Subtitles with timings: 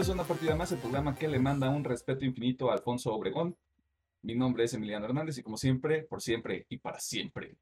[0.00, 3.12] Bienvenidos a una partida más, el programa que le manda un respeto infinito a Alfonso
[3.12, 3.54] Obregón.
[4.22, 7.54] Mi nombre es Emiliano Hernández y como siempre, por siempre y para siempre,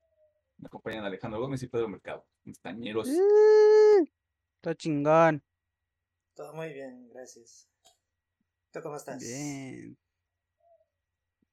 [0.59, 3.09] me acompañan Alejandro Gómez y Pedro Mercado, mis tañeros.
[4.61, 5.43] Todo chingón.
[6.37, 7.69] Todo muy bien, gracias.
[8.71, 9.19] ¿Tú cómo estás?
[9.19, 9.99] Bien.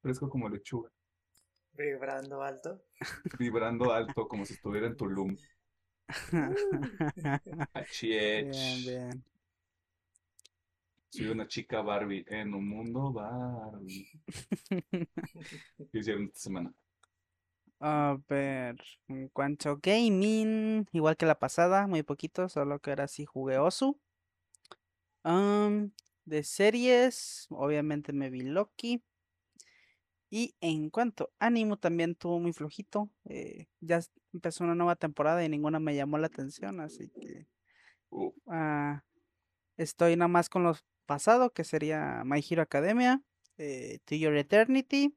[0.00, 0.92] Fresco como lechuga,
[1.72, 2.80] Vibrando alto.
[3.40, 5.36] vibrando alto como si estuviera en Tulum.
[7.74, 8.50] Achiech.
[8.52, 9.24] bien, bien.
[11.10, 14.08] Soy una chica Barbie en un mundo Barbie.
[15.92, 16.74] ¿Qué hicieron esta semana?
[17.80, 18.76] A ver,
[19.08, 23.58] en cuanto a gaming, igual que la pasada, muy poquito, solo que ahora sí jugué
[23.58, 23.98] Osu.
[26.24, 29.02] De series, obviamente me vi Loki.
[30.30, 33.08] Y en cuanto a ánimo, también tuvo muy flojito.
[33.24, 34.00] eh, ya
[34.32, 37.46] empezó una nueva temporada y ninguna me llamó la atención, así que
[38.10, 39.02] Uh, ah,
[39.76, 43.22] estoy nada más con los pasado, que sería My Hero Academia,
[43.58, 45.16] eh, To Your Eternity.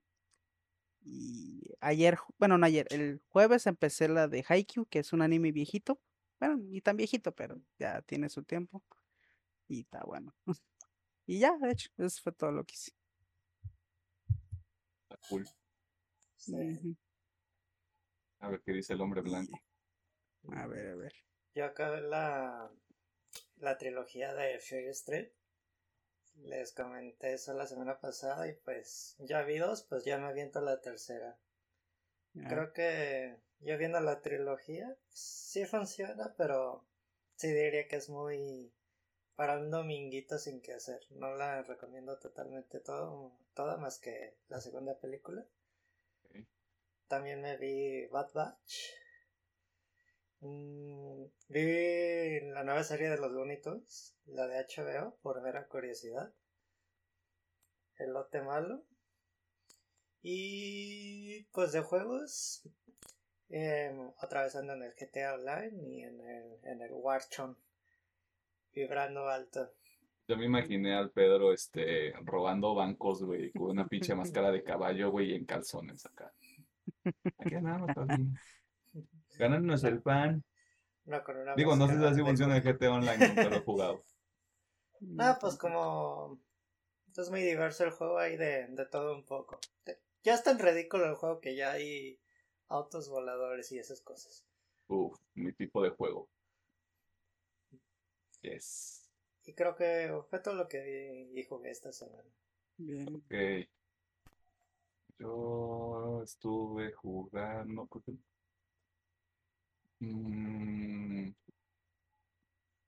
[1.01, 5.51] Y ayer, bueno, no ayer, el jueves empecé la de Haikyuu, que es un anime
[5.51, 5.99] viejito.
[6.39, 8.83] Bueno, ni tan viejito, pero ya tiene su tiempo.
[9.67, 10.33] Y está bueno.
[11.25, 12.91] Y ya, de hecho, eso fue todo lo que hice.
[15.03, 15.47] está cool.
[16.37, 16.55] Sí.
[16.55, 16.97] Ujú.
[18.39, 19.61] A ver qué dice el hombre blanco.
[20.51, 21.13] A ver, a ver.
[21.53, 22.71] Yo acabé la,
[23.57, 25.29] la trilogía de Fear Street.
[26.43, 30.61] Les comenté eso la semana pasada y pues ya vi dos, pues ya me aviento
[30.61, 31.37] la tercera.
[32.35, 36.86] Ah, Creo que yo viendo la trilogía sí funciona, pero
[37.36, 38.71] sí diría que es muy
[39.36, 41.02] para un dominguito sin que hacer.
[41.11, 45.45] No la recomiendo totalmente todo, toda más que la segunda película.
[47.08, 48.98] También me vi Bad Batch.
[50.42, 56.33] Mm, vi la nueva serie de los Looney Tunes, la de HBO, por mera curiosidad.
[57.98, 58.83] El lote malo.
[60.22, 62.64] Y pues de juegos,
[63.50, 67.56] em, otra vez ando en el GTA Online y en el, en el Warzone,
[68.73, 69.73] vibrando alto.
[70.27, 75.11] Yo me imaginé al Pedro este, robando bancos, güey, con una pinche máscara de caballo,
[75.11, 76.33] güey, y en calzones acá.
[77.39, 78.30] Aquí andamos, papi.
[79.39, 80.44] Gánarnos el pan.
[81.05, 82.61] No, con una Digo, no sé si así funciona el.
[82.64, 84.04] GTA Online, nunca lo he jugado.
[85.17, 86.42] Ah, pues como
[87.16, 89.58] es muy diverso el juego, hay de, de todo un poco.
[90.23, 92.20] Ya es tan ridículo el juego que ya hay
[92.67, 94.45] autos voladores y esas cosas.
[94.88, 96.27] Uf, mi tipo de juego.
[98.42, 99.10] Yes.
[99.45, 100.82] Y creo que fue todo lo que
[101.32, 102.30] vi y jugué esta semana.
[102.76, 103.16] Bien.
[103.16, 103.70] Ok.
[105.17, 107.88] Yo estuve jugando.
[107.88, 108.28] creo que-
[110.02, 111.32] Mm,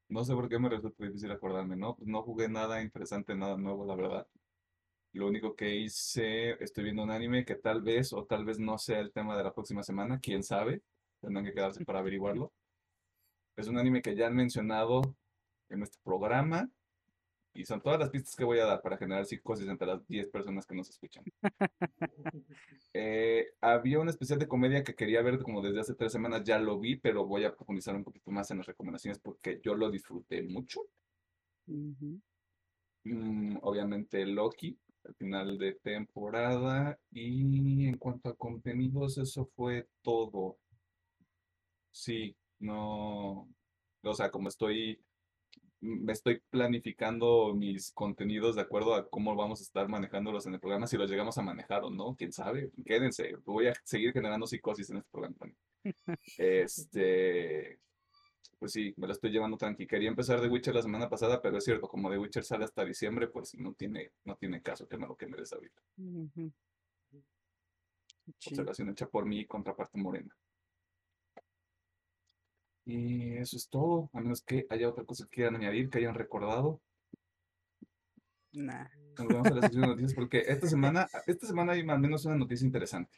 [0.10, 1.96] no sé por qué me resulta difícil acordarme, ¿no?
[1.96, 4.28] Pues no jugué nada interesante, nada nuevo, la verdad.
[5.14, 8.78] Lo único que hice, estoy viendo un anime que tal vez o tal vez no
[8.78, 10.82] sea el tema de la próxima semana, quién sabe.
[11.22, 12.54] Tendrán que quedarse para averiguarlo.
[13.56, 15.02] Es un anime que ya han mencionado
[15.70, 16.70] en este programa
[17.54, 20.28] y son todas las pistas que voy a dar para generar psicosis entre las 10
[20.30, 21.24] personas que nos escuchan.
[22.94, 26.60] Eh, había un especial de comedia que quería ver como desde hace tres semanas, ya
[26.60, 29.90] lo vi, pero voy a profundizar un poquito más en las recomendaciones porque yo lo
[29.90, 30.82] disfruté mucho.
[31.68, 32.20] Ujú.
[33.06, 37.00] Mm, obviamente Loki, al final de temporada.
[37.12, 40.58] Y en cuanto a contenidos, eso fue todo.
[41.92, 43.48] Sí, no.
[44.04, 45.00] O sea, como estoy,
[46.08, 50.88] estoy planificando mis contenidos de acuerdo a cómo vamos a estar manejándolos en el programa,
[50.88, 52.72] si los llegamos a manejar o no, quién sabe.
[52.86, 55.58] Quédense, voy a seguir generando psicosis en este programa también.
[56.38, 57.80] Este,
[58.60, 59.88] pues sí, me lo estoy llevando tranqui.
[59.88, 62.86] Quería empezar The Witcher la semana pasada, pero es cierto, como The Witcher sale hasta
[62.86, 65.38] diciembre, pues no tiene, no tiene caso que me lo queme.
[68.46, 70.36] Observación hecha por mí contraparte morena.
[72.92, 76.14] Y eso es todo, a menos que haya otra cosa que quieran añadir, que hayan
[76.14, 76.82] recordado.
[78.52, 78.90] Nah.
[79.18, 82.26] Nos vemos a la sección de noticias porque esta semana, esta semana hay al menos
[82.26, 83.18] una noticia interesante.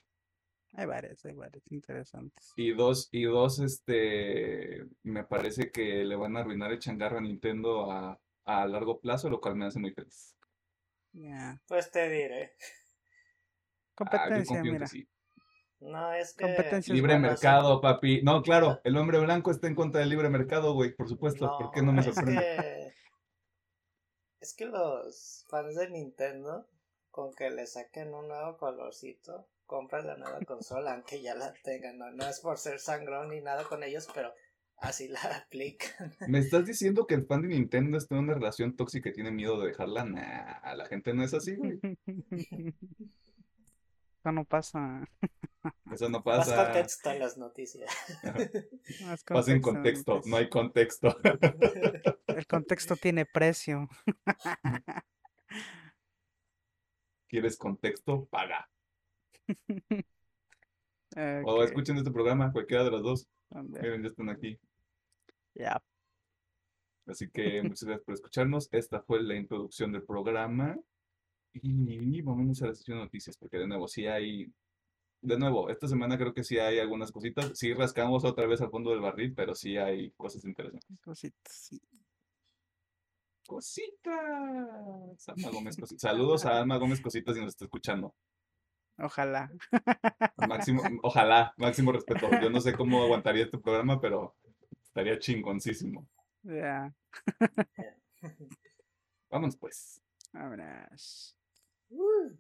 [0.74, 2.54] Hay varias, hay varias interesantes.
[2.56, 7.22] Y dos, y dos, este, me parece que le van a arruinar el changarro a
[7.22, 10.36] Nintendo a, a largo plazo, lo cual me hace muy feliz.
[11.14, 11.60] Ya.
[11.68, 12.54] Pues te diré.
[12.54, 14.86] Ah, Competencia, mira.
[14.88, 15.08] sí.
[15.84, 16.82] No, es que...
[16.88, 18.22] Libre mercado, papi.
[18.22, 21.56] No, claro, el hombre blanco está en contra del libre mercado, güey, por supuesto.
[21.60, 22.40] ¿Por qué no me es sorprende?
[22.40, 22.94] que...
[24.40, 26.68] Es que los fans de Nintendo,
[27.12, 31.98] con que le saquen un nuevo colorcito, compran la nueva consola, aunque ya la tengan.
[31.98, 34.34] No, no es por ser sangrón ni nada con ellos, pero
[34.78, 36.14] así la aplican.
[36.28, 39.32] ¿Me estás diciendo que el fan de Nintendo está en una relación tóxica y tiene
[39.32, 40.06] miedo de dejarla?
[40.06, 41.80] Nah, la gente no es así, güey.
[44.20, 45.06] Eso no pasa.
[45.92, 46.66] Eso no Más pasa.
[46.66, 47.92] contexto en las noticias.
[49.06, 51.16] Más Pasa en contexto, no hay contexto.
[52.28, 53.88] El contexto tiene precio.
[57.28, 58.26] ¿Quieres contexto?
[58.26, 58.70] Paga.
[61.46, 63.28] O escuchen este programa, cualquiera de los dos.
[63.52, 64.60] Miren, ya están aquí.
[65.56, 65.82] ya.
[67.06, 68.70] Así que muchas gracias por escucharnos.
[68.72, 70.78] Esta fue la introducción del programa.
[71.54, 74.52] Y vamos a la sesión de noticias, porque de nuevo, sí hay.
[75.24, 77.52] De nuevo, esta semana creo que sí hay algunas cositas.
[77.58, 81.00] Sí rascamos otra vez al fondo del barril, pero sí hay cosas interesantes.
[81.02, 81.82] Cositas, sí.
[83.48, 85.30] Cositas.
[85.30, 86.02] Alma Gómez Cositas.
[86.02, 88.14] Saludos a Alma Gómez Cositas si nos está escuchando.
[88.98, 89.50] Ojalá.
[90.46, 92.28] Máximo, ojalá, máximo respeto.
[92.42, 94.36] Yo no sé cómo aguantaría este programa, pero
[94.84, 96.06] estaría chingoncísimo.
[96.42, 96.94] Ya.
[99.30, 100.02] Vámonos pues.
[100.34, 101.38] Vámonos.
[101.90, 102.36] Uh,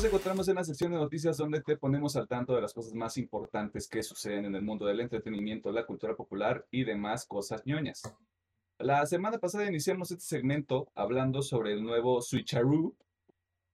[0.00, 2.94] Nos encontramos en la sección de noticias donde te ponemos al tanto de las cosas
[2.94, 7.66] más importantes que suceden en el mundo del entretenimiento, la cultura popular y demás cosas
[7.66, 8.00] ñoñas.
[8.78, 12.96] La semana pasada iniciamos este segmento hablando sobre el nuevo Switcheroo,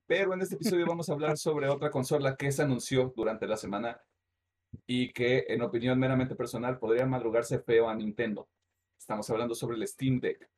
[0.09, 3.57] pero en este episodio vamos a hablar sobre otra consola que se anunció durante la
[3.57, 4.01] semana
[4.85, 8.49] y que, en opinión meramente personal, podría madrugarse feo a Nintendo.
[8.99, 10.51] Estamos hablando sobre el Steam Deck,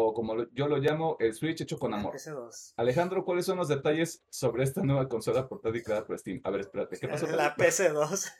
[0.00, 2.14] o como lo- yo lo llamo, el Switch hecho con amor.
[2.14, 2.74] PS2.
[2.76, 6.40] Alejandro, ¿cuáles son los detalles sobre esta nueva consola portátil creada por Steam?
[6.44, 7.26] A ver, espérate, ¿qué pasó?
[7.26, 8.32] La PS2.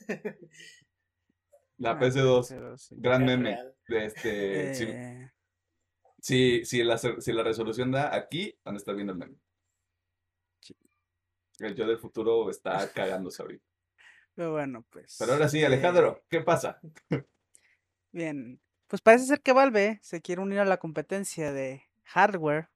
[1.79, 2.95] La Ah, PS2, pero sí.
[2.99, 3.57] gran meme.
[3.89, 5.31] de Este, si, Eh,
[6.21, 9.37] si, si la, si la resolución da aquí, van a estar viendo el meme.
[10.61, 10.77] Sí.
[11.61, 13.65] El yo del futuro está cagándose ahorita.
[14.35, 15.17] pero bueno, pues.
[15.19, 16.81] Pero ahora sí, eh, Alejandro, ¿qué pasa?
[18.13, 22.69] Bien, pues parece ser que Valve se quiere unir a la competencia de hardware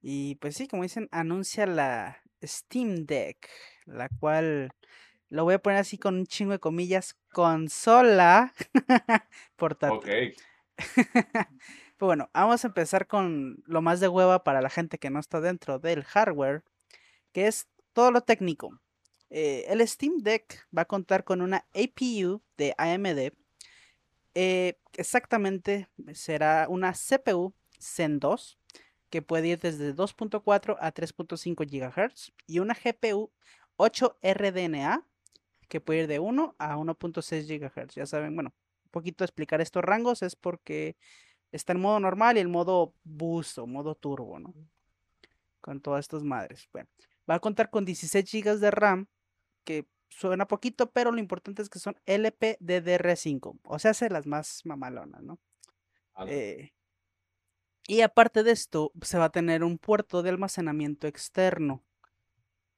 [0.00, 3.48] y pues sí, como dicen, anuncia la Steam Deck,
[3.86, 4.70] la cual
[5.28, 8.52] lo voy a poner así con un chingo de comillas, consola
[9.56, 9.98] portátil.
[9.98, 10.36] Ok,
[11.98, 15.18] Pues bueno, vamos a empezar con lo más de hueva para la gente que no
[15.18, 16.62] está dentro del hardware,
[17.32, 18.80] que es todo lo técnico.
[19.30, 23.32] Eh, el Steam Deck va a contar con una APU de AMD.
[24.34, 28.58] Eh, exactamente será una CPU Zen 2
[29.10, 33.32] que puede ir desde 2.4 a 3.5 GHz y una GPU
[33.76, 35.06] 8 RDNA
[35.68, 37.94] que puede ir de 1 a 1.6 GHz.
[37.94, 38.52] Ya saben, bueno,
[38.84, 40.96] un poquito explicar estos rangos es porque
[41.52, 44.54] está el modo normal y el modo boost o modo turbo, ¿no?
[45.60, 46.68] Con todas estas madres.
[46.72, 46.88] Bueno,
[47.28, 49.06] va a contar con 16 GB de RAM,
[49.64, 54.62] que suena poquito, pero lo importante es que son LPDDR5, o sea, hace las más
[54.64, 55.38] mamalonas, ¿no?
[56.26, 56.72] Eh,
[57.86, 61.84] y aparte de esto, se va a tener un puerto de almacenamiento externo,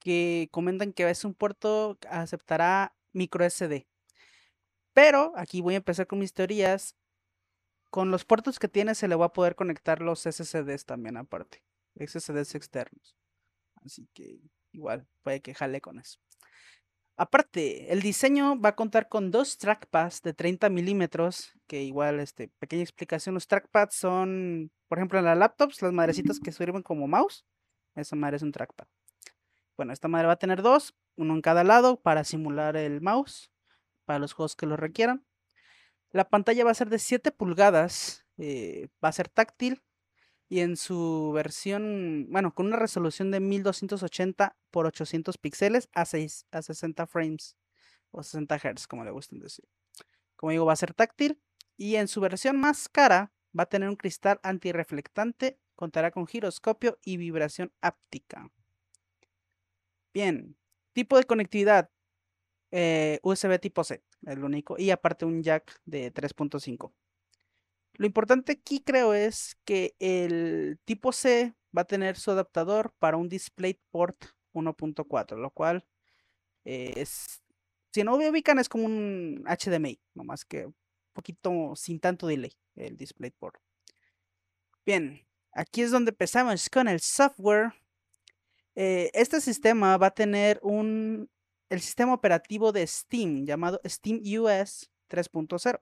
[0.01, 3.87] que comentan que es un puerto que aceptará micro SD.
[4.93, 6.97] Pero aquí voy a empezar con mis teorías.
[7.91, 11.63] Con los puertos que tiene se le va a poder conectar los SSDs también aparte.
[11.97, 13.17] SSDs externos.
[13.85, 14.41] Así que
[14.73, 16.19] igual puede que jale con eso.
[17.21, 22.49] Aparte, el diseño va a contar con dos trackpads de 30 milímetros, que igual, este,
[22.59, 27.09] pequeña explicación, los trackpads son, por ejemplo, en las laptops, las madrecitas que sirven como
[27.09, 27.45] mouse,
[27.95, 28.87] esa madre es un trackpad.
[29.77, 33.53] Bueno, esta madre va a tener dos, uno en cada lado para simular el mouse,
[34.07, 35.23] para los juegos que lo requieran.
[36.13, 39.83] La pantalla va a ser de 7 pulgadas, eh, va a ser táctil
[40.51, 46.47] y en su versión, bueno, con una resolución de 1280 por 800 píxeles a, 6,
[46.51, 47.57] a 60 frames
[48.11, 49.65] o 60 Hz, como le gusten decir.
[50.35, 51.41] Como digo, va a ser táctil
[51.77, 56.99] y en su versión más cara va a tener un cristal antirreflectante, contará con giroscopio
[57.05, 58.51] y vibración áptica.
[60.13, 60.57] Bien,
[60.93, 61.91] tipo de conectividad
[62.73, 66.93] eh, USB tipo C, el único, y aparte un jack de 3.5.
[68.01, 73.19] Lo importante aquí creo es que el tipo C va a tener su adaptador para
[73.19, 75.87] un DisplayPort 1.4, lo cual
[76.65, 77.43] es,
[77.93, 80.67] si no ubican es como un HDMI, nomás que
[81.13, 83.61] poquito sin tanto delay el DisplayPort.
[84.87, 85.21] Bien,
[85.53, 87.75] aquí es donde empezamos con el software.
[88.77, 91.29] Eh, este sistema va a tener un
[91.69, 95.81] el sistema operativo de Steam llamado Steam US 3.0.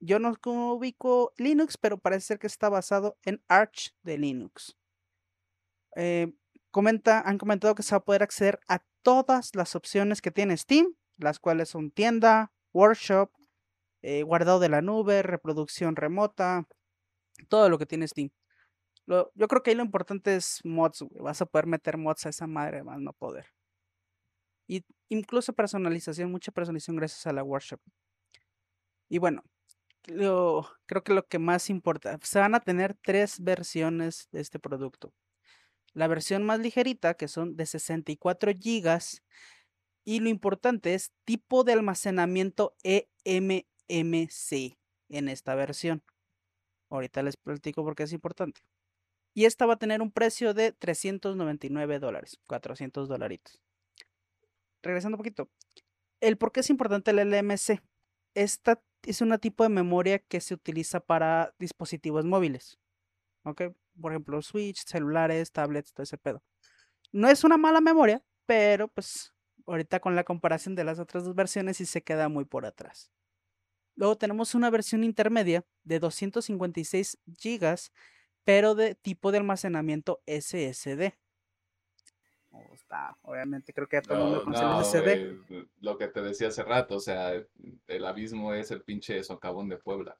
[0.00, 4.76] Yo no ubico Linux, pero parece ser que está basado en Arch de Linux.
[5.96, 6.32] Eh,
[6.70, 10.56] comenta, han comentado que se va a poder acceder a todas las opciones que tiene
[10.56, 13.30] Steam, las cuales son tienda, workshop,
[14.02, 16.66] eh, guardado de la nube, reproducción remota,
[17.48, 18.30] todo lo que tiene Steam.
[19.06, 22.46] yo creo que ahí lo importante es mods, Vas a poder meter mods a esa
[22.46, 23.46] madre, más no poder.
[24.68, 27.80] Y incluso personalización, mucha personalización gracias a la workshop.
[29.08, 29.42] Y bueno,
[30.02, 35.12] creo que lo que más importa, se van a tener tres versiones de este producto.
[35.94, 39.00] La versión más ligerita, que son de 64 GB.
[40.04, 44.78] Y lo importante es tipo de almacenamiento eMMC
[45.10, 46.02] en esta versión.
[46.88, 48.62] Ahorita les platico por qué es importante.
[49.34, 53.62] Y esta va a tener un precio de 399 dólares, 400 dolaritos.
[54.82, 55.48] Regresando un poquito.
[56.20, 57.80] El por qué es importante el LMC.
[58.34, 62.78] Esta es una tipo de memoria que se utiliza para dispositivos móviles.
[63.44, 63.62] ¿Ok?
[64.00, 66.42] Por ejemplo, Switch, celulares, tablets, todo ese pedo.
[67.12, 69.32] No es una mala memoria, pero pues
[69.66, 73.10] ahorita con la comparación de las otras dos versiones sí se queda muy por atrás.
[73.94, 77.78] Luego tenemos una versión intermedia de 256 GB,
[78.44, 81.12] pero de tipo de almacenamiento SSD.
[83.22, 85.66] Obviamente creo que todo el mundo conoce el SSD.
[85.80, 87.32] lo que te decía hace rato, o sea,
[87.86, 90.18] el abismo es el pinche socavón de Puebla.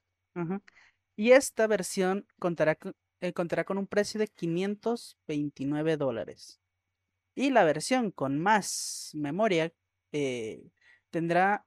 [1.15, 6.61] Y esta versión contará con, eh, contará con un precio de 529 dólares.
[7.35, 9.73] Y la versión con más memoria
[10.13, 10.71] eh,
[11.11, 11.67] tendrá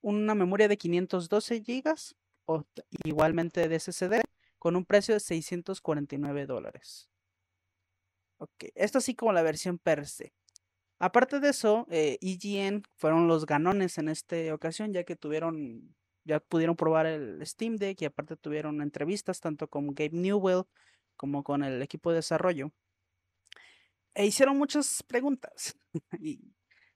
[0.00, 1.94] una memoria de 512 GB
[2.46, 2.64] o
[3.04, 4.20] igualmente de SSD
[4.58, 7.11] con un precio de 649 dólares.
[8.42, 10.34] Ok, esto así como la versión per se.
[10.98, 15.94] Aparte de eso, EGN eh, e fueron los ganones en esta ocasión, ya que tuvieron,
[16.24, 20.64] ya pudieron probar el Steam Deck y aparte tuvieron entrevistas tanto con Gabe Newell
[21.16, 22.72] como con el equipo de desarrollo.
[24.14, 25.76] E hicieron muchas preguntas.
[26.20, 26.52] y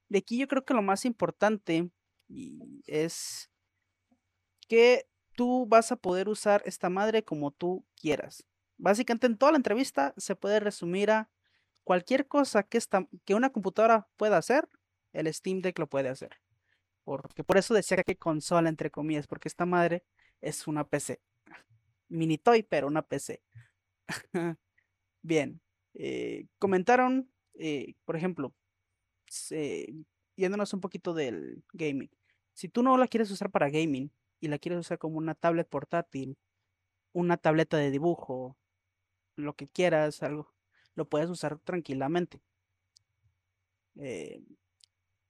[0.08, 1.92] de aquí yo creo que lo más importante
[2.88, 3.52] es
[4.66, 8.44] que tú vas a poder usar esta madre como tú quieras.
[8.78, 11.30] Básicamente en toda la entrevista se puede resumir a
[11.86, 14.68] cualquier cosa que, esta, que una computadora pueda hacer,
[15.12, 16.30] el Steam Deck lo puede hacer.
[17.04, 20.02] Porque por eso decía que consola, entre comillas, porque esta madre
[20.40, 21.20] es una PC.
[22.08, 23.40] Mini toy, pero una PC.
[25.22, 25.60] Bien.
[25.94, 28.52] Eh, comentaron, eh, por ejemplo,
[30.34, 32.10] yéndonos un poquito del gaming.
[32.52, 35.68] Si tú no la quieres usar para gaming y la quieres usar como una tablet
[35.68, 36.36] portátil,
[37.12, 38.56] una tableta de dibujo,
[39.36, 40.55] lo que quieras, algo,
[40.96, 42.40] lo puedes usar tranquilamente.
[43.98, 44.42] Eh,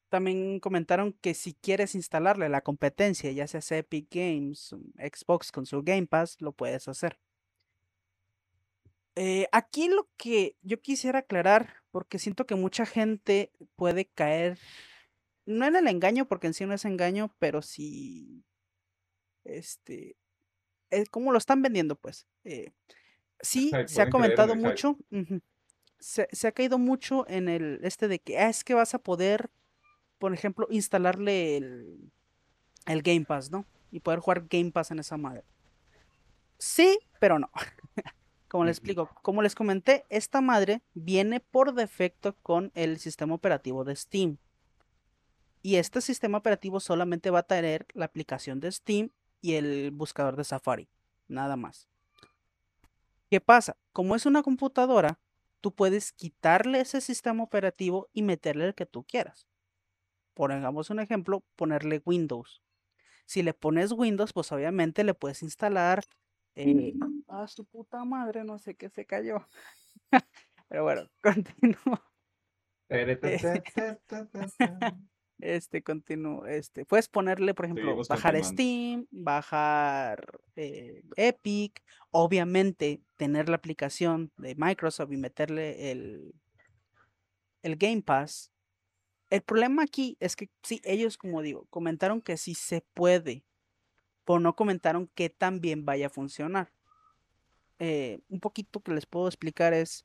[0.09, 5.83] también comentaron que si quieres instalarle la competencia, ya sea Epic Games, Xbox con su
[5.83, 7.19] Game Pass, lo puedes hacer.
[9.17, 14.59] Eh, aquí lo que yo quisiera aclarar, porque siento que mucha gente puede caer,
[15.47, 18.45] no en el engaño, porque en sí no es engaño, pero sí,
[19.45, 20.17] este,
[20.91, 22.27] es como lo están vendiendo, pues.
[22.45, 22.73] Eh,
[23.41, 24.99] sí, se ha comentado mucho,
[25.99, 29.51] se, ha caído mucho en el este de que ah, es que vas a poder,
[30.19, 32.13] por ejemplo, instalarle el,
[32.87, 33.67] el Game Pass, ¿no?
[33.91, 35.45] Y poder jugar Game Pass en esa madre.
[36.59, 37.51] Sí, pero no.
[38.49, 43.85] Como les explico, como les comenté, esta madre viene por defecto con el sistema operativo
[43.85, 44.39] de Steam.
[45.63, 49.11] Y este sistema operativo solamente va a tener la aplicación de Steam
[49.41, 50.89] y el buscador de Safari.
[51.27, 51.89] Nada más.
[53.29, 53.77] ¿Qué pasa?
[53.93, 55.19] Como es una computadora,
[55.61, 59.49] tú puedes quitarle ese sistema operativo y meterle el que tú quieras.
[60.35, 62.63] Pongamos un ejemplo, ponerle Windows.
[63.25, 66.05] Si le pones Windows, pues obviamente le puedes instalar
[66.55, 66.93] eh,
[67.29, 69.47] a su puta madre, no sé qué se cayó.
[70.69, 72.01] Pero bueno, continúo.
[75.39, 76.47] Este, continúo.
[76.47, 84.55] Este, puedes ponerle, por ejemplo, bajar Steam, bajar eh, Epic, obviamente tener la aplicación de
[84.57, 86.35] Microsoft y meterle el,
[87.63, 88.51] el Game Pass.
[89.31, 93.45] El problema aquí es que sí, ellos, como digo, comentaron que sí se puede
[94.27, 96.71] pero no comentaron qué tan bien vaya a funcionar.
[97.79, 100.05] Eh, un poquito que les puedo explicar es,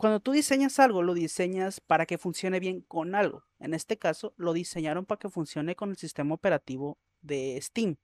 [0.00, 3.44] cuando tú diseñas algo, lo diseñas para que funcione bien con algo.
[3.58, 7.98] En este caso, lo diseñaron para que funcione con el sistema operativo de Steam.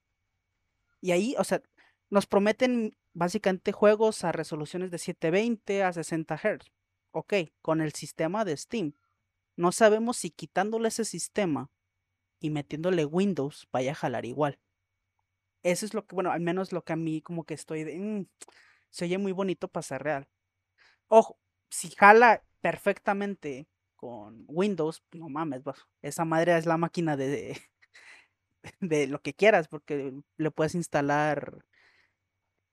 [1.01, 1.63] Y ahí, o sea,
[2.11, 6.71] nos prometen básicamente juegos a resoluciones de 720 a 60 Hz.
[7.11, 8.93] Ok, con el sistema de Steam.
[9.55, 11.71] No sabemos si quitándole ese sistema
[12.39, 14.59] y metiéndole Windows vaya a jalar igual.
[15.63, 17.97] Eso es lo que, bueno, al menos lo que a mí como que estoy de...
[17.97, 18.27] "Mm,
[18.89, 20.27] se oye muy bonito para ser real.
[21.07, 21.39] Ojo,
[21.69, 27.57] si jala perfectamente con Windows, no mames, pues, esa madre es la máquina de,
[28.79, 31.63] de lo que quieras, porque le puedes instalar,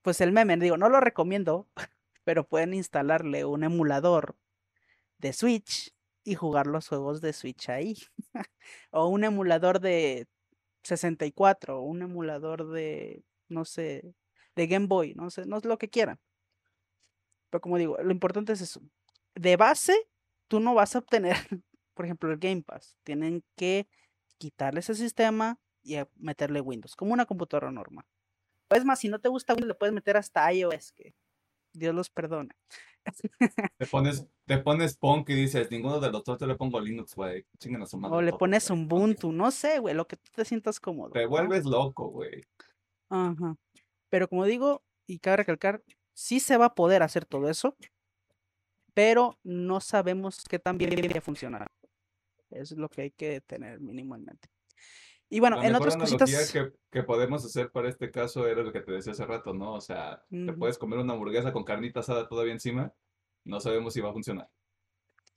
[0.02, 1.68] pues el meme, digo, no lo recomiendo,
[2.24, 4.36] pero pueden instalarle un emulador
[5.18, 7.96] de Switch y jugar los juegos de Switch ahí.
[8.92, 10.28] o un emulador de
[10.84, 14.14] 64, o un emulador de, no sé,
[14.56, 16.20] de Game Boy, no sé, no es lo que quieran.
[17.54, 18.80] Pero como digo, lo importante es eso.
[19.36, 19.94] De base,
[20.48, 21.36] tú no vas a obtener,
[21.94, 22.96] por ejemplo, el Game Pass.
[23.04, 23.86] Tienen que
[24.38, 28.04] quitarle ese sistema y meterle Windows, como una computadora normal.
[28.70, 31.14] Es más, si no te gusta Windows, le puedes meter hasta iOS, que
[31.72, 32.56] Dios los perdone.
[33.78, 37.14] Te pones, te pones punk y dices, ninguno de los dos te le pongo Linux,
[37.14, 37.46] güey.
[37.58, 38.82] Chinguen a su madre O le pones güey.
[38.82, 41.10] Ubuntu, no sé, güey, lo que tú te sientas cómodo.
[41.10, 41.28] Te ¿no?
[41.28, 42.42] vuelves loco, güey.
[43.10, 43.56] Ajá.
[44.08, 47.76] Pero como digo, y cabe recalcar, sí se va a poder hacer todo eso,
[48.94, 51.66] pero no sabemos qué tan bien va a funcionar.
[52.50, 54.48] Es lo que hay que tener mínimo en mente.
[55.28, 56.52] Y bueno, La en otras cositas.
[56.52, 59.74] que, que podemos hacer para este caso era lo que te decía hace rato, ¿no?
[59.74, 62.94] O sea, te puedes comer una hamburguesa con carnita asada todavía encima,
[63.44, 64.48] no sabemos si va a funcionar.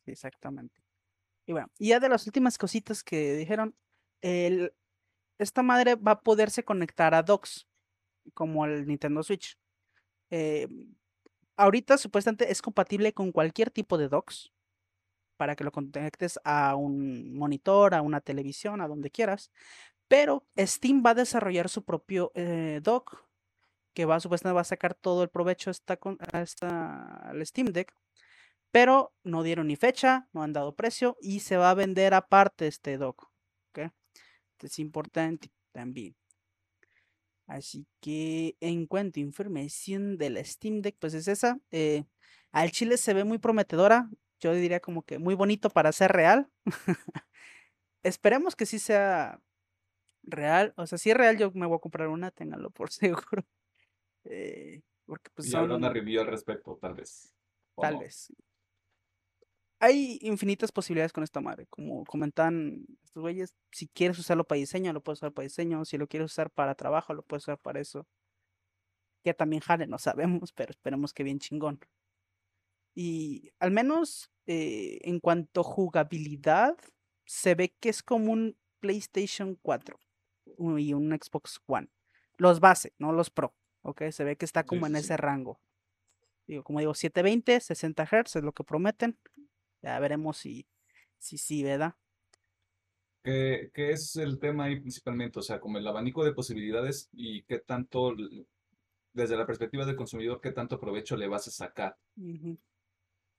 [0.05, 0.79] Exactamente.
[1.47, 3.75] Y bueno, y ya de las últimas cositas que dijeron,
[4.21, 4.73] el,
[5.39, 7.67] esta madre va a poderse conectar a docks,
[8.33, 9.57] como el Nintendo Switch.
[10.31, 10.67] Eh,
[11.57, 14.51] ahorita supuestamente es compatible con cualquier tipo de docks
[15.37, 19.51] para que lo conectes a un monitor, a una televisión, a donde quieras.
[20.07, 23.25] Pero Steam va a desarrollar su propio eh, dock
[23.93, 25.99] que va supuestamente va a sacar todo el provecho esta,
[26.33, 27.93] esta- al Steam Deck.
[28.71, 32.67] Pero no dieron ni fecha, no han dado precio y se va a vender aparte
[32.67, 33.29] este dock.
[34.61, 36.15] Es importante también.
[37.47, 41.59] Así que en cuanto a información de la Steam Deck, pues es esa.
[41.71, 42.03] eh,
[42.51, 44.09] al chile se ve muy prometedora.
[44.39, 46.49] Yo diría como que muy bonito para ser real.
[48.03, 49.41] Esperemos que sí sea
[50.23, 50.73] real.
[50.77, 53.45] O sea, si es real, yo me voy a comprar una, ténganlo por seguro.
[54.25, 57.33] Eh, porque pues y habrá una review al respecto, tal vez.
[57.75, 57.99] tal no.
[58.01, 58.33] vez.
[59.79, 61.67] Hay infinitas posibilidades con esta madre.
[61.67, 65.85] Como comentan estos güeyes, si quieres usarlo para diseño, lo puedes usar para diseño.
[65.85, 68.07] Si lo quieres usar para trabajo, lo puedes usar para eso.
[69.23, 71.79] Que también jale, no sabemos, pero esperemos que bien chingón.
[72.95, 76.75] Y al menos eh, en cuanto a jugabilidad,
[77.25, 79.99] se ve que es como un PlayStation 4
[80.57, 81.89] u- y un Xbox One.
[82.37, 83.53] Los base, no los Pro.
[83.83, 84.03] ¿ok?
[84.11, 85.05] Se ve que está Sí, como en sí, sí.
[85.05, 85.59] ese rango.
[86.47, 89.17] Digo, como digo, 720, 60 Hz es lo que prometen.
[89.87, 90.67] Ya veremos si
[91.19, 91.95] si sí, ¿verdad?
[93.23, 95.39] ¿Qué, qué es el tema ahí principalmente?
[95.39, 98.13] O sea, como el abanico de posibilidades y qué tanto,
[99.11, 101.97] desde la perspectiva del consumidor, qué tanto provecho le vas a sacar.
[102.17, 102.57] Ujú,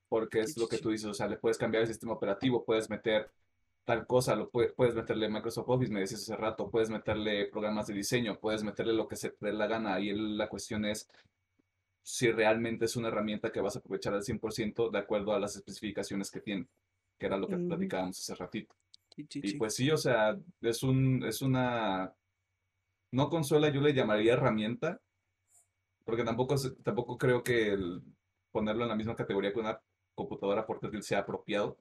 [0.07, 0.79] Porque Sí, es lo sí, que sí.
[0.79, 3.31] tú dices, o sea, le puedes cambiar el sistema operativo, puedes meter
[3.85, 7.87] tal cosa, lo pue- puedes meterle Microsoft Office, me decías hace rato, puedes meterle programas
[7.87, 9.99] de diseño, puedes meterle lo que se te dé la gana.
[9.99, 11.09] Y la cuestión es
[12.09, 15.55] si realmente es una herramienta que vas a aprovechar al 100% de acuerdo a las
[15.55, 16.65] especificaciones que tiene,
[17.19, 18.75] que era lo que platicábamos hace ratito.
[19.15, 22.11] sí, sí, Y pues sí, o sea, es un, es una,
[23.11, 24.99] no consola, yo le llamaría herramienta,
[26.03, 28.01] porque tampoco, tampoco creo que el
[28.51, 29.79] ponerlo en la misma categoría que una
[30.15, 31.77] computadora portátil sea apropiado.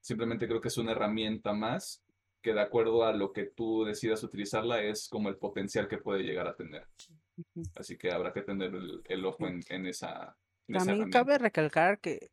[0.00, 2.04] Simplemente creo que es una herramienta más
[2.40, 6.22] que de acuerdo a lo que tú decidas utilizarla es como el potencial que puede
[6.22, 6.86] llegar a tener.
[7.76, 10.36] Así que habrá que tener el, el ojo en, en esa,
[10.68, 12.30] en esa También cabe recalcar que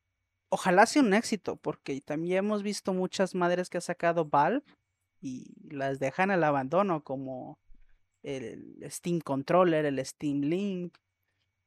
[0.49, 4.63] ojalá sea un éxito, porque también hemos visto muchas madres que ha sacado Valve
[5.21, 7.59] y las dejan al abandono, como
[8.23, 10.97] el Steam Controller, el Steam Link,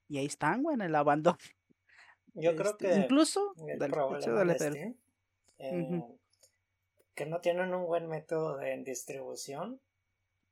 [0.09, 1.39] y ahí están, güey, en el abandono.
[2.35, 4.55] Yo creo Este, que incluso, el problema.
[4.55, 4.97] Steam,
[5.59, 6.03] eh,
[7.15, 9.81] que no tienen un buen método de distribución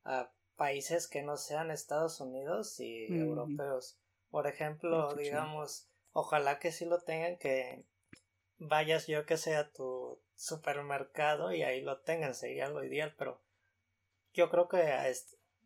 [0.05, 3.99] a países que no sean Estados Unidos y europeos.
[4.31, 7.85] Por ejemplo, digamos, ojalá que sí lo tengan, que
[8.59, 13.41] vayas yo que sea a tu supermercado y ahí lo tengan, sería lo ideal, pero
[14.33, 15.05] yo creo que a,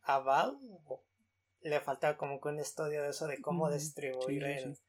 [0.03, 0.59] a Valve
[1.61, 4.83] le falta como que un estudio de eso de cómo distribuir sí, el, sí.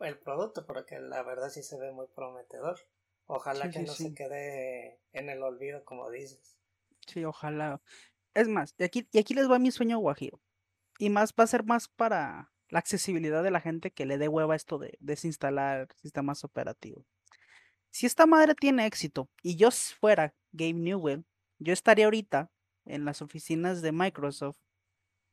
[0.00, 2.78] el producto, porque la verdad sí se ve muy prometedor.
[3.26, 6.56] Ojalá Sí, que no se quede en el olvido, como dices.
[7.06, 7.80] Sí, ojalá.
[8.34, 10.40] Es más, y aquí, y aquí les va mi sueño guajiro.
[10.98, 14.28] y más va a ser más para la accesibilidad de la gente que le dé
[14.28, 17.06] hueva esto de desinstalar sistemas operativos.
[17.90, 21.24] Si esta madre tiene éxito y yo fuera Game Newell,
[21.58, 22.50] yo estaría ahorita
[22.84, 24.58] en las oficinas de Microsoft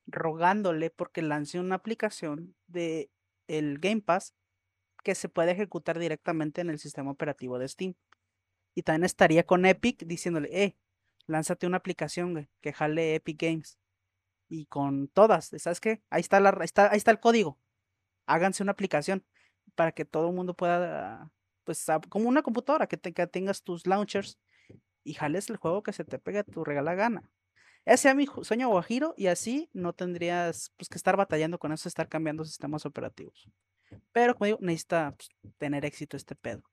[0.07, 3.09] rogándole porque lance una aplicación de
[3.47, 4.35] el Game Pass
[5.03, 7.95] que se puede ejecutar directamente en el sistema operativo de Steam.
[8.75, 10.77] Y también estaría con Epic diciéndole, eh,
[11.27, 13.79] lánzate una aplicación que jale Epic Games.
[14.47, 16.03] Y con todas, ¿sabes qué?
[16.09, 17.59] Ahí está, la, está, ahí está el código.
[18.27, 19.25] Háganse una aplicación
[19.73, 21.31] para que todo el mundo pueda,
[21.63, 24.37] pues, como una computadora, que, tengas tus launchers
[25.03, 27.29] y jales el juego que se te pegue a tu regala gana.
[27.85, 31.87] Ese sea mi sueño guajiro y así no tendrías pues, que estar batallando con eso,
[31.87, 33.47] estar cambiando sistemas operativos.
[34.11, 36.63] Pero como digo, necesita pues, tener éxito este pedo.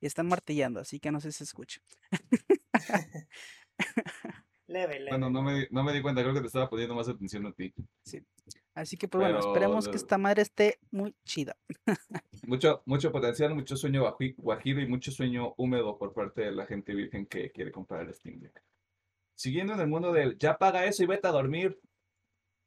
[0.00, 1.80] Y están martillando, así que no sé si se escucha.
[4.66, 5.10] leve, leve.
[5.10, 7.52] Bueno, no me, no me di cuenta, creo que te estaba poniendo más atención a
[7.52, 7.72] ti.
[8.04, 8.22] Sí.
[8.74, 11.56] Así que pues bueno, esperemos que esta madre esté muy chida.
[12.46, 14.04] mucho, mucho potencial, mucho sueño
[14.36, 18.14] guajiro y mucho sueño húmedo por parte de la gente virgen que quiere comprar el
[18.14, 18.62] Steam Deck.
[19.34, 21.80] Siguiendo en el mundo del ya paga eso y vete a dormir.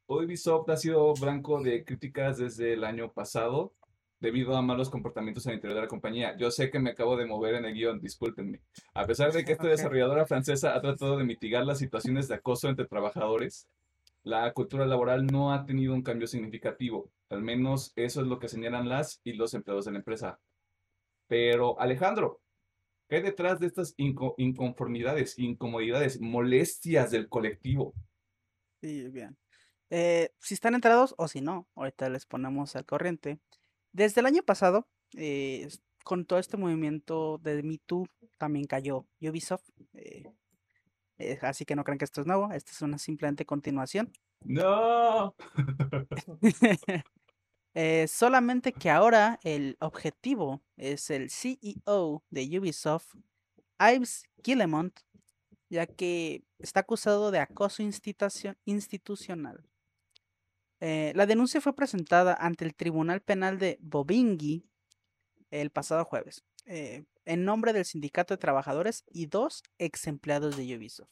[0.08, 3.72] Ubisoft ha sido blanco de críticas desde el año pasado
[4.20, 6.36] debido a malos comportamientos en el interior de la compañía.
[6.36, 8.60] Yo sé que me acabo de mover en el guion, discúlpenme.
[8.94, 12.68] A pesar de que esta desarrolladora francesa ha tratado de mitigar las situaciones de acoso
[12.68, 13.66] entre trabajadores,
[14.22, 17.10] la cultura laboral no ha tenido un cambio significativo.
[17.30, 20.38] Al menos eso es lo que señalan las y los empleados de la empresa.
[21.26, 22.40] Pero Alejandro,
[23.08, 27.94] ¿qué hay detrás de estas inconformidades, incomodidades, molestias del colectivo?
[28.82, 29.38] Sí, bien.
[29.88, 33.38] Eh, si están entrados o si no, ahorita les ponemos al corriente.
[33.92, 35.68] Desde el año pasado, eh,
[36.04, 38.06] con todo este movimiento de Me Too,
[38.38, 39.68] también cayó Ubisoft.
[39.94, 40.24] Eh,
[41.18, 44.12] eh, así que no crean que esto es nuevo, esta es una simplemente continuación.
[44.42, 45.34] No.
[48.06, 53.14] solamente que ahora el objetivo es el CEO de Ubisoft,
[53.78, 54.98] Ives Guillemont,
[55.68, 59.69] ya que está acusado de acoso institucional.
[60.80, 64.64] Eh, la denuncia fue presentada ante el Tribunal Penal de Bobingui
[65.50, 70.76] el pasado jueves, eh, en nombre del Sindicato de Trabajadores y dos ex empleados de
[70.76, 71.10] Ubisoft.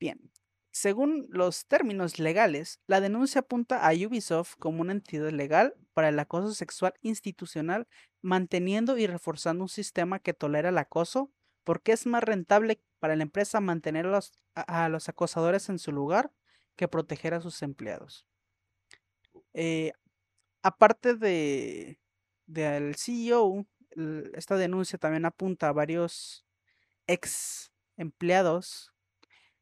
[0.00, 0.32] Bien,
[0.72, 6.18] según los términos legales, la denuncia apunta a Ubisoft como una entidad legal para el
[6.18, 7.86] acoso sexual institucional,
[8.22, 11.30] manteniendo y reforzando un sistema que tolera el acoso,
[11.62, 14.06] porque es más rentable para la empresa mantener
[14.54, 16.32] a los acosadores en su lugar
[16.76, 18.26] que proteger a sus empleados.
[19.52, 19.92] Eh,
[20.62, 21.98] aparte de
[22.46, 23.66] del CEO,
[24.34, 26.44] esta denuncia también apunta a varios
[27.06, 28.92] ex empleados,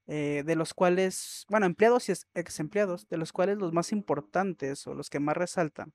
[0.07, 4.87] eh, de los cuales, bueno, empleados y ex empleados, de los cuales los más importantes
[4.87, 5.93] o los que más resaltan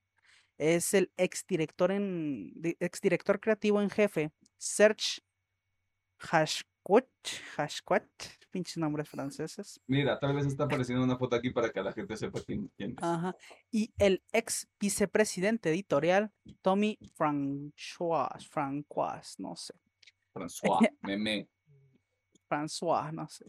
[0.57, 5.21] es el ex director en ex director creativo en jefe, Serge
[6.19, 7.07] Hashquat,
[8.57, 9.79] pinches nombres franceses.
[9.85, 12.95] Mira, tal vez está apareciendo una foto aquí para que la gente sepa quién, es.
[12.97, 13.35] Ajá.
[13.69, 16.31] Y el ex vicepresidente editorial,
[16.63, 19.75] Tommy François, François, no sé.
[20.33, 21.47] François, meme.
[22.49, 23.45] François, no sé.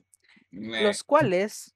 [0.50, 1.74] Los cuales,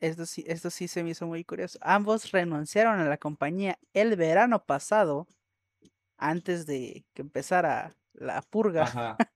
[0.00, 4.16] esto sí, esto sí se me hizo muy curioso, ambos renunciaron a la compañía el
[4.16, 5.28] verano pasado,
[6.16, 8.82] antes de que empezara la purga.
[8.82, 9.16] Ajá.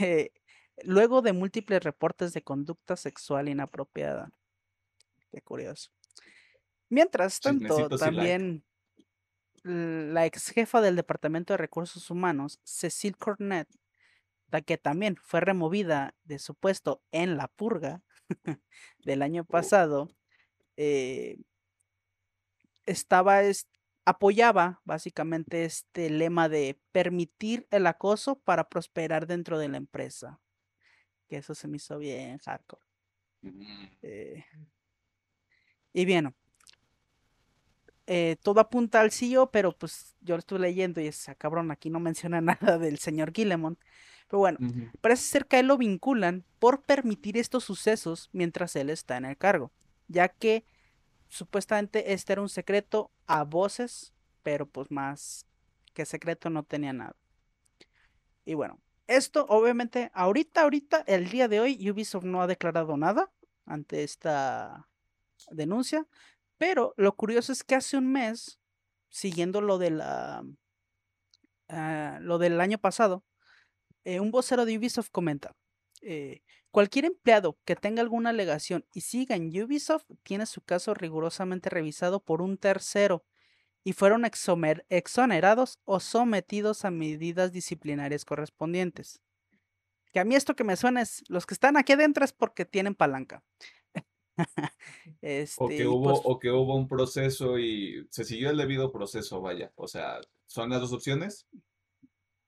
[0.00, 0.32] Eh,
[0.82, 4.30] luego de múltiples reportes de conducta sexual inapropiada.
[5.30, 5.90] Qué curioso.
[6.88, 8.64] Mientras tanto, también
[9.62, 13.68] la ex jefa del Departamento de Recursos Humanos, Cecil Cornet,
[14.50, 18.02] la que también fue removida de su puesto en la purga
[18.98, 19.46] del año oh.
[19.46, 20.08] pasado,
[20.76, 21.38] eh,
[22.86, 23.40] estaba,
[24.04, 30.40] apoyaba básicamente este lema de permitir el acoso para prosperar dentro de la empresa
[31.28, 32.82] que eso se me hizo bien hardcore.
[34.02, 34.44] Eh,
[35.92, 36.34] y bien,
[38.06, 41.88] eh, todo apunta al CEO, pero pues yo lo estuve leyendo y esa cabrón aquí
[41.90, 43.78] no menciona nada del señor Guillemont.
[44.28, 44.58] Pero bueno,
[45.00, 49.26] parece ser que a él lo vinculan por permitir estos sucesos mientras él está en
[49.26, 49.70] el cargo,
[50.08, 50.64] ya que
[51.28, 55.46] supuestamente este era un secreto a voces, pero pues más
[55.92, 57.16] que secreto no tenía nada.
[58.46, 63.30] Y bueno, esto, obviamente, ahorita, ahorita, el día de hoy, Ubisoft no ha declarado nada
[63.66, 64.88] ante esta
[65.50, 66.06] denuncia,
[66.58, 68.58] pero lo curioso es que hace un mes,
[69.10, 70.44] siguiendo lo de la,
[71.68, 73.24] ah, lo del año pasado,
[74.04, 75.54] eh, un vocero de Ubisoft comenta,
[76.02, 81.70] eh, cualquier empleado que tenga alguna alegación y siga en Ubisoft tiene su caso rigurosamente
[81.70, 83.24] revisado por un tercero
[83.84, 89.20] y fueron exonerados o sometidos a medidas disciplinarias correspondientes.
[90.12, 92.64] Que a mí esto que me suena es, los que están aquí adentro es porque
[92.64, 93.44] tienen palanca.
[95.18, 98.90] o, que este, hubo, pues o que hubo un proceso y se siguió el debido
[98.90, 99.70] proceso, vaya.
[99.76, 101.46] O sea, son las dos opciones.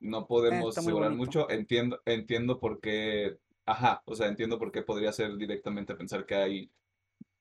[0.01, 1.51] No eh, podemos asegurar mucho.
[1.51, 3.37] Entiendo, entiendo por qué.
[3.66, 6.70] Ajá, o sea, entiendo por qué podría ser directamente pensar que hay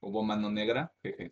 [0.01, 0.91] hubo mano negra.
[1.01, 1.31] jeje.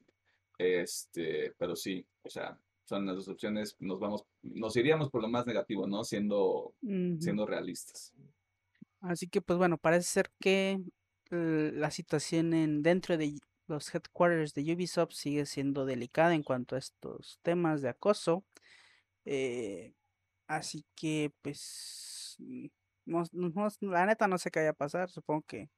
[0.58, 3.76] Este, pero sí, o sea, son las dos opciones.
[3.80, 6.04] Nos vamos, nos iríamos por lo más negativo, ¿no?
[6.04, 6.74] Siendo,
[7.20, 8.14] siendo realistas.
[9.02, 10.80] Así que, pues bueno, parece ser que
[11.32, 13.36] eh, la situación en, dentro de
[13.68, 18.46] los headquarters de Ubisoft sigue siendo delicada en cuanto a estos temas de acoso.
[19.26, 19.94] eh,
[20.48, 22.68] así que, pues, mm,
[23.06, 25.10] no, no- la neta no sé qué vaya a pasar.
[25.12, 25.70] Supongo que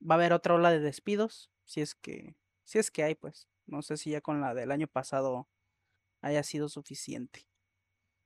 [0.00, 3.48] va a haber otra ola de despidos, si es que, si es que hay, pues.
[3.68, 5.46] No sé si ya con la del año pasado
[6.22, 7.46] haya sido suficiente.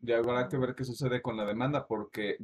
[0.01, 2.39] Ya habrá que ver qué sucede con la demanda, porque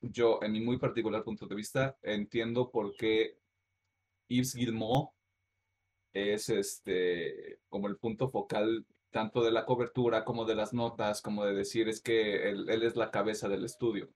[0.00, 3.38] yo, en mi muy particular punto de vista, entiendo por qué
[4.28, 5.10] Yves Guillemot
[6.12, 11.44] es este como el punto focal tanto de la cobertura como de las notas, como
[11.44, 14.08] de decir es que él, él es la cabeza del estudio.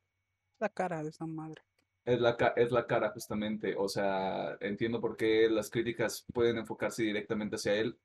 [0.59, 1.63] La cara de esa madre.
[2.09, 7.03] Es la, es la cara justamente, o sea, entiendo por qué las críticas pueden enfocarse
[7.03, 7.99] directamente hacia él,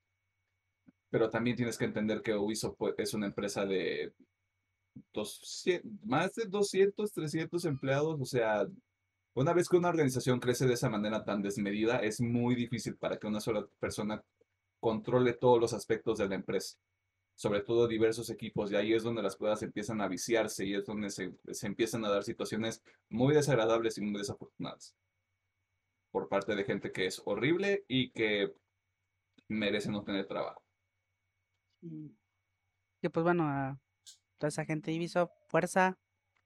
[1.10, 4.14] pero también tienes que entender que Ubisoft pues, es una empresa de
[5.14, 8.68] 200, más de 200, 300 empleados, o sea,
[9.36, 13.18] una vez que una organización crece de esa manera tan desmedida, es muy difícil para
[13.18, 14.22] que una sola persona
[14.82, 16.78] controle todos los aspectos de la empresa,
[17.36, 20.86] sobre todo diversos equipos, y ahí es donde las cosas empiezan a viciarse y es
[20.86, 24.96] donde se, se empiezan a dar situaciones muy desagradables y muy desafortunadas
[26.14, 28.54] por parte de gente que es horrible y que
[29.50, 30.64] merece no tener trabajo.
[33.02, 33.80] Que pues bueno, a
[34.38, 35.98] toda esa gente de Ubisoft, fuerza.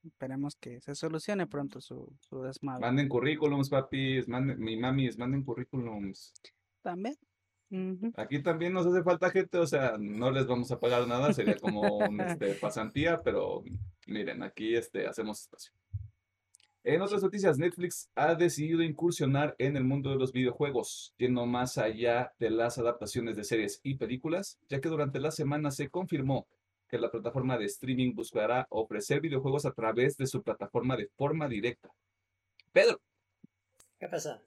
[0.04, 2.80] Esperemos que se solucione pronto su, su desmadre.
[2.80, 6.34] Manden currículums, papis, manden, mi mamis, manden currículums.
[6.82, 7.18] También.
[8.16, 11.58] Aquí también nos hace falta gente, o sea, no les vamos a pagar nada, sería
[11.58, 13.64] como un, este, pasantía, pero
[14.08, 15.74] miren, aquí este, hacemos espacio.
[16.84, 21.78] En otras noticias, Netflix ha decidido incursionar en el mundo de los videojuegos, yendo más
[21.78, 26.48] allá de las adaptaciones de series y películas, ya que durante la semana se confirmó
[26.88, 31.50] que la plataforma de streaming buscará ofrecer videojuegos a través de su plataforma de forma
[31.50, 31.90] directa.
[32.72, 33.02] Pedro,
[34.00, 34.42] ¿Qué pasa?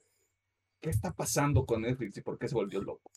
[0.81, 3.11] ¿Qué está pasando con Netflix y por qué se volvió loco?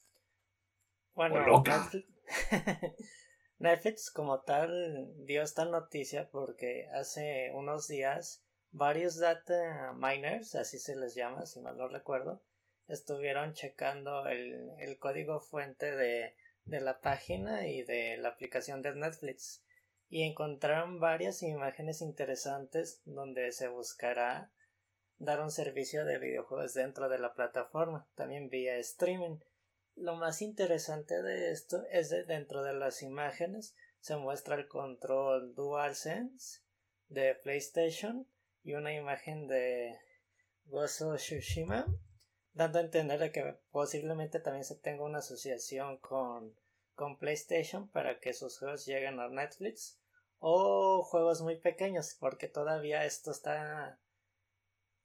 [1.15, 1.79] Bueno, loca.
[1.79, 2.09] Netflix,
[3.59, 10.97] Netflix como tal dio esta noticia porque hace unos días varios data miners, así se
[10.97, 12.43] les llama, si mal no recuerdo,
[12.89, 18.95] estuvieron checando el, el código fuente de, de la página y de la aplicación de
[18.95, 19.63] Netflix
[20.09, 24.51] y encontraron varias imágenes interesantes donde se buscará
[25.25, 29.39] dar un servicio de videojuegos dentro de la plataforma, también vía streaming.
[29.97, 35.55] Lo más interesante de esto es que dentro de las imágenes se muestra el control
[35.55, 36.61] DualSense
[37.09, 38.27] de PlayStation
[38.63, 39.97] y una imagen de
[40.71, 41.87] of Tsushima,
[42.53, 46.55] dando a entender de que posiblemente también se tenga una asociación con,
[46.95, 49.99] con PlayStation para que sus juegos lleguen a Netflix
[50.39, 53.99] o juegos muy pequeños, porque todavía esto está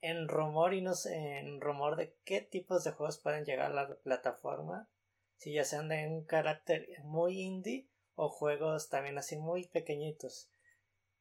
[0.01, 3.75] en rumor y no sé, en rumor de qué tipos de juegos pueden llegar a
[3.75, 4.89] la plataforma,
[5.37, 10.49] si ya sean de un carácter muy indie o juegos también así muy pequeñitos.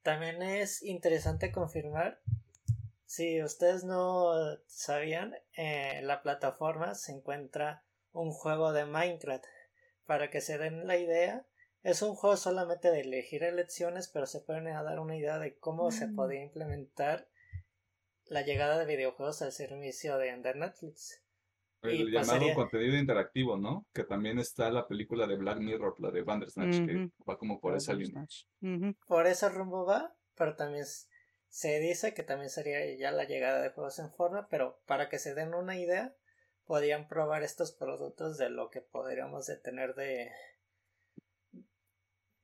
[0.03, 2.21] También es interesante confirmar,
[3.09, 4.35] si ustedes no
[4.67, 9.45] sabían, en la plataforma se encuentra un juego de Minecraft.
[10.05, 11.47] Para que se den la idea,
[11.83, 15.91] es un juego solamente de elegir elecciones, pero se pueden dar una idea de cómo
[15.91, 17.29] se podría implementar
[18.29, 21.23] la llegada de videojuegos al servicio de, de Netflix.
[21.83, 23.87] El Y llamado pasaría- contenido interactivo, ¿no?
[23.95, 27.13] Que también está la película de Black Mirror, la de Bandersnatch, que Ujú.
[27.29, 28.27] va como por esa línea.
[29.07, 30.85] Por ese rumbo va, pero también
[31.49, 35.19] se dice que también sería ya la llegada de juegos en forma, pero para que
[35.19, 36.15] se den una idea,
[36.67, 40.31] podrían probar estos productos de lo que podríamos de tener de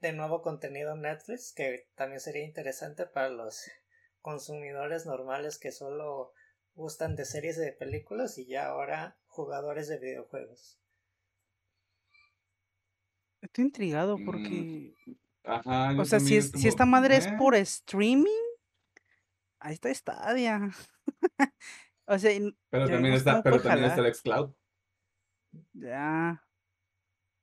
[0.01, 3.71] de nuevo contenido en Netflix, que también sería interesante para los
[4.25, 6.33] consumidores normales que solo
[6.75, 10.81] gustan de series de películas y ya ahora jugadores de videojuegos.
[13.43, 14.95] Estoy intrigado Mm, porque,
[15.45, 17.37] Ajá, o sea, si, esta madre es ¿eh?
[17.39, 18.47] por streaming,
[19.61, 20.71] ahí está Stadia.
[22.07, 24.55] o sea, y- Pero también está, pero puede también está el xCloud.
[25.75, 26.43] Ya.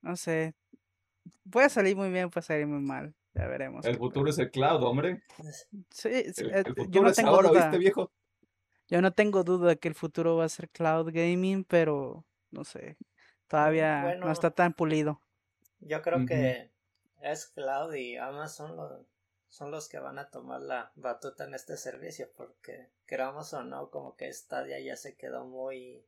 [0.02, 0.56] No sé.
[1.52, 3.14] Puede salir muy bien, puede salir muy mal.
[3.34, 3.86] Ya veremos.
[3.86, 5.22] El futuro es el cloud, hombre.
[5.90, 7.64] Sí, sí, El, eh, el yo futuro no es tengo ahora, duda.
[7.66, 8.12] ¿oíste, viejo?
[8.90, 12.64] Yo no tengo duda de que el futuro va a ser cloud gaming, pero no
[12.64, 12.98] sé.
[13.48, 15.22] Todavía no está tan pulido.
[15.80, 16.70] Yo creo que
[17.22, 19.06] es Cloud y Amazon lo-
[19.50, 23.90] son los que van a tomar la batuta en este servicio, porque queramos o no,
[23.90, 26.06] como que Stadia ya se quedó muy,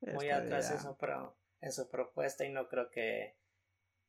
[0.00, 3.34] muy atrás en su, pro- en su propuesta y no creo que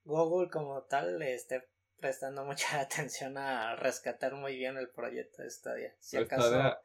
[0.06, 1.68] Google como tal le esté
[2.00, 5.96] prestando mucha atención a rescatar muy bien el proyecto de Stadia.
[6.00, 6.80] Si Pero acaso Stadia-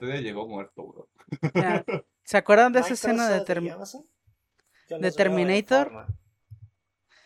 [0.00, 1.08] día llegó muerto, bro.
[1.54, 1.84] Ya,
[2.24, 4.04] ¿Se acuerdan de esa escena de, Term-
[5.00, 6.06] de Terminator?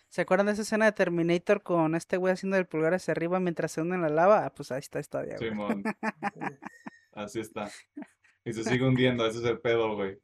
[0.08, 3.40] ¿Se acuerdan de esa escena de Terminator con este güey haciendo el pulgar hacia arriba
[3.40, 4.46] mientras se hunde en la lava?
[4.46, 5.50] Ah, pues ahí está Stadia, güey.
[5.50, 5.82] Simón,
[7.12, 7.68] así está.
[8.44, 10.20] Y se sigue hundiendo, ese es el pedo, güey.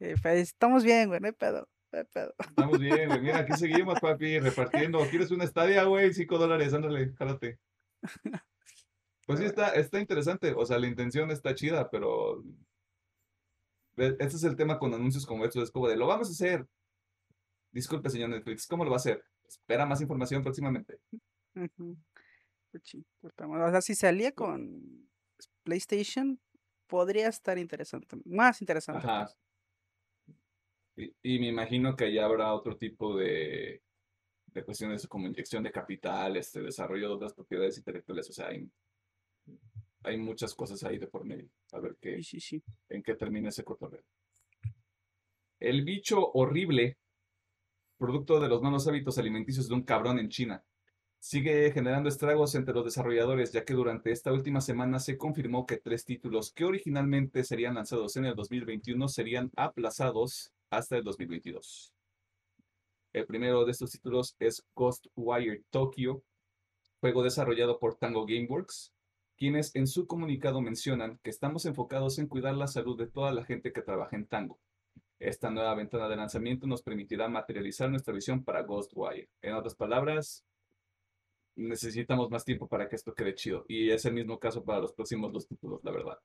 [0.00, 1.68] Eh, pues, Estamos bien, güey, no hay pedo.
[2.02, 2.34] Pedo.
[2.38, 3.20] Estamos bien, güey.
[3.20, 4.98] Mira, aquí seguimos, papi, repartiendo.
[5.10, 6.12] ¿Quieres una estadia, güey?
[6.12, 7.58] Cinco dólares, ándale, jálate.
[9.26, 10.52] Pues sí, está, está interesante.
[10.54, 12.42] O sea, la intención está chida, pero.
[13.96, 15.62] Este es el tema con anuncios como estos.
[15.62, 16.66] Es como de, lo vamos a hacer.
[17.70, 19.24] Disculpe, señor Netflix, ¿cómo lo va a hacer?
[19.48, 20.98] Espera más información próximamente.
[21.54, 25.08] Pues sí, pues O sea, si salía con
[25.62, 26.40] PlayStation,
[26.86, 28.16] podría estar interesante.
[28.24, 29.06] Más interesante.
[29.06, 29.26] Ajá.
[29.26, 29.36] pues.
[30.96, 33.82] Y, y me imagino que ya habrá otro tipo de,
[34.54, 38.30] de cuestiones como inyección de capital, este desarrollo de otras propiedades intelectuales.
[38.30, 38.68] O sea, hay,
[40.04, 41.48] hay muchas cosas ahí de por medio.
[41.72, 42.62] A ver qué, Sí, sí, sí.
[42.88, 44.04] en qué termina ese cotorreo.
[45.58, 46.98] El bicho horrible,
[47.98, 50.64] producto de los malos hábitos alimenticios de un cabrón en China,
[51.18, 55.78] sigue generando estragos entre los desarrolladores, ya que durante esta última semana se confirmó que
[55.78, 61.92] tres títulos que originalmente serían lanzados en el 2021 serían aplazados hasta el 2022.
[63.12, 66.22] El primero de estos títulos es Ghostwire Tokyo,
[67.00, 68.92] juego desarrollado por Tango Gameworks,
[69.36, 73.44] quienes en su comunicado mencionan que estamos enfocados en cuidar la salud de toda la
[73.44, 74.58] gente que trabaja en Tango.
[75.18, 79.28] Esta nueva ventana de lanzamiento nos permitirá materializar nuestra visión para Ghostwire.
[79.42, 80.44] En otras palabras,
[81.56, 83.64] necesitamos más tiempo para que esto quede chido.
[83.68, 86.18] Y es el mismo caso para los próximos dos títulos, la verdad.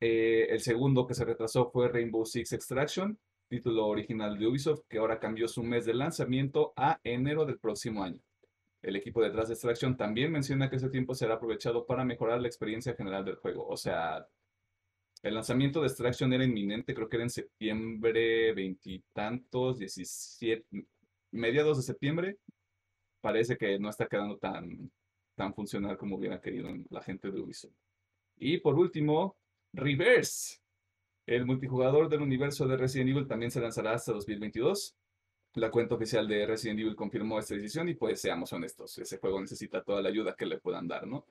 [0.00, 4.98] Eh, el segundo que se retrasó fue Rainbow Six Extraction, título original de Ubisoft, que
[4.98, 8.20] ahora cambió su mes de lanzamiento a enero del próximo año.
[8.82, 12.48] El equipo detrás de Extraction también menciona que ese tiempo será aprovechado para mejorar la
[12.48, 13.66] experiencia general del juego.
[13.66, 14.26] O sea,
[15.22, 20.64] el lanzamiento de Extraction era inminente, creo que era en septiembre veintitantos, 17,
[21.32, 22.38] mediados de septiembre.
[23.20, 24.90] Parece que no está quedando tan,
[25.34, 27.74] tan funcional como hubiera querido la gente de Ubisoft.
[28.36, 29.36] Y por último,
[29.72, 30.58] Reverse.
[31.26, 34.94] El multijugador del universo de Resident Evil también se lanzará hasta 2022.
[35.54, 39.40] La cuenta oficial de Resident Evil confirmó esta decisión y pues seamos honestos, ese juego
[39.40, 41.24] necesita toda la ayuda que le puedan dar, ¿no?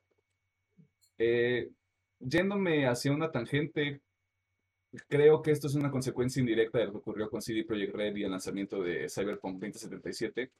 [1.17, 1.69] Eh,
[2.19, 4.01] yéndome hacia una tangente,
[5.07, 8.15] creo que esto es una consecuencia indirecta de lo que ocurrió con CD Projekt Red
[8.15, 10.51] y el lanzamiento de Cyberpunk 2077,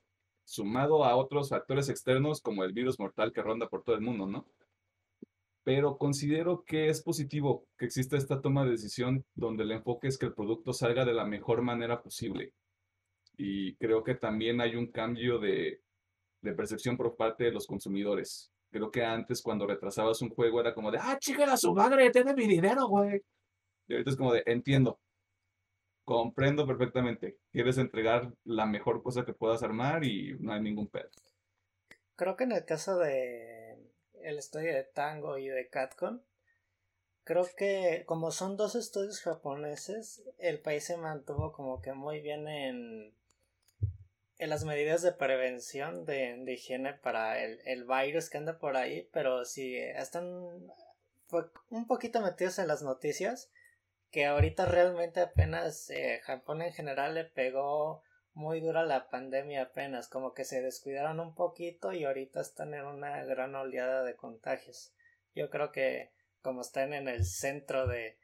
[0.46, 4.28] sumado a otros factores externos como el virus mortal que ronda por todo el mundo,
[4.28, 4.46] ¿no?
[5.66, 10.18] Pero considero que es positivo que exista esta toma de decisión donde el enfoque es
[10.20, 12.54] que el producto salga de la mejor manera posible.
[13.36, 15.82] Y creo que también hay un cambio de,
[16.42, 18.52] de percepción por parte de los consumidores.
[18.72, 22.12] Creo que antes cuando retrasabas un juego era como de, ah, chica, a su madre,
[22.12, 23.22] tiene mi dinero, güey.
[23.88, 25.00] Y ahorita es como de, entiendo,
[26.06, 27.38] comprendo perfectamente.
[27.52, 31.10] Quieres entregar la mejor cosa que puedas armar y no hay ningún pedo.
[32.16, 33.65] Creo que en el caso de
[34.26, 36.24] el estudio de Tango y de Catcon,
[37.24, 42.48] creo que como son dos estudios japoneses, el país se mantuvo como que muy bien
[42.48, 43.14] en,
[44.38, 48.78] en las medidas de prevención de, de higiene para el, el virus que anda por
[48.78, 50.26] ahí, pero sí están
[51.70, 53.50] un poquito metidos en las noticias
[54.12, 58.02] que ahorita realmente apenas eh, Japón en general le pegó
[58.36, 62.86] muy dura la pandemia apenas, como que se descuidaron un poquito y ahorita están en
[62.86, 64.94] una gran oleada de contagios.
[65.34, 66.12] Yo creo que
[66.42, 68.18] como están en el centro de,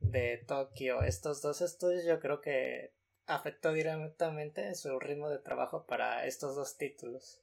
[0.00, 2.92] de Tokio estos dos estudios, yo creo que
[3.26, 7.40] afectó directamente su ritmo de trabajo para estos dos títulos.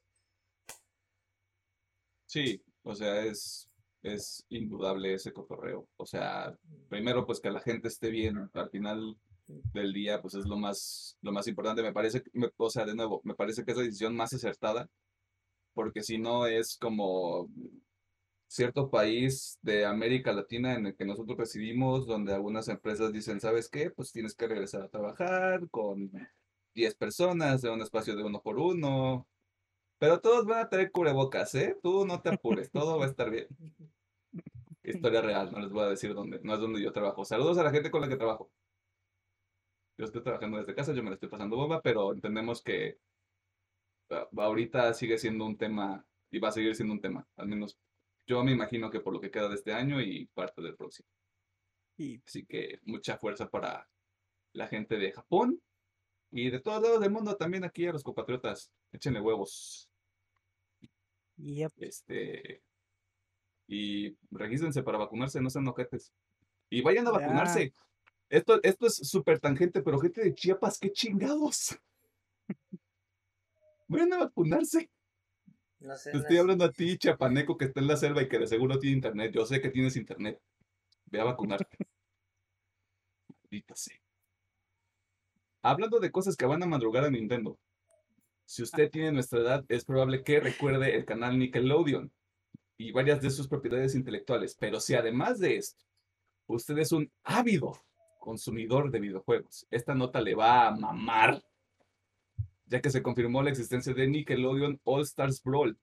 [2.26, 3.68] Sí, o sea, es,
[4.02, 5.88] es indudable ese cotorreo.
[5.96, 6.56] O sea,
[6.88, 9.16] primero pues que la gente esté bien, al final
[9.46, 11.82] del día pues es lo más, lo más importante.
[11.82, 14.88] Me parece, me, o sea, de nuevo, me parece que es la decisión más acertada,
[15.74, 17.48] porque si no es como
[18.52, 23.68] cierto país de América Latina en el que nosotros residimos, donde algunas empresas dicen, ¿sabes
[23.70, 23.90] qué?
[23.90, 26.10] Pues tienes que regresar a trabajar con
[26.74, 29.26] 10 personas de un espacio de uno por uno.
[29.98, 31.78] Pero todos van a tener cubrebocas, ¿eh?
[31.82, 33.46] Tú no te apures, todo va a estar bien.
[34.84, 37.24] Historia real, no les voy a decir dónde, no es donde yo trabajo.
[37.24, 38.50] Saludos a la gente con la que trabajo.
[39.98, 42.98] Yo estoy trabajando desde casa, yo me la estoy pasando bomba, pero entendemos que
[44.10, 47.26] ah, ahorita sigue siendo un tema y va a seguir siendo un tema.
[47.36, 47.78] Al menos
[48.26, 51.08] yo me imagino que por lo que queda de este año y parte del próximo.
[51.96, 53.88] Y Así que mucha fuerza para
[54.54, 55.60] la gente de Japón
[56.30, 58.72] y de todos lados del mundo también aquí a los compatriotas.
[58.92, 59.88] Échenle huevos.
[61.36, 62.62] yep, Este.
[63.68, 66.12] Y regístrense para vacunarse, no sean ojetes.
[66.70, 67.74] Y vayan a vacunarse.
[68.32, 71.78] Esto, esto es súper tangente, pero gente de Chiapas, qué chingados.
[73.88, 74.90] Vayan a vacunarse.
[75.80, 78.22] No sé, Te no estoy es- hablando a ti, chapaneco, que está en la selva
[78.22, 79.32] y que de seguro tiene internet.
[79.34, 80.40] Yo sé que tienes internet.
[81.10, 81.76] Ve a vacunarte.
[83.42, 84.00] Maldita sea.
[85.60, 87.58] Hablando de cosas que van a madrugar a Nintendo.
[88.46, 92.10] Si usted tiene nuestra edad, es probable que recuerde el canal Nickelodeon
[92.78, 94.56] y varias de sus propiedades intelectuales.
[94.58, 95.84] Pero si además de esto,
[96.46, 97.74] usted es un ávido
[98.22, 101.42] consumidor de videojuegos, esta nota le va a mamar
[102.66, 105.76] ya que se confirmó la existencia de Nickelodeon All Stars Brawl,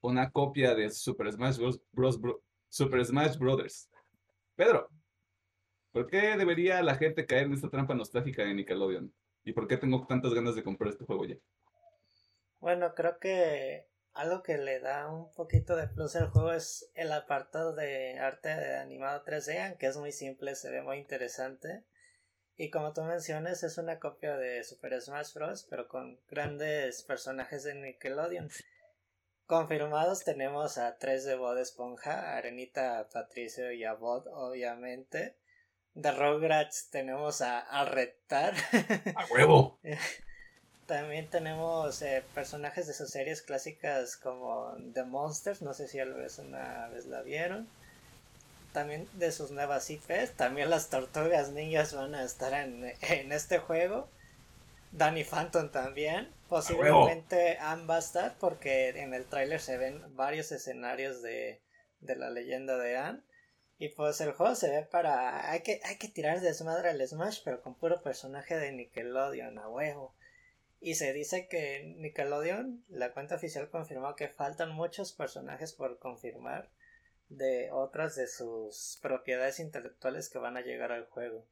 [0.00, 1.80] una copia de Super Smash Bros.
[1.92, 2.20] Bros.
[2.20, 3.88] Bro- Super Smash Brothers.
[4.56, 4.88] Pedro,
[5.92, 9.12] ¿por qué debería la gente caer en esta trampa nostálgica de Nickelodeon?
[9.44, 11.36] ¿Y por qué tengo tantas ganas de comprar este juego ya?
[12.58, 13.86] Bueno, creo que
[14.16, 18.48] algo que le da un poquito de plus al juego es el apartado de arte
[18.48, 21.84] de animado 3D, que es muy simple, se ve muy interesante.
[22.56, 27.64] Y como tú mencionas, es una copia de Super Smash Bros., pero con grandes personajes
[27.64, 28.48] de Nickelodeon.
[29.44, 35.36] Confirmados tenemos a tres de Bob Esponja, a Arenita, a Patricio y a Bod, obviamente.
[35.92, 38.54] De Rugrats tenemos a, a Reptar.
[39.14, 39.78] ¡A huevo!
[40.86, 46.88] También tenemos eh, personajes de sus series clásicas como The Monsters, no sé si alguna
[46.88, 47.68] vez la vieron.
[48.72, 53.58] También de sus nuevas IPs, también las tortugas ninjas van a estar en, en este
[53.58, 54.08] juego.
[54.92, 58.00] Danny Phantom también, posiblemente Anne va
[58.38, 61.60] porque en el tráiler se ven varios escenarios de,
[62.00, 63.22] de la leyenda de Anne.
[63.78, 65.50] Y pues el juego se ve para...
[65.50, 69.68] Hay que, hay que tirar desmadre al Smash, pero con puro personaje de Nickelodeon, a
[69.68, 70.14] huevo.
[70.80, 76.70] Y se dice que Nickelodeon, la cuenta oficial confirmó que faltan muchos personajes por confirmar
[77.28, 81.46] de otras de sus propiedades intelectuales que van a llegar al juego.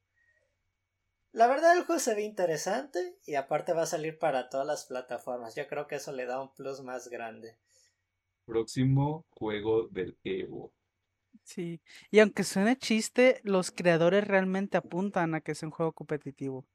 [1.33, 4.87] La verdad el juego se ve interesante y aparte va a salir para todas las
[4.87, 5.55] plataformas.
[5.57, 7.59] Yo creo que eso le da un plus más grande.
[8.47, 10.73] Próximo juego del Evo.
[11.45, 11.81] sí.
[12.11, 16.67] Y aunque suene chiste, los creadores realmente apuntan a que sea un juego competitivo.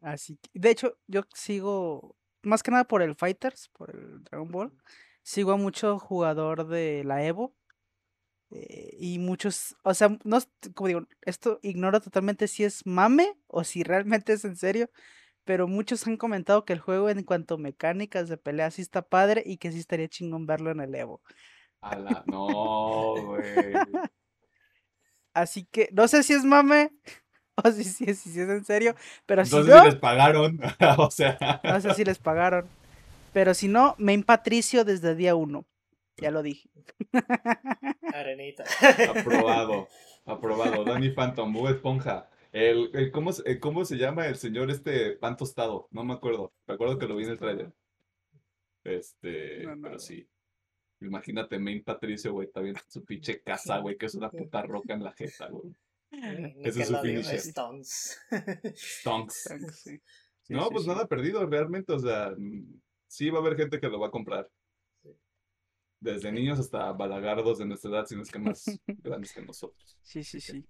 [0.00, 4.50] Así que, de hecho, yo sigo, más que nada por el Fighters, por el Dragon
[4.50, 4.72] Ball,
[5.22, 7.54] sigo a mucho jugador de la Evo.
[8.50, 10.38] eh, y muchos, o sea, no,
[10.74, 14.90] como digo, esto ignoro totalmente si es mame o si realmente es en serio,
[15.44, 19.02] pero muchos han comentado que el juego en cuanto a mecánicas de pelea sí está
[19.02, 21.22] padre y que sí estaría chingón verlo en el Evo.
[21.80, 22.24] A la...
[22.26, 23.72] No, güey.
[25.34, 26.92] Así que no sé si es mame
[27.64, 28.94] o si, si, es- si es en serio,
[29.26, 30.60] pero si Entonces no, les pagaron.
[30.98, 31.60] o sea.
[31.64, 32.66] no sé si les pagaron.
[33.32, 35.64] Pero si no, main Patricio desde día uno.
[36.16, 36.68] Ya lo dije.
[38.14, 38.64] Arenita.
[39.08, 39.88] Aprobado,
[40.26, 40.84] aprobado.
[40.84, 42.28] Danny Phantom, Bob Esponja.
[42.52, 45.86] El, el- ¿cómo, el- ¿Cómo se llama el señor este pan tostado?
[45.92, 46.52] No me acuerdo.
[46.66, 47.72] Me acuerdo que lo vi en el trailer.
[48.84, 50.26] Este, No, no, pero sí.
[51.00, 54.92] Imagínate, Main Patricio, güey, está bien su pinche casa, güey, que es una puta roca
[54.92, 55.72] en la jeta, güey.
[56.64, 57.36] Ese es su finisher.
[57.36, 58.20] Stones.
[58.74, 59.48] Stonks.
[59.74, 60.00] Sí.
[60.42, 60.88] Sí, No, sí, pues sí.
[60.90, 64.10] nada perdido, realmente, o sea, mm, sí va a haber gente que lo va a
[64.10, 64.50] comprar.
[65.02, 65.10] Sí.
[66.00, 69.98] Desde niños hasta balagardos de nuestra edad, si no es que más grandes que nosotros.
[70.02, 70.66] Sí, sí, sí.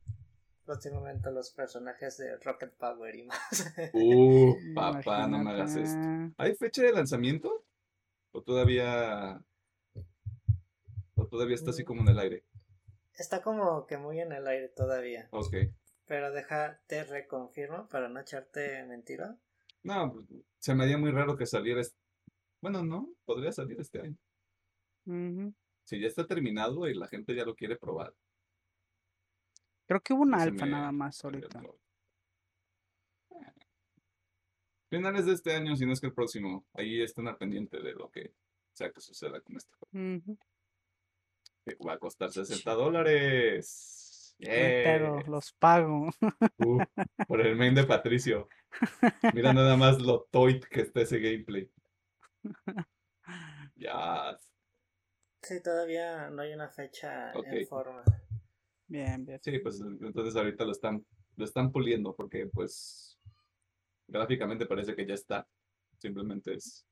[0.64, 3.72] Próximamente los personajes de Rocket Power y más.
[3.92, 5.98] Uh, papá, no me hagas esto.
[6.36, 7.64] ¿Hay fecha de lanzamiento?
[8.32, 9.42] ¿O todavía...
[11.14, 12.44] ¿O todavía está así como en el aire?
[13.20, 15.28] Está como que muy en el aire todavía.
[15.32, 15.54] Ok.
[16.06, 19.36] Pero deja, te reconfirmo para no echarte mentira.
[19.82, 20.26] No, pues,
[20.58, 21.82] se me haría muy raro que saliera...
[21.82, 21.98] este-
[22.62, 24.16] Bueno, no, podría salir este año.
[25.84, 28.14] Si ya está terminado y la gente ya lo quiere probar.
[29.86, 31.58] Creo que hubo una se alfa me nada más ahorita.
[31.60, 31.78] raro.
[34.88, 36.64] Finales de este año, si no es que el próximo.
[36.72, 38.32] Ahí están al pendiente de lo que
[38.72, 39.92] sea que suceda con este juego.
[39.92, 40.36] Que
[41.86, 44.36] va a costar 60 dólares.
[44.38, 45.28] Pero Yes.
[45.28, 46.10] los pago.
[47.28, 48.48] Por el main de Patricio.
[49.34, 51.70] Mira nada más lo toit que está ese gameplay.
[53.76, 54.36] Ya.
[55.42, 57.46] Sí, todavía no hay una fecha Ok.
[57.46, 58.02] en forma.
[58.88, 59.40] Bien, bien.
[59.42, 61.06] Sí, pues entonces ahorita lo están,
[61.36, 63.18] lo están puliendo porque pues
[64.08, 65.46] gráficamente parece que ya está.
[65.98, 66.84] Simplemente es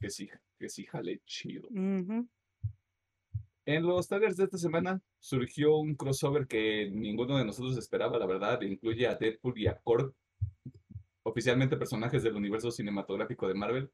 [0.00, 1.68] que sí, que sí jale chido.
[1.68, 2.28] Ujú.
[3.66, 8.26] En los trailers de esta semana surgió un crossover que ninguno de nosotros esperaba, la
[8.26, 8.60] verdad.
[8.62, 10.14] Incluye a Deadpool y a Korg,
[11.24, 13.90] oficialmente personajes del universo cinematográfico de Marvel,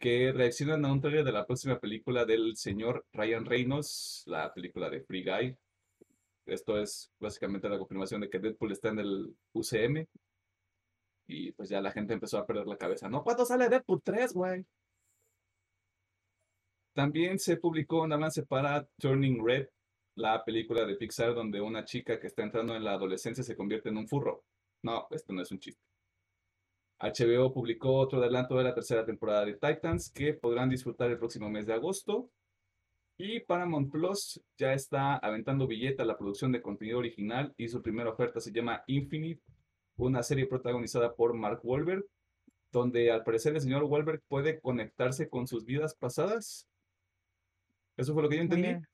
[0.00, 4.90] que reaccionan a un trailer de la próxima película del señor Ryan Reynolds, la película
[4.90, 5.56] de Free Guy.
[6.46, 10.06] Esto es básicamente la confirmación de que Deadpool está en el UCM.
[11.28, 13.08] Y pues ya la gente empezó a perder la cabeza.
[13.08, 13.22] ¿No?
[13.22, 14.66] ¿Cuándo sale Deadpool 3, güey?
[16.98, 19.68] También se publicó un avance para Turning Red,
[20.16, 23.88] la película de Pixar donde una chica que está entrando en la adolescencia se convierte
[23.90, 24.42] en un furro.
[24.82, 25.80] No, esto no es un chiste.
[26.98, 31.48] HBO publicó otro adelanto de la tercera temporada de Titans que podrán disfrutar el próximo
[31.48, 32.32] mes de agosto.
[33.16, 37.80] Y Paramount Plus ya está aventando billete a la producción de contenido original y su
[37.80, 39.40] primera oferta se llama Infinite,
[39.98, 42.04] una serie protagonizada por Mark Wahlberg,
[42.72, 46.68] donde al parecer el señor Wahlberg puede conectarse con sus vidas pasadas.
[47.98, 48.68] Eso fue lo que yo entendí.
[48.68, 48.86] bien.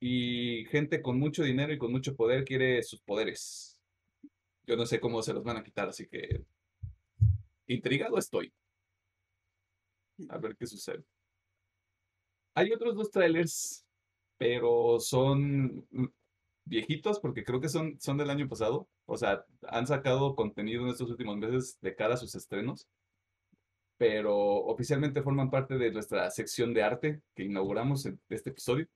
[0.00, 3.78] Y gente con mucho dinero y con mucho poder quiere sus poderes.
[4.66, 6.44] Yo no sé cómo se los van a quitar, así que
[7.68, 8.52] intrigado estoy.
[10.28, 11.04] A ver qué sucede.
[12.54, 13.86] Hay otros dos trailers,
[14.36, 15.86] pero son
[16.64, 18.88] viejitos porque creo que son, son del año pasado.
[19.06, 22.88] O sea, han sacado contenido en estos últimos meses de cara a sus estrenos,
[24.02, 28.88] pero oficialmente forman parte de nuestra sección de arte que inauguramos en este episodio.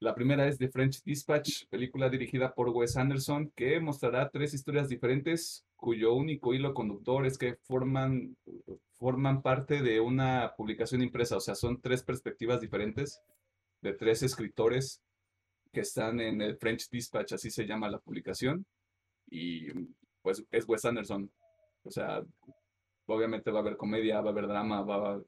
[0.00, 4.88] La primera es The French Dispatch, película dirigida por Wes Anderson, que mostrará tres historias
[4.88, 8.34] diferentes cuyo único hilo conductor es que forman,
[8.98, 13.20] forman parte de una publicación impresa, o sea, son tres perspectivas diferentes
[13.82, 15.02] de tres escritores
[15.74, 18.64] que están en el French Dispatch, así se llama la publicación,
[19.28, 19.66] y
[20.22, 21.30] pues es Wes Anderson,
[21.84, 22.24] o sea,
[23.06, 25.26] obviamente va a haber comedia, va a haber drama, va a haber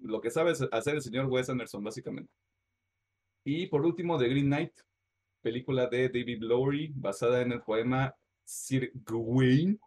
[0.00, 2.30] lo que sabe hacer el señor Wes Anderson, básicamente.
[3.44, 4.72] Y por último, The Green Knight,
[5.40, 9.78] película de David Lowery, basada en el poema Sir Gawain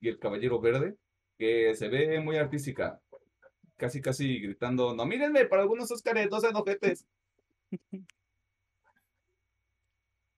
[0.00, 0.96] y el Caballero Verde,
[1.36, 3.00] que se ve muy artística.
[3.76, 7.06] Casi, casi gritando, no mírenme, para algunos Óscares, no sean ojetes.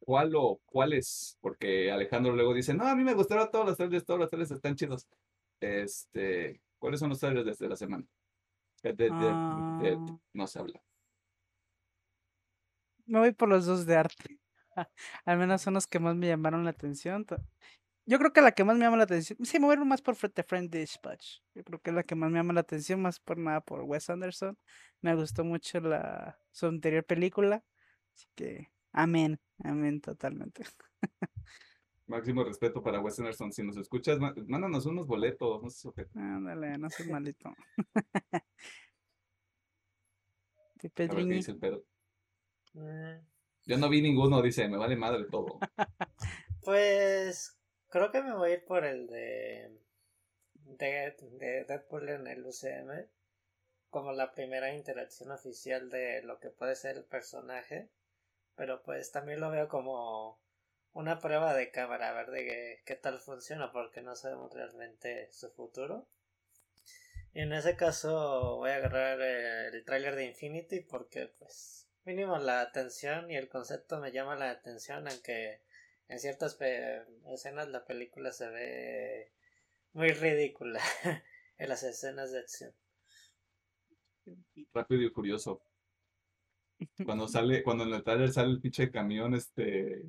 [0.00, 1.38] ¿Cuál o cuáles?
[1.40, 4.50] Porque Alejandro luego dice, no, a mí me gustaron todos los trailers, todos los trailers
[4.50, 5.06] están chidos.
[5.60, 8.04] Este, ¿cuáles son los trailers desde la semana?
[8.82, 10.18] De- de- de- de- Ah.
[10.34, 10.82] no se habla.
[13.06, 14.38] Me voy por los dos de arte.
[15.24, 17.26] Al menos son los que más me llamaron la atención.
[18.06, 19.38] Yo creo que la que más me llama la atención.
[19.44, 21.40] Sí, me voy más por The Friend Dispatch.
[21.54, 23.82] Yo creo que es la que más me llama la atención, más por nada por
[23.82, 24.58] Wes Anderson.
[25.02, 27.64] Me gustó mucho la su anterior película.
[28.14, 30.64] Así que, amén, amén totalmente.
[32.10, 33.52] Máximo respeto para Wes Anderson.
[33.52, 35.62] Si nos escuchas, má- mándanos unos boletos.
[35.62, 36.12] No seas ojete.
[36.14, 37.48] Ándale, no seas malito.
[41.06, 41.34] A Sí, ver qué Pedriñi.
[41.34, 41.84] dice el pedo.
[42.74, 43.20] Mm,
[43.64, 45.58] Yo no vi ninguno, dice, me vale madre todo.
[46.64, 47.58] Pues
[47.90, 49.78] creo que me voy a ir por el de,
[50.54, 53.06] de, de Deadpool en el UCM
[53.90, 57.90] como la primera interacción oficial de lo que puede ser el personaje.
[58.56, 60.38] Pero pues también lo veo como
[60.92, 65.28] una prueba de cámara, a ver de qué, qué tal funciona, porque no sabemos realmente
[65.30, 66.08] su futuro.
[67.32, 72.60] Y en ese caso voy a agarrar el tráiler de Infinity porque pues mínimo la
[72.60, 75.60] atención y el concepto me llama la atención, aunque
[76.08, 76.58] en ciertas
[77.32, 79.32] escenas la película se ve
[79.92, 80.80] muy ridícula
[81.58, 82.74] en las escenas de acción.
[84.72, 85.62] Rápido y furioso.
[87.04, 90.02] Cuando sale, cuando en el trailer sale el pinche camión, este,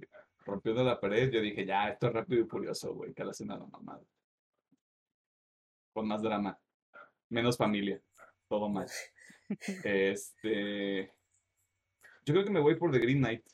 [0.45, 3.57] rompiendo la pared, yo dije, ya, esto es rápido y furioso, güey, que la escena
[3.57, 4.01] la mamada.
[5.93, 6.57] Con más drama,
[7.29, 8.01] menos familia,
[8.47, 8.93] todo más.
[9.83, 11.11] Este,
[12.25, 13.45] yo creo que me voy por The Green Knight.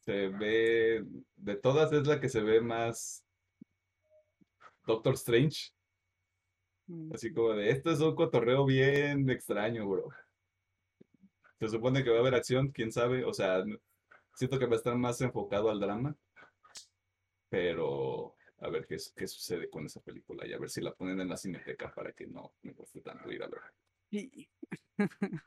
[0.00, 1.04] Se ve,
[1.36, 3.24] de todas es la que se ve más
[4.84, 5.72] Doctor Strange.
[6.88, 10.08] Mm, Así como de, esto es un cotorreo bien extraño, bro.
[11.60, 13.24] Se supone que va a haber acción, quién sabe.
[13.24, 13.62] O sea,
[14.34, 16.16] siento que va a estar más enfocado al drama.
[17.48, 21.20] Pero a ver qué, qué sucede con esa película y a ver si la ponen
[21.20, 23.60] en la cineteca para que no me cueste tanto ir a ver.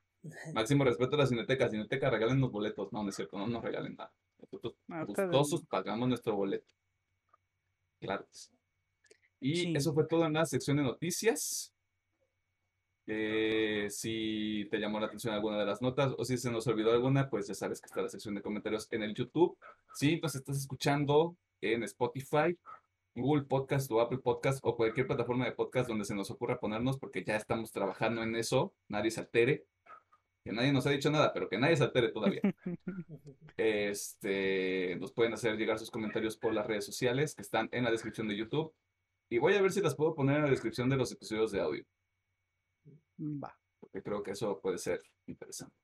[0.53, 1.69] Máximo respeto a la Cineteca.
[1.69, 2.91] Cineteca, regalen los boletos.
[2.91, 4.11] No, no es cierto, no nos regalen nada.
[4.39, 6.73] Nosotros de- gustosos pagamos nuestro boleto.
[7.99, 8.27] Claro.
[9.39, 9.73] Y Sí.
[9.75, 11.74] eso fue todo en la sección de noticias.
[13.07, 16.91] Eh, si te llamó la atención alguna de las notas o si se nos olvidó
[16.91, 19.57] alguna, pues ya sabes que está la sección de comentarios en el YouTube.
[19.93, 22.57] Si nos estás escuchando en Spotify,
[23.15, 26.99] Google Podcast o Apple Podcast o cualquier plataforma de podcast donde se nos ocurra ponernos,
[26.99, 29.65] porque ya estamos trabajando en eso, nadie se altere.
[30.43, 32.41] Que nadie nos ha dicho nada, pero que nadie se altere todavía.
[33.57, 37.91] Este, nos pueden hacer llegar sus comentarios por las redes sociales que están en la
[37.91, 38.73] descripción de YouTube.
[39.29, 41.61] Y voy a ver si las puedo poner en la descripción de los episodios de
[41.61, 41.85] audio,
[43.17, 43.57] Va.
[43.79, 45.75] porque creo que eso puede ser interesante.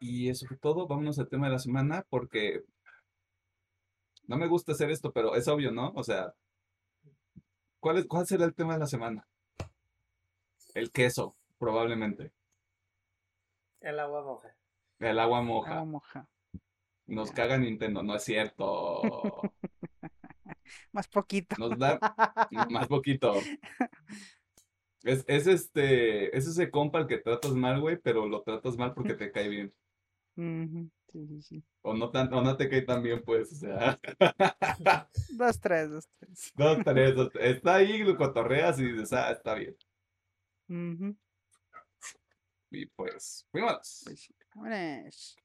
[0.00, 0.86] Y eso fue todo.
[0.86, 2.64] Vámonos al tema de la semana, porque
[4.26, 5.92] no me gusta hacer esto, pero es obvio, ¿no?
[5.94, 6.34] O sea,
[7.80, 9.28] ¿cuál, es, cuál será el tema de la semana?
[10.74, 12.32] El queso, probablemente.
[13.80, 14.56] El agua moja.
[14.98, 15.84] El agua Agua moja.
[15.84, 16.28] moja.
[17.06, 19.02] Nos caga Nintendo, no es cierto.
[20.92, 21.56] Más poquito.
[21.58, 21.98] Nos da
[22.70, 23.34] más poquito.
[25.02, 28.94] Es, es este, es ese compa al que tratas mal, güey, pero lo tratas mal
[28.94, 29.74] porque te cae bien.
[30.36, 31.64] Sí, sí, sí.
[31.82, 33.98] O no, tan, o no te cae tan bien, pues, o sea.
[35.28, 36.52] Dos, tres, dos, tres.
[36.54, 37.56] Dos, tres, dos, tres.
[37.56, 39.76] Está ahí, lo cotorreas y dices, ah, está bien.
[40.68, 41.16] Ujú,
[42.70, 44.02] Y pues, fuimos.
[44.04, 44.32] pues.
[44.54, 45.36] Vámonos.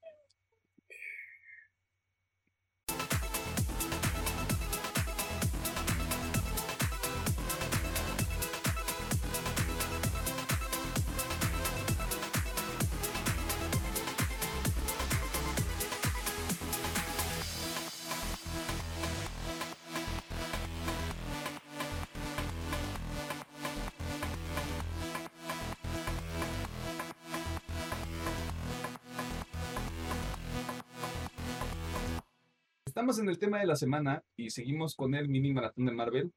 [32.95, 36.31] Estamos en el tema de la semana y seguimos con el mini maratón de Marvel.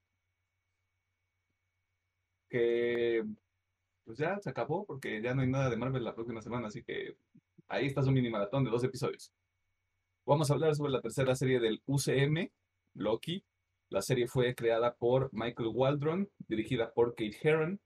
[2.50, 3.22] Que
[4.04, 6.82] pues ya se acabó porque ya no hay nada de Marvel la próxima semana, así
[6.82, 7.16] que
[7.68, 9.32] ahí está su mini maratón de dos episodios.
[10.26, 12.50] Vamos a hablar sobre la tercera serie del UCM,
[12.94, 13.44] Loki.
[13.88, 17.80] La serie fue creada por Michael Waldron, dirigida por Kate Herron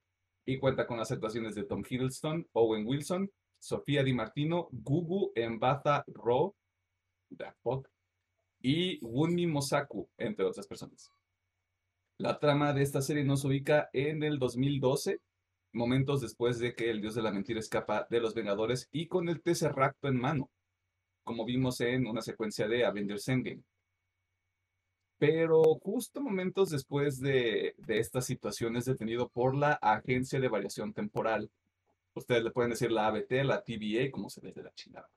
[0.47, 5.51] y cuenta con las actuaciones de Tom Hiddleston, Owen Wilson, Sofía Di Martino, Gugu the
[7.63, 7.92] fuck,
[8.63, 11.11] y Wunmi Mosaku, entre otras personas.
[12.19, 15.21] La trama de esta serie nos ubica en el 2012,
[15.73, 19.29] momentos después de que el dios de la mentira escapa de los Vengadores y con
[19.29, 20.51] el Tesseracto en mano,
[21.25, 23.63] como vimos en una secuencia de Avengers Endgame.
[25.19, 30.93] Pero justo momentos después de, de esta situación es detenido por la Agencia de Variación
[30.93, 31.51] Temporal.
[32.15, 35.09] Ustedes le pueden decir la ABT, la TVA, como se les dé la chingada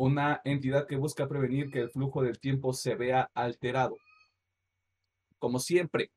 [0.00, 3.98] una entidad que busca prevenir que el flujo del tiempo se vea alterado.
[5.38, 6.10] Como siempre,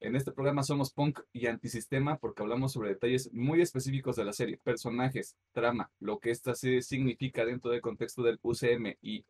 [0.00, 4.32] en este programa somos punk y antisistema porque hablamos sobre detalles muy específicos de la
[4.32, 9.24] serie, personajes, trama, lo que esta serie significa dentro del contexto del UCM y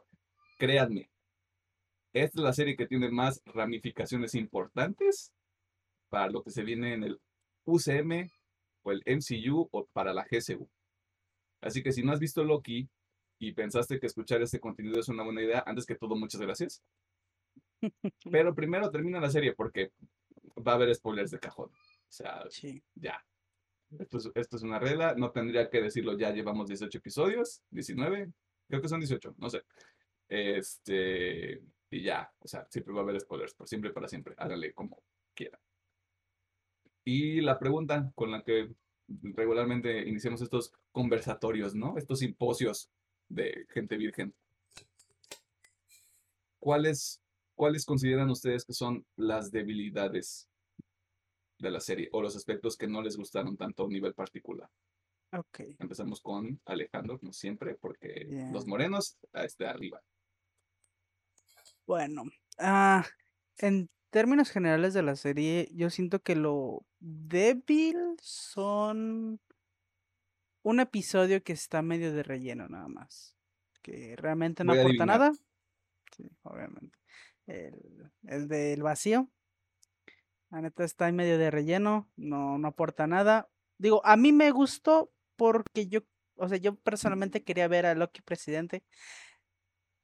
[0.56, 1.10] créanme,
[2.14, 5.30] esta es la serie que tiene más ramificaciones importantes
[6.08, 7.20] para lo que se viene en el
[7.66, 8.30] UCM
[8.82, 10.70] o el MCU o para la GCU.
[11.60, 12.88] Así que si no has visto Loki,
[13.38, 16.82] y pensaste que escuchar este contenido es una buena idea, antes que todo, muchas gracias.
[18.30, 19.92] Pero primero termina la serie porque
[20.66, 21.70] va a haber spoilers de cajón.
[21.70, 22.82] O sea, Sí.
[22.94, 23.24] ya.
[23.98, 28.30] Esto es, esto es una regla, no tendría que decirlo ya, llevamos 18 episodios, 19,
[28.68, 29.62] creo que son 18, no sé.
[30.28, 34.34] Este, y ya, o sea, siempre va a haber spoilers, por siempre y para siempre,
[34.36, 35.02] háganle como
[35.34, 35.60] quieran.
[37.04, 38.68] Y la pregunta con la que
[39.08, 41.96] regularmente iniciamos estos conversatorios, ¿no?
[41.96, 42.90] Estos simposios
[43.28, 44.34] de gente virgen.
[46.58, 47.20] ¿Cuáles,
[47.54, 50.48] ¿Cuáles consideran ustedes que son las debilidades
[51.58, 54.68] de la serie o los aspectos que no les gustaron tanto a un nivel particular?
[55.32, 55.60] Ok.
[55.78, 60.02] Empezamos con Alejandro, como siempre, porque los morenos a este arriba.
[61.86, 62.24] Bueno,
[62.58, 63.04] ah,
[63.58, 69.40] en términos generales de la serie, yo siento que lo débil son
[70.68, 73.34] un episodio que está medio de relleno nada más,
[73.80, 75.32] que realmente no Voy aporta nada.
[76.14, 76.98] Sí, obviamente.
[77.46, 79.30] El, el del vacío.
[80.50, 83.48] La neta está en medio de relleno, no, no aporta nada.
[83.78, 86.00] Digo, a mí me gustó porque yo,
[86.36, 88.84] o sea, yo personalmente quería ver a Loki presidente.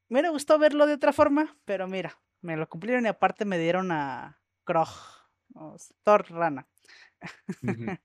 [0.08, 3.92] Me gustado verlo de otra forma, pero mira, me lo cumplieron y aparte me dieron
[3.92, 4.88] a Krog,
[5.54, 6.68] o Thor Rana.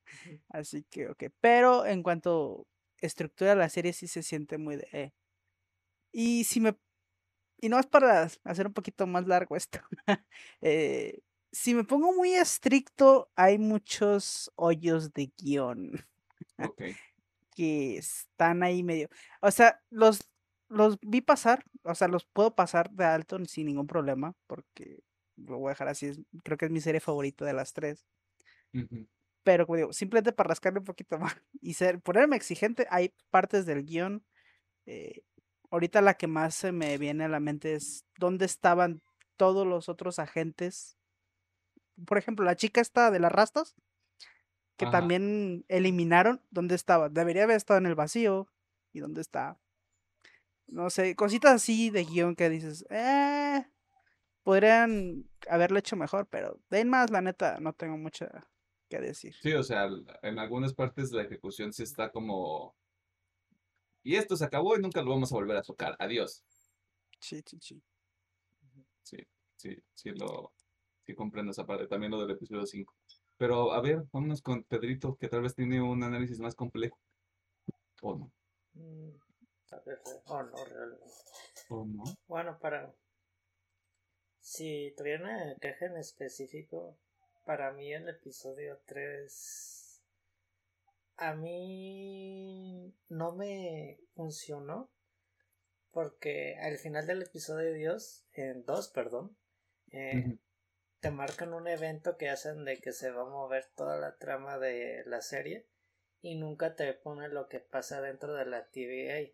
[0.50, 1.26] Así que, ok.
[1.42, 2.68] Pero en cuanto
[3.02, 4.88] estructura la serie sí se siente muy de...
[4.92, 5.14] eh.
[6.12, 6.78] Y si me...
[7.62, 9.80] Y no es para hacer un poquito más largo esto.
[10.62, 15.92] eh, si me pongo muy estricto, hay muchos hoyos de guion
[17.56, 19.10] que están ahí medio.
[19.42, 20.22] O sea, los,
[20.70, 25.00] los vi pasar, o sea, los puedo pasar de alto sin ningún problema, porque
[25.36, 26.08] lo voy a dejar así.
[26.08, 28.06] es- creo que es mi serie favorita de las tres.
[29.44, 33.66] Pero como digo, simplemente para rascarle un poquito más y ser, ponerme exigente, hay partes
[33.66, 34.24] del guion.
[34.86, 35.22] eh,
[35.72, 39.02] ahorita la que más se me viene a la mente es dónde estaban
[39.38, 40.98] todos los otros agentes.
[42.06, 43.76] Por ejemplo, la chica esta de las rastas,
[44.78, 44.92] que Ajá.
[45.00, 47.10] también eliminaron, ¿dónde estaba?
[47.10, 48.48] Debería haber estado en el vacío.
[48.94, 49.60] ¿Y dónde está?
[50.68, 53.66] No sé, cositas así de guion que dices, eh,
[54.44, 58.28] podrían haberlo hecho mejor, pero de más, la neta, no tengo mucho
[58.90, 59.34] que decir.
[59.42, 59.88] Sí, o sea,
[60.22, 62.76] en algunas partes de la ejecución sí está como...
[64.04, 65.96] Y esto se acabó y nunca lo vamos a volver a tocar.
[66.00, 66.44] Adiós.
[67.20, 67.82] Sí, sí, sí.
[69.04, 69.18] Sí,
[69.56, 70.54] sí, sí lo...
[71.06, 71.88] Sí comprendo esa parte.
[71.88, 72.94] También lo del episodio 5.
[73.38, 77.00] Pero a ver, vámonos con Pedrito, que tal vez tiene un análisis más complejo.
[78.02, 78.32] ¿O no?
[78.74, 79.12] Mm,
[80.26, 81.06] oh, no, realmente.
[81.70, 82.04] ¿O no?
[82.28, 82.94] Bueno, para.
[84.42, 86.98] Si tuviera una queja en específico,
[87.46, 90.04] para mí el episodio 3.
[91.18, 94.90] A mí no me funcionó.
[95.92, 99.36] Porque al final del episodio Dios, en 2, perdón,
[99.92, 100.38] eh,
[101.00, 104.60] te marcan un evento que hacen de que se va a mover toda la trama
[104.60, 105.68] de la serie
[106.22, 109.34] y nunca te pone lo que pasa dentro de la TVA.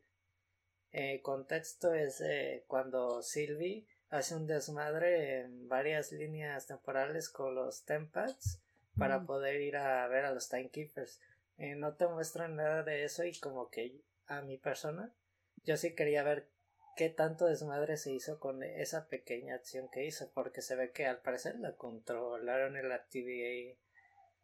[0.92, 7.84] El contexto es eh, cuando Sylvie hace un desmadre en varias líneas temporales con los
[7.86, 8.62] Tempads
[8.98, 9.26] para Mm.
[9.26, 11.20] poder ir a ver a los Timekeepers.
[11.58, 15.14] Eh, no te muestran nada de eso y como que a mi persona
[15.64, 16.48] yo sí quería ver
[16.96, 21.06] qué tanto desmadre se hizo con esa pequeña acción que hizo, porque se ve que
[21.06, 23.78] al parecer la controlaron en la TVA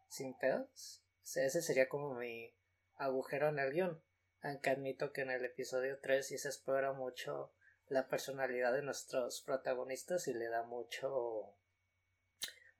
[0.08, 1.02] sin pedos.
[1.22, 2.54] O sea, ese sería como mi
[2.96, 4.02] agujero en el guion.
[4.42, 7.52] Aunque admito que en el episodio 3 sí se explora mucho
[7.92, 11.54] la personalidad de nuestros protagonistas y le da mucho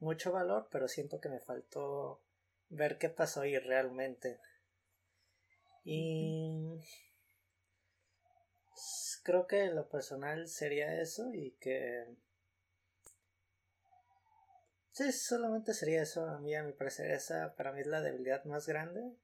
[0.00, 2.20] mucho valor, pero siento que me faltó
[2.70, 4.40] ver qué pasó ahí realmente.
[5.84, 6.80] Y
[9.22, 12.06] creo que lo personal sería eso y que
[14.92, 18.44] sí, solamente sería eso a mí, a mi parecer, esa para mí es la debilidad
[18.44, 19.14] más grande.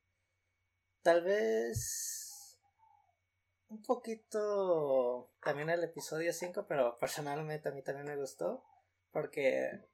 [1.03, 2.28] Tal vez
[3.69, 8.65] un poquito también el episodio 5, pero personalmente a mí también me gustó
[9.13, 9.87] porque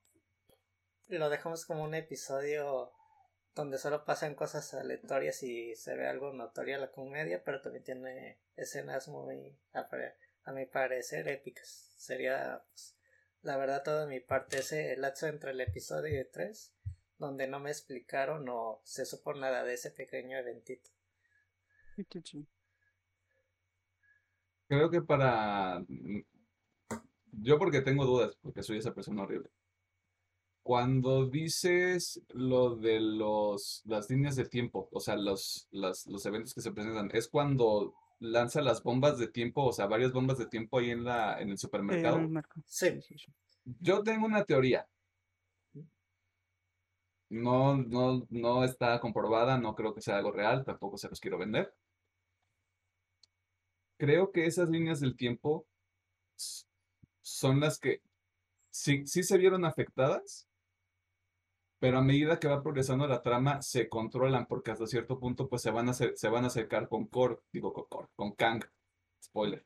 [1.09, 2.93] lo dejamos como un episodio
[3.55, 8.41] donde solo pasan cosas aleatorias y se ve algo notorio la comedia, pero también tiene
[8.57, 11.95] escenas muy, a, mi parecer, épicas.
[11.97, 12.97] Sería, pues,
[13.43, 16.75] la verdad, toda mi parte, ese lapso entre el episodio 3,
[17.19, 20.91] donde no me explicaron o se supo nada de ese pequeño eventito.
[24.69, 25.81] Creo que para...
[25.89, 26.21] mm,
[27.33, 29.51] Yo porque tengo dudas, porque soy esa persona horrible.
[30.63, 36.55] Cuando dices lo de los, las líneas de tiempo, o sea, los, las- los eventos
[36.55, 40.47] que se presentan, es cuando lanza las bombas de tiempo, o sea, varias bombas de
[40.47, 42.19] tiempo ahí en la, en el Eh, supermercado.
[42.67, 43.17] Sí, sí.
[43.81, 44.87] Yo tengo una teoría.
[47.29, 51.37] No, no, no está comprobada, no creo que sea algo real, tampoco se los quiero
[51.37, 51.75] vender.
[54.05, 55.67] Creo que esas líneas del tiempo
[57.23, 58.03] son las que
[58.71, 60.47] sí, sí se vieron afectadas,
[61.79, 65.63] pero a medida que va progresando la trama se controlan porque hasta cierto punto pues
[65.63, 68.63] se van a acer- se van a acercar con Korg, digo con Korg, con Kang.
[69.25, 69.65] Spoiler.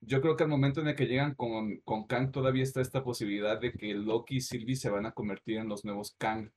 [0.00, 3.02] Yo creo que al momento en el que llegan con, con Kang todavía está esta
[3.02, 6.52] posibilidad de que Loki y Sylvie se van a convertir en los nuevos Kang.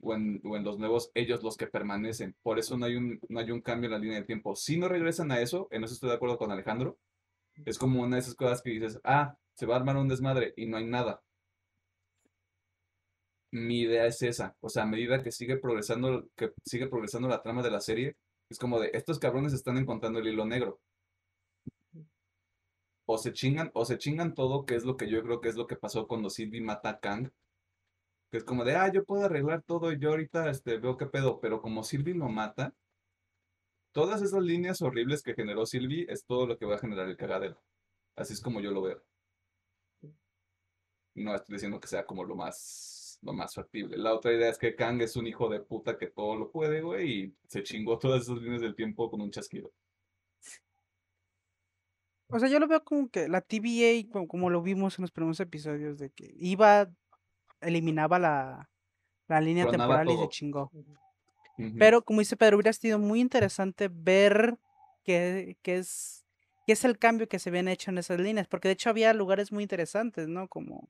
[0.00, 2.36] O en, o en los nuevos ellos los que permanecen.
[2.42, 4.54] Por eso no hay un, no hay un cambio en la línea de tiempo.
[4.56, 6.98] Si no regresan a eso, en eso estoy de acuerdo con Alejandro.
[7.64, 10.54] Es como una de esas cosas que dices, ah, se va a armar un desmadre
[10.56, 11.22] y no hay nada.
[13.50, 14.56] Mi idea es esa.
[14.60, 18.16] O sea, a medida que sigue progresando, que sigue progresando la trama de la serie,
[18.50, 20.80] es como de estos cabrones están encontrando el hilo negro.
[23.06, 25.56] O se chingan, o se chingan todo, que es lo que yo creo que es
[25.56, 27.30] lo que pasó cuando Sylvie mata a Kang.
[28.30, 31.06] Que es como de, ah, yo puedo arreglar todo y yo ahorita este, veo qué
[31.06, 31.40] pedo.
[31.40, 32.74] Pero como Sylvie lo mata,
[33.92, 37.16] todas esas líneas horribles que generó Sylvie es todo lo que va a generar el
[37.16, 37.60] cagadero.
[38.16, 39.02] Así es como yo lo veo.
[41.14, 43.96] No estoy diciendo que sea como lo más lo más factible.
[43.96, 46.82] La otra idea es que Kang es un hijo de puta que todo lo puede,
[46.82, 49.72] güey, y se chingó todas esas líneas del tiempo con un chasquido.
[52.30, 55.40] O sea, yo lo veo como que la TVA, como lo vimos en los primeros
[55.40, 56.90] episodios, de que iba,
[57.60, 58.70] eliminaba la,
[59.28, 60.70] la línea temporal y se chingó.
[61.78, 64.58] Pero como dice Pedro, hubiera sido muy interesante ver
[65.02, 66.24] qué, qué es,
[66.66, 69.12] qué es el cambio que se habían hecho en esas líneas, porque de hecho había
[69.12, 70.46] lugares muy interesantes, ¿no?
[70.46, 70.88] Como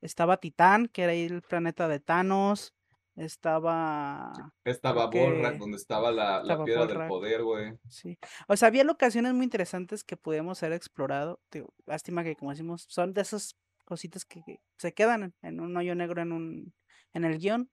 [0.00, 2.74] estaba Titán, que era ahí el planeta de Thanos,
[3.16, 4.32] estaba...
[4.64, 7.74] Estaba creo Borrak, que donde estaba la, la piedra del poder, güey.
[7.90, 8.18] Sí.
[8.46, 11.40] O sea, había locaciones muy interesantes que pudimos haber explorado.
[11.50, 13.56] Digo, lástima que, como decimos, son de esas
[13.88, 16.74] cositas que, que se quedan en, un hoyo negro en un
[17.14, 17.70] en el guion.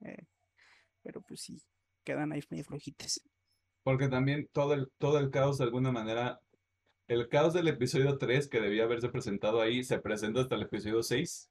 [0.00, 0.24] eh,
[1.02, 1.62] pero pues sí,
[2.02, 3.22] quedan ahí medio flojitas.
[3.82, 6.40] Porque también todo el, todo el caos, de alguna manera,
[7.08, 11.02] el caos del episodio 3, que debía haberse presentado ahí, se presenta hasta el episodio
[11.02, 11.50] 6,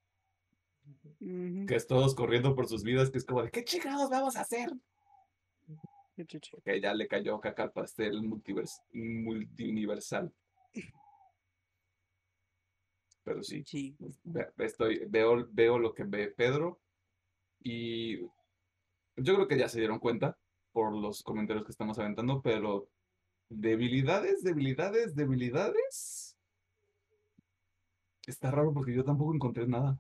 [1.20, 4.36] Ujú, que es todos corriendo por sus vidas, que es como de, ¿qué chingados vamos
[4.36, 4.70] a hacer?
[6.66, 10.34] Que ya le cayó caca al pastel multivers multiuniversal.
[13.30, 13.63] Pero sí,
[14.57, 16.80] estoy, veo, veo lo que ve Pedro
[17.61, 18.19] y
[19.17, 20.38] yo creo que ya se dieron cuenta
[20.71, 22.89] por los comentarios que estamos aventando, pero
[23.49, 26.38] debilidades, debilidades, debilidades.
[28.25, 29.99] Está raro porque yo tampoco encontré nada.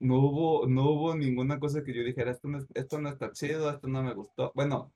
[0.00, 3.30] No hubo, no hubo ninguna cosa que yo dijera, esto no, es- esto no está
[3.30, 4.50] chido, esto no me gustó.
[4.56, 4.92] Bueno,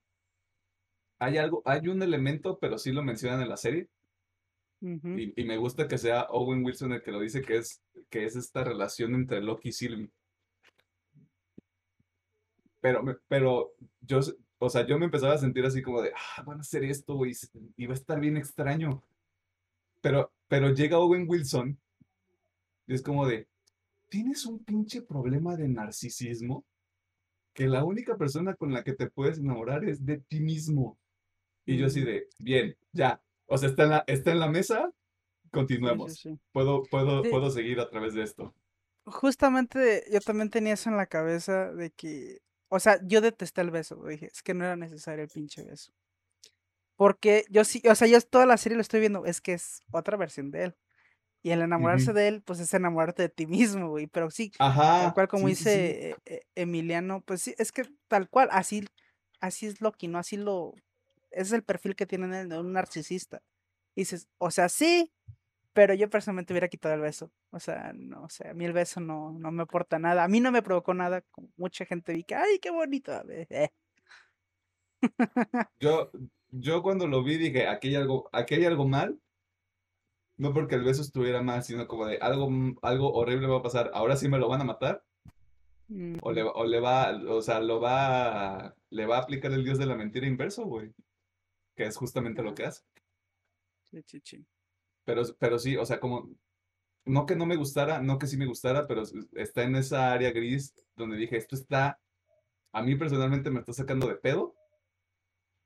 [1.19, 3.89] hay algo, hay un elemento, pero sí lo mencionan en la serie.
[4.83, 7.83] Ujú, Y, y me gusta que sea Owen Wilson el que lo dice, que es,
[8.11, 10.11] que es esta relación entre Loki y Sylvie.
[12.81, 14.21] Pero, pero yo,
[14.59, 17.15] o sea, yo me empezaba a sentir así como de, ah, van a hacer esto,
[17.15, 17.33] güey,
[17.77, 19.03] y va a estar bien extraño.
[20.03, 21.79] Pero, pero llega Owen Wilson
[22.87, 23.49] y es como de,
[24.09, 26.65] tienes un pinche problema de narcisismo
[27.55, 30.99] que la única persona con la que te puedes enamorar es de ti mismo.
[31.67, 32.07] Y yo así Ujú.
[32.07, 33.23] de, bien, ya.
[33.47, 34.93] O sea, está en la, está en la mesa,
[35.51, 36.15] continuemos.
[36.15, 36.41] sí, sí.
[36.53, 38.55] Puedo, puedo, puedo seguir a través de esto.
[39.05, 42.39] Justamente yo también tenía eso en la cabeza de que,
[42.69, 45.93] o sea, yo detesté el beso, dije, es que no era necesario el pinche beso.
[46.97, 49.83] Porque yo sí, o sea, yo toda la serie lo estoy viendo, es que es
[49.91, 50.77] otra versión de él.
[51.43, 54.07] Y el enamorarse de él, pues es enamorarte de ti mismo, güey.
[54.07, 55.13] Pero sí, tal Ajá.
[55.13, 58.87] cual como dice eh, eh, Emiliano, pues sí, es que tal cual, así,
[59.41, 60.19] así es Loki, ¿no?
[60.19, 60.75] Así lo,
[61.33, 63.43] ese es el perfil que tiene él de un narcisista.
[63.95, 65.13] Y dices, o sea, sí,
[65.73, 67.31] pero yo personalmente hubiera quitado el beso.
[67.51, 70.25] O sea, no, o sea, a mí el beso no, no me aporta nada.
[70.25, 71.25] A mí no me provocó nada.
[71.57, 73.13] Mucha gente vi que, ay, qué bonito.
[73.29, 73.71] eh".
[75.81, 76.11] Yo,
[76.51, 79.19] yo cuando lo vi dije, aquí hay algo, aquí hay algo mal.
[80.39, 83.63] No porque el beso estuviera mal, sino como de algo, m- algo horrible va a
[83.63, 83.91] pasar.
[83.95, 85.05] Ahora sí me lo van a matar.
[86.23, 89.65] O le, Mm, o le va, o sea, lo va, le va a aplicar el
[89.65, 90.93] dios de la mentira inverso, güey.
[91.77, 92.83] Que es justamente lo que hace.
[93.91, 94.47] sí, sí, sí.
[95.05, 96.29] Pero, pero sí, o sea, como,
[97.07, 99.03] no que no me gustara, no que sí me gustara, pero
[99.35, 102.01] está en esa área gris donde dije, esto está,
[102.73, 104.55] a mí personalmente me está sacando de pedo,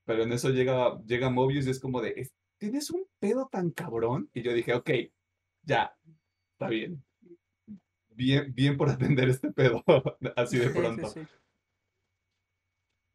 [0.04, 3.70] pero en eso llega, llega Mobius y es como de, "Es- ¿tienes un pedo tan
[3.70, 4.30] cabrón?
[4.32, 4.90] Y yo dije, ok,
[5.62, 5.96] ya,
[6.54, 7.04] está bien.
[8.10, 9.84] Bien, bien por atender este pedo,
[10.36, 11.06] así de Sí, sí, pronto.
[11.06, 11.20] sí.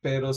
[0.02, 0.32] Pero,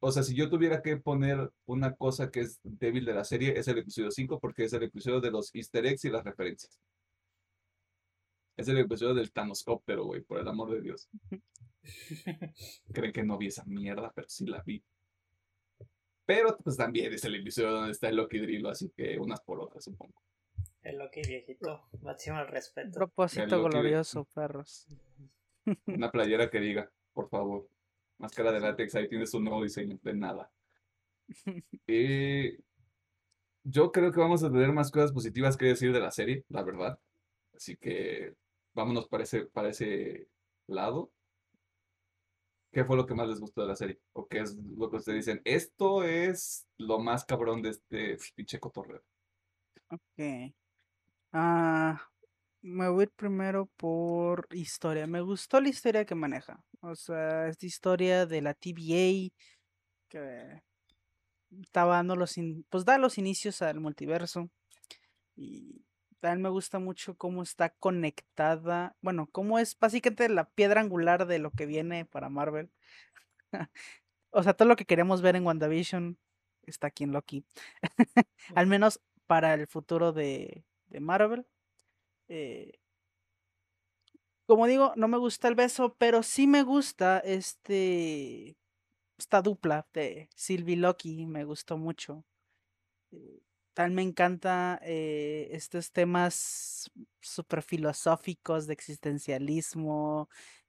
[0.00, 3.58] o sea, si yo tuviera que poner una cosa que es débil de la serie,
[3.58, 6.78] es el episodio 5, porque es el episodio de los easter eggs y las referencias.
[8.56, 11.08] Es el episodio del Thanoscóptero, güey, por el amor de Dios.
[12.92, 14.82] Creen que no vi esa mierda, pero sí la vi.
[16.24, 19.60] Pero, pues también es el episodio donde está el Loki Drilo, así que unas por
[19.60, 20.22] otras, supongo.
[20.82, 22.92] El Loki viejito, máximo respeto.
[22.92, 24.86] Propósito glorioso, perros.
[25.86, 27.68] Una playera que diga, por favor,
[28.18, 30.50] máscara de látex, ahí tienes un nuevo diseño, de nada.
[31.88, 32.58] Eh,
[33.64, 36.62] yo creo que vamos a tener más cosas positivas que decir de la serie, la
[36.62, 36.98] verdad.
[37.54, 38.34] Así que
[38.74, 40.28] vámonos para ese, para ese
[40.66, 41.10] lado.
[42.72, 43.98] ¿Qué fue lo que más les gustó de la serie?
[44.12, 45.40] ¿O qué es lo que ustedes dicen?
[45.44, 49.02] Esto es lo más cabrón de este pinche cotorreo.
[49.90, 50.52] Ok.
[51.32, 52.08] Ah,
[52.62, 55.06] me voy a ir primero por historia.
[55.06, 56.62] Me gustó la historia que maneja.
[56.80, 59.34] O sea, esta historia de la TVA
[60.08, 60.62] que
[61.62, 64.50] estaba dando los, in- pues da los inicios al multiverso.
[65.36, 65.84] Y
[66.20, 68.96] también me gusta mucho cómo está conectada.
[69.02, 72.70] Bueno, cómo es básicamente la piedra angular de lo que viene para Marvel.
[74.32, 76.18] O sea, todo lo que queremos ver en WandaVision
[76.64, 77.46] está aquí en Loki.
[78.54, 81.46] Al menos para el futuro de, de Marvel.
[82.28, 82.72] Eh,
[84.46, 88.56] como digo, no me gusta el beso, pero sí me gusta este
[89.18, 92.24] esta dupla de Sylvie Loki, me gustó mucho.
[93.12, 93.40] Eh,
[93.74, 100.28] tal me encanta eh, estos temas súper filosóficos de existencialismo,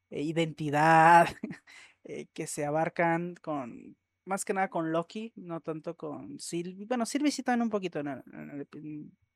[0.09, 1.27] e identidad,
[2.05, 6.85] eh, que se abarcan con, más que nada con Loki, no tanto con Sylvie.
[6.87, 8.67] Bueno, Sylvie sí también un poquito en el, en el,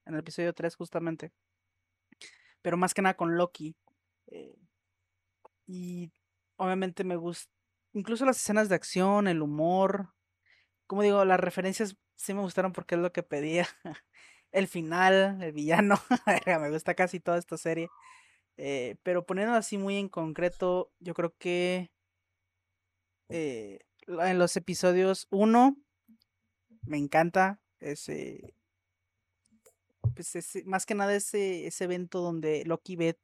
[0.05, 1.31] en el episodio 3 justamente,
[2.61, 3.75] pero más que nada con Loki.
[4.27, 4.55] Eh,
[5.67, 6.11] y
[6.57, 7.51] obviamente me gusta,
[7.93, 10.13] incluso las escenas de acción, el humor,
[10.87, 13.67] como digo, las referencias sí me gustaron porque es lo que pedía.
[14.53, 15.95] El final, el villano,
[16.45, 17.87] me gusta casi toda esta serie.
[18.57, 21.89] Eh, pero poniendo así muy en concreto, yo creo que
[23.29, 25.77] eh, en los episodios 1
[26.83, 28.53] me encanta ese,
[30.15, 33.17] pues ese, más que nada ese, ese evento donde Loki ve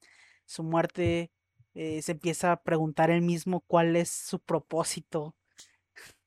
[0.45, 1.31] su muerte,
[1.73, 5.35] eh, se empieza a preguntar él mismo cuál es su propósito,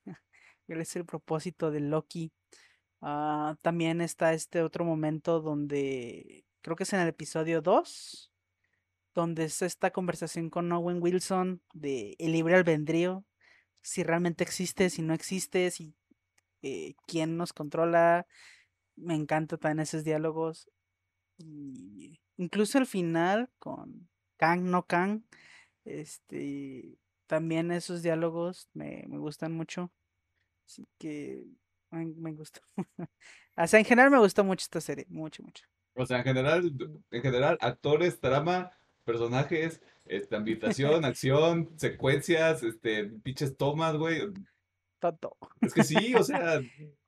[0.67, 2.31] cuál es el propósito de Loki.
[3.01, 8.31] Ah, también está este otro momento donde creo que es en el episodio 2,
[9.13, 13.25] donde es esta conversación con Owen Wilson de el libre albedrío,
[13.81, 15.95] si realmente existe, si no existe, si
[16.61, 18.27] eh, quién nos controla.
[19.01, 20.69] Me encanta también esos diálogos.
[21.37, 25.23] Y incluso el final con Kang no Kang,
[25.85, 26.97] este,
[27.27, 29.91] también esos diálogos me, me gustan mucho.
[30.65, 31.43] Así que
[31.89, 32.61] me, me gustó.
[33.57, 35.65] o sea, en general me gustó mucho esta serie, mucho, mucho.
[35.95, 36.71] O sea, en general,
[37.11, 38.71] en general, actores, trama,
[39.03, 44.21] personajes, este, ambientación, acción, secuencias, este, pinches tomas, güey.
[44.99, 45.37] Todo.
[45.61, 46.61] Es que sí, o sea,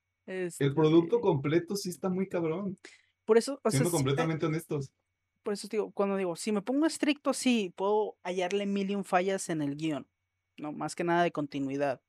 [0.60, 2.78] el producto Este, completo sí está muy cabrón.
[3.26, 4.92] Por eso, o sea, Siendo sí, eh, completamente honestos.
[5.44, 9.04] por eso digo, cuando digo, si me pongo estricto, sí, puedo hallarle mil y un
[9.06, 10.08] fallas en el guion,
[10.58, 10.72] ¿no?
[10.74, 12.02] Más que nada de continuidad.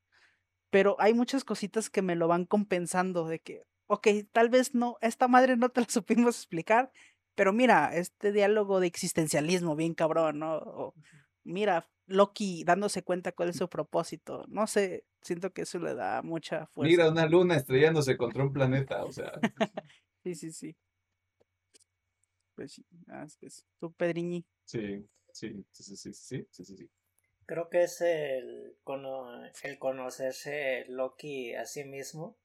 [0.70, 4.98] Pero hay muchas cositas que me lo van compensando de que, ok, tal vez no,
[5.02, 6.92] esta madre no te la supimos explicar,
[7.36, 10.56] pero mira, este diálogo de existencialismo bien cabrón, ¿no?
[10.58, 10.94] O,
[11.44, 14.44] mira, Loki dándose cuenta cuál es su propósito.
[14.48, 16.90] No sé, siento que eso le da mucha fuerza.
[16.90, 19.32] Mira, una luna estrellándose contra un planeta, o sea.
[20.22, 20.76] sí, sí, sí.
[22.54, 23.26] Pues sí, ah,
[23.80, 24.44] tú, Pedriñi.
[24.64, 26.90] Sí, sí, sí, sí, sí, sí, sí.
[27.46, 32.36] Creo que es el, cono, el conocerse Loki a sí mismo.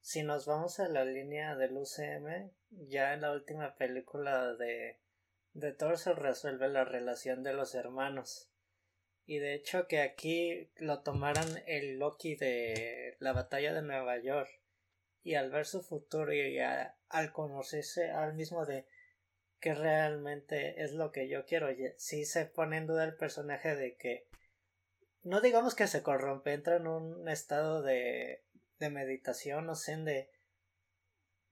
[0.00, 2.50] Si nos vamos a la línea del UCM,
[2.88, 4.98] ya en la última película de,
[5.54, 8.48] de Thor se resuelve la relación de los hermanos.
[9.26, 14.50] Y de hecho que aquí lo tomaran el Loki de la batalla de Nueva York.
[15.22, 18.86] Y al ver su futuro y al conocerse al mismo de
[19.60, 21.68] que realmente es lo que yo quiero.
[21.96, 24.26] Sí se pone en duda el personaje de que
[25.22, 28.44] no digamos que se corrompe, entra en un estado de,
[28.78, 30.30] de meditación, no sé, de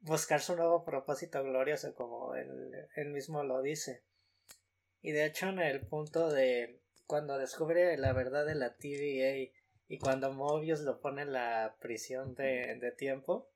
[0.00, 2.50] buscar su nuevo propósito glorioso, como él,
[2.96, 4.02] él mismo lo dice.
[5.00, 6.81] Y de hecho en el punto de
[7.12, 9.52] cuando descubre la verdad de la TVA
[9.86, 13.50] y cuando Mobius lo pone en la prisión de, tiempo,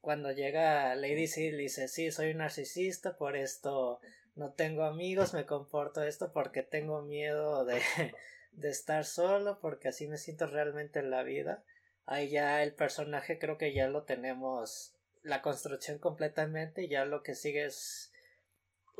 [0.00, 3.98] cuando llega Lady Seal dice, sí, soy un narcisista, por esto
[4.36, 7.82] no tengo amigos, me comporto esto porque tengo miedo de,
[8.52, 11.64] de estar solo, porque así me siento realmente en la vida.
[12.06, 14.94] Ahí ya el personaje creo que ya lo tenemos
[15.24, 18.09] la construcción completamente, ya lo que sigue es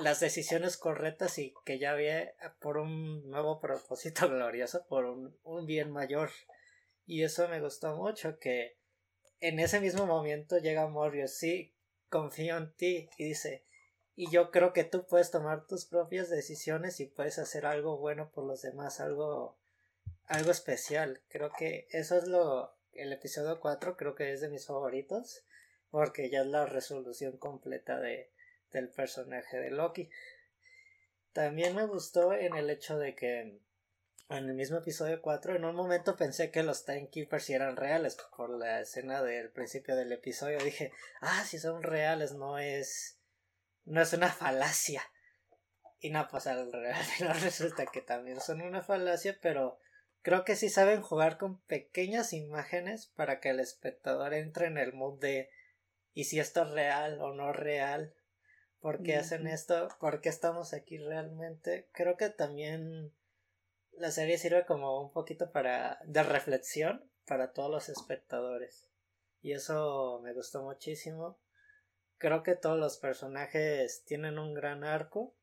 [0.02, 5.66] las decisiones correctas y que ya ve por un nuevo propósito glorioso, por un, un
[5.66, 6.30] bien mayor.
[7.06, 8.76] Y eso me gustó mucho, que
[9.40, 11.74] en ese mismo momento llega Morbius, sí,
[12.08, 13.64] confío en ti y dice,
[14.14, 18.30] y yo creo que tú puedes tomar tus propias decisiones y puedes hacer algo bueno
[18.30, 19.56] por los demás, algo
[20.26, 21.20] algo especial.
[21.28, 25.44] Creo que eso es lo el episodio 4 creo que es de mis favoritos
[25.90, 28.30] porque ya es la resolución completa de
[28.72, 30.10] del personaje de Loki.
[31.32, 33.60] También me gustó en el hecho de que
[34.30, 38.50] en el mismo episodio 4, en un momento pensé que los Timekeepers eran reales por
[38.50, 40.58] la escena del principio del episodio.
[40.58, 43.18] Dije, ah, si son reales, no es.
[43.84, 45.02] no es una falacia.
[45.98, 46.70] Y no, pues al
[47.16, 49.78] final resulta que también son una falacia, pero
[50.22, 54.92] creo que sí saben jugar con pequeñas imágenes para que el espectador entre en el
[54.92, 55.50] mood de
[56.14, 58.14] ¿y si esto es real o no real?
[58.80, 59.88] ¿Por qué hacen esto?
[60.00, 61.88] ¿Por qué estamos aquí realmente?
[61.92, 63.12] Creo que también
[63.92, 68.88] la serie sirve como un poquito para de reflexión para todos los espectadores
[69.42, 71.38] y eso me gustó muchísimo
[72.18, 75.34] creo que todos los personajes tienen un gran arco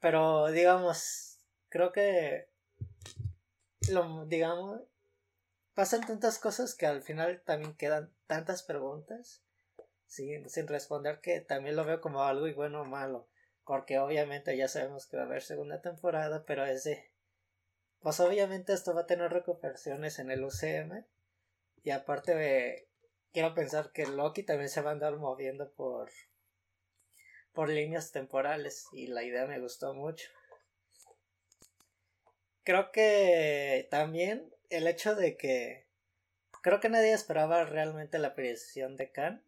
[0.00, 1.38] Pero digamos,
[1.68, 2.48] creo que
[3.90, 4.82] lo digamos
[5.74, 9.45] pasan tantas cosas que al final también quedan tantas preguntas
[10.06, 13.28] sin, sin responder que también lo veo como algo y bueno o malo.
[13.64, 17.10] Porque obviamente ya sabemos que va a haber segunda temporada, pero es de.
[18.00, 21.04] Pues obviamente esto va a tener recuperaciones en el UCM.
[21.82, 22.88] Y aparte de.
[23.32, 26.10] Quiero pensar que Loki también se va a andar moviendo por.
[27.52, 28.86] por líneas temporales.
[28.92, 30.28] Y la idea me gustó mucho.
[32.62, 35.86] Creo que también el hecho de que
[36.62, 39.44] creo que nadie esperaba realmente la aparición de Khan.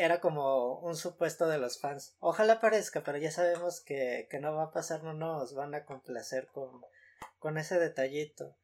[0.00, 2.16] Era como un supuesto de los fans.
[2.20, 5.84] Ojalá aparezca, pero ya sabemos que, que no va a pasar, no nos van a
[5.84, 6.80] complacer con,
[7.38, 8.56] con ese detallito.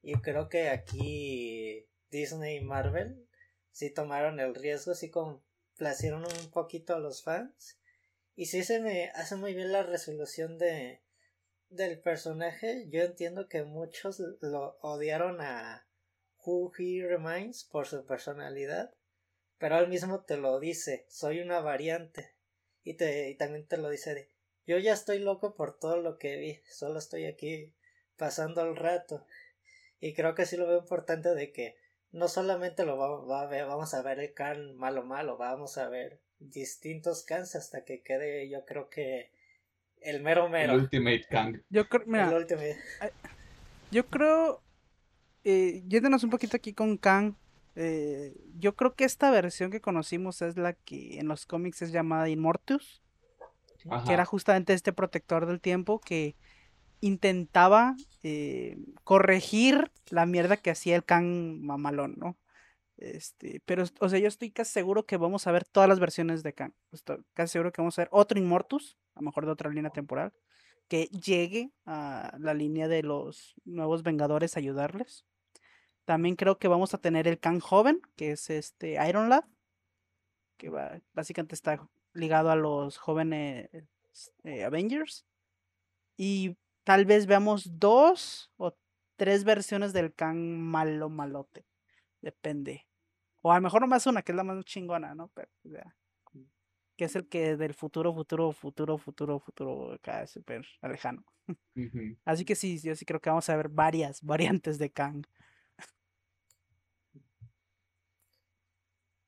[0.00, 3.28] Y creo que aquí Disney y Marvel
[3.70, 7.78] sí tomaron el riesgo, sí complacieron un poquito a los fans.
[8.34, 11.02] Y sí se me hace muy bien la resolución de,
[11.68, 15.86] del personaje, yo entiendo que muchos lo odiaron a
[16.46, 18.94] Who He Reminds por su personalidad,
[19.58, 22.32] pero él mismo te lo dice, soy una variante.
[22.84, 24.28] Y, te, y también te lo dice de,
[24.66, 27.74] yo ya estoy loco por todo lo que vi, solo estoy aquí
[28.16, 29.26] pasando el rato.
[30.00, 31.76] Y creo que sí lo veo importante de que
[32.12, 35.88] no solamente lo va, a ver, vamos a ver el can malo malo, vamos a
[35.88, 39.32] ver distintos cans hasta que quede yo creo que
[40.00, 40.74] el mero mero.
[40.74, 41.60] El Ultimate Kang.
[41.68, 42.78] Yo creo, mira, el Ultimate.
[43.90, 44.62] yo creo,
[45.44, 47.34] eh, yéndonos un poquito aquí con Kang,
[47.80, 51.92] eh, yo creo que esta versión que conocimos es la que en los cómics es
[51.92, 53.04] llamada Immortus,
[54.04, 56.34] que era justamente este protector del tiempo que
[57.00, 62.36] intentaba eh, corregir la mierda que hacía el Kang mamalón, ¿no?
[62.96, 66.42] Este, pero, o sea, yo estoy casi seguro que vamos a ver todas las versiones
[66.42, 66.72] de Kang.
[66.90, 69.90] Estoy casi seguro que vamos a ver otro Immortus, a lo mejor de otra línea
[69.90, 70.32] temporal,
[70.88, 75.27] que llegue a la línea de los nuevos Vengadores a ayudarles.
[76.08, 79.44] También creo que vamos a tener el Kang joven, que es este Iron Lad,
[80.56, 83.68] que va, básicamente está ligado a los jóvenes
[84.42, 85.26] eh, Avengers.
[86.16, 88.74] Y tal vez veamos dos o
[89.16, 91.66] tres versiones del Kang malo malote.
[92.22, 92.86] Depende.
[93.42, 95.28] O a lo mejor nomás una, que es la más chingona, ¿no?
[95.34, 95.50] Pero,
[96.96, 101.22] que es el que del futuro, futuro, futuro, futuro, futuro, acá súper lejano.
[102.24, 104.22] Así que sí, yo sí creo que vamos a ver varias
[104.62, 105.26] variantes de Kang.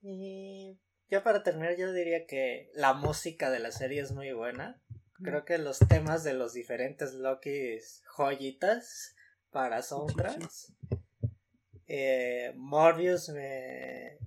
[0.03, 0.79] Y
[1.11, 4.81] ya para terminar, yo diría que la música de la serie es muy buena.
[5.23, 9.15] Creo que los temas de los diferentes Lokis joyitas
[9.51, 10.73] para soundtracks.
[11.87, 14.19] Eh, Morbius me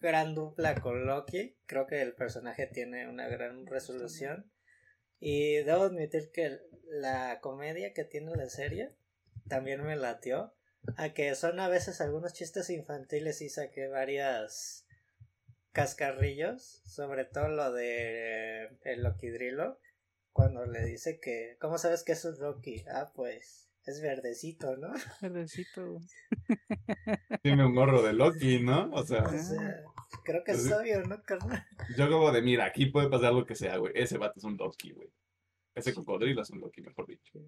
[0.00, 1.56] gran dupla con Loki.
[1.64, 4.50] Creo que el personaje tiene una gran resolución.
[5.18, 6.58] Y debo admitir que
[6.90, 8.94] la comedia que tiene la serie
[9.48, 10.54] también me latió.
[10.98, 14.83] A que son a veces algunos chistes infantiles y saqué varias
[15.74, 16.80] cascarrillos.
[16.86, 19.78] Sobre todo lo de eh, el Loki Drillo.
[20.32, 21.58] Cuando le dice que.
[21.60, 22.82] ¿Cómo sabes que es un Loki?
[22.88, 24.94] Ah, pues es verdecito, ¿no?
[25.20, 25.98] Verdecito.
[27.42, 28.90] Tiene un gorro de Loki, ¿no?
[28.92, 29.24] O sea.
[30.24, 31.66] creo que es obvio, ¿no, carnal?
[31.98, 33.92] Yo como de, mira, aquí puede pasar lo que sea, güey.
[33.94, 35.12] Ese vato es un Loki, güey.
[35.74, 37.38] Ese cocodrilo es un Loki, mejor dicho.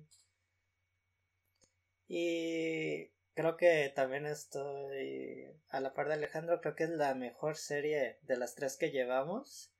[2.09, 6.61] Y creo que también estoy a la par de Alejandro.
[6.61, 9.73] Creo que es la mejor serie de las tres que llevamos.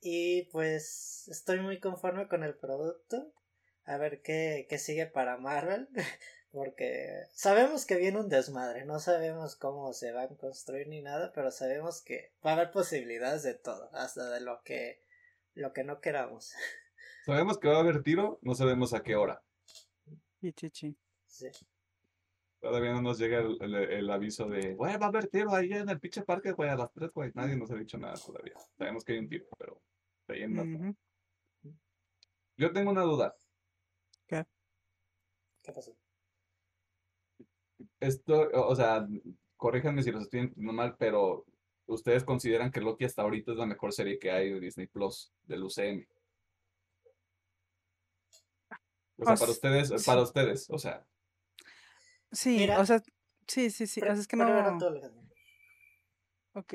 [0.00, 3.32] Y pues estoy muy conforme con el producto
[3.84, 5.88] a ver qué, qué sigue para Marvel.
[6.50, 11.32] Porque sabemos que viene un desmadre, no sabemos cómo se van a construir ni nada,
[11.34, 15.02] pero sabemos que va a haber posibilidades de todo, hasta de lo que,
[15.52, 16.54] lo que no queramos.
[17.26, 19.42] Sabemos que va a haber tiro, no sabemos a qué hora.
[20.56, 20.96] Sí, sí,
[21.52, 21.66] sí.
[22.60, 26.00] Todavía no nos llega el, aviso de, güey, va a haber tiro ahí en el
[26.00, 27.30] pinche parque, güey, a las 3, güey.
[27.34, 28.54] Nadie nos ha dicho nada todavía.
[28.76, 29.80] Sabemos que hay un tiro, pero
[32.56, 33.34] Yo tengo una duda.
[34.26, 34.44] ¿Qué?
[35.62, 35.96] ¿Qué pasó?
[38.00, 39.06] Esto, o sea,
[39.56, 41.44] corríjanme si los estoy entendiendo mal, pero
[41.86, 45.32] ustedes consideran que Loki hasta ahorita es la mejor serie que hay de Disney Plus,
[45.44, 46.06] del UCM.
[49.18, 51.06] O sea, para ustedes, para ustedes, o sea.
[52.32, 53.02] Sí, o sea,
[53.46, 54.00] sí, sí, sí.
[54.04, 54.78] es que no.
[56.54, 56.74] Ok.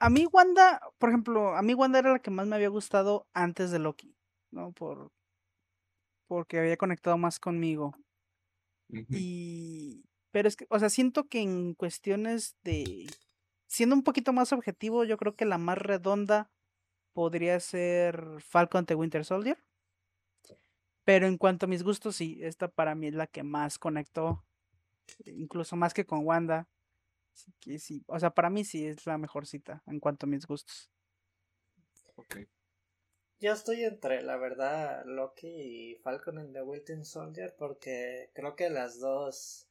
[0.00, 3.26] A mí Wanda, por ejemplo, a mí Wanda era la que más me había gustado
[3.32, 4.16] antes de Loki,
[4.50, 4.72] ¿no?
[4.72, 5.10] Por,
[6.28, 7.94] porque había conectado más conmigo.
[8.88, 13.06] Y, pero es que, o sea, siento que en cuestiones de,
[13.66, 16.50] siendo un poquito más objetivo, yo creo que la más redonda
[17.12, 19.58] podría ser Falcon the Winter Soldier.
[21.08, 24.44] Pero en cuanto a mis gustos, sí, esta para mí es la que más conectó,
[25.24, 26.68] incluso más que con Wanda.
[27.32, 30.28] Así que sí, o sea, para mí sí es la mejor cita en cuanto a
[30.28, 30.90] mis gustos.
[32.16, 32.40] Ok.
[33.40, 38.68] Yo estoy entre, la verdad, Loki y Falcon and the Winter Soldier porque creo que
[38.68, 39.66] las dos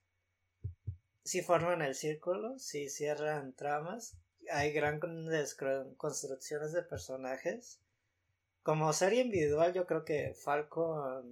[1.24, 4.18] sí forman el círculo, sí cierran tramas,
[4.52, 5.56] hay grandes
[5.98, 7.80] construcciones de personajes.
[8.68, 11.26] Como serie individual yo creo que Falcon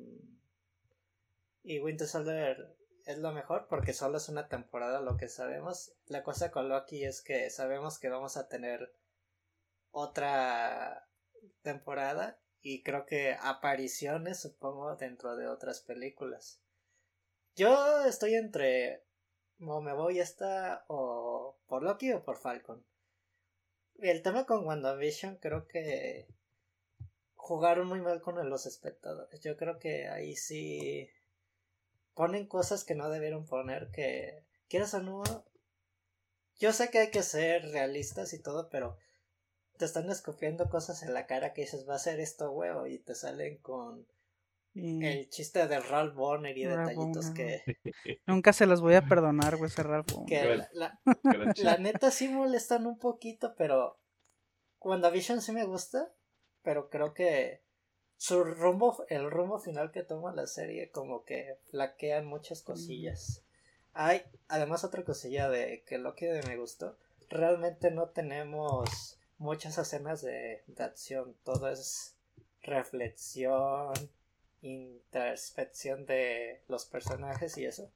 [1.64, 2.74] y Winter Soldier
[3.06, 5.92] es lo mejor porque solo es una temporada lo que sabemos.
[6.06, 8.96] La cosa con Loki es que sabemos que vamos a tener
[9.92, 11.10] otra
[11.62, 16.62] temporada y creo que apariciones supongo dentro de otras películas.
[17.58, 19.04] Yo estoy entre
[19.60, 22.86] o me voy esta o por Loki o por Falcon.
[24.00, 26.30] El tema con WandaVision creo que
[27.46, 29.40] jugaron muy mal con los espectadores.
[29.42, 31.08] Yo creo que ahí sí
[32.16, 35.24] ponen cosas que no debieron poner que quieras o no
[36.58, 38.98] yo sé que hay que ser realistas y todo pero
[39.78, 42.98] te están escupiendo cosas en la cara que dices va a ser esto huevo y
[43.00, 44.08] te salen con
[44.74, 47.62] el chiste de Ralph Bonner y detallitos que
[48.26, 52.98] nunca se los voy a perdonar güey ese Ralph Bonner la, neta sí molestan un
[52.98, 54.00] poquito pero
[54.80, 56.10] cuando Vision sí me gusta
[56.66, 57.62] pero creo que
[58.18, 63.44] su rumbo el rumbo final que toma la serie como que flaquean muchas cosillas
[63.94, 66.98] hay además otra cosilla de que lo que me gustó
[67.30, 72.16] realmente no tenemos muchas escenas de, acción, todo es
[72.62, 73.94] reflexión,
[74.62, 77.92] introspección de los personajes y eso.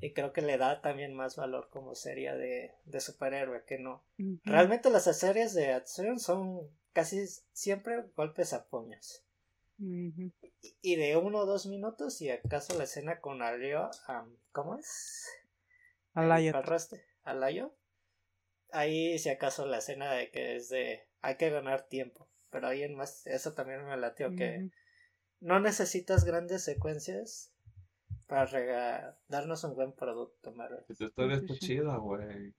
[0.00, 4.02] Y creo que le da también más valor como serie de, de superhéroe que no.
[4.44, 9.22] Realmente las series de acción son casi siempre golpes a puños.
[9.76, 13.90] y, de uno o dos minutos, y acaso la escena con Alio,
[14.52, 15.28] ¿cómo es?
[16.14, 16.52] Alayo.
[17.24, 17.74] Alayo
[18.74, 22.82] ahí si acaso la escena de que es de hay que ganar tiempo, pero ahí
[22.82, 24.70] en más eso también me latió que
[25.40, 27.52] no necesitas grandes secuencias
[28.26, 30.84] para darnos un buen producto, Marvel.
[30.88, 32.54] Esta historia está chida, güey.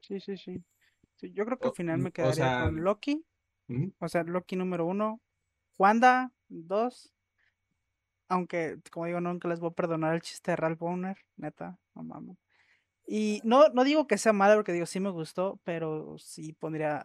[0.00, 0.62] Sí, sí, sí,
[1.32, 3.24] Yo creo que al final me quedaría con Loki.
[3.98, 5.20] O sea, Loki número uno.
[5.78, 7.12] Wanda, dos.
[8.28, 12.02] Aunque, como digo, nunca les voy a perdonar el chiste de Ralph Bonner, neta, no
[12.02, 12.38] mames.
[13.06, 17.04] Y no, no digo que sea malo, porque digo, sí me gustó, pero sí pondría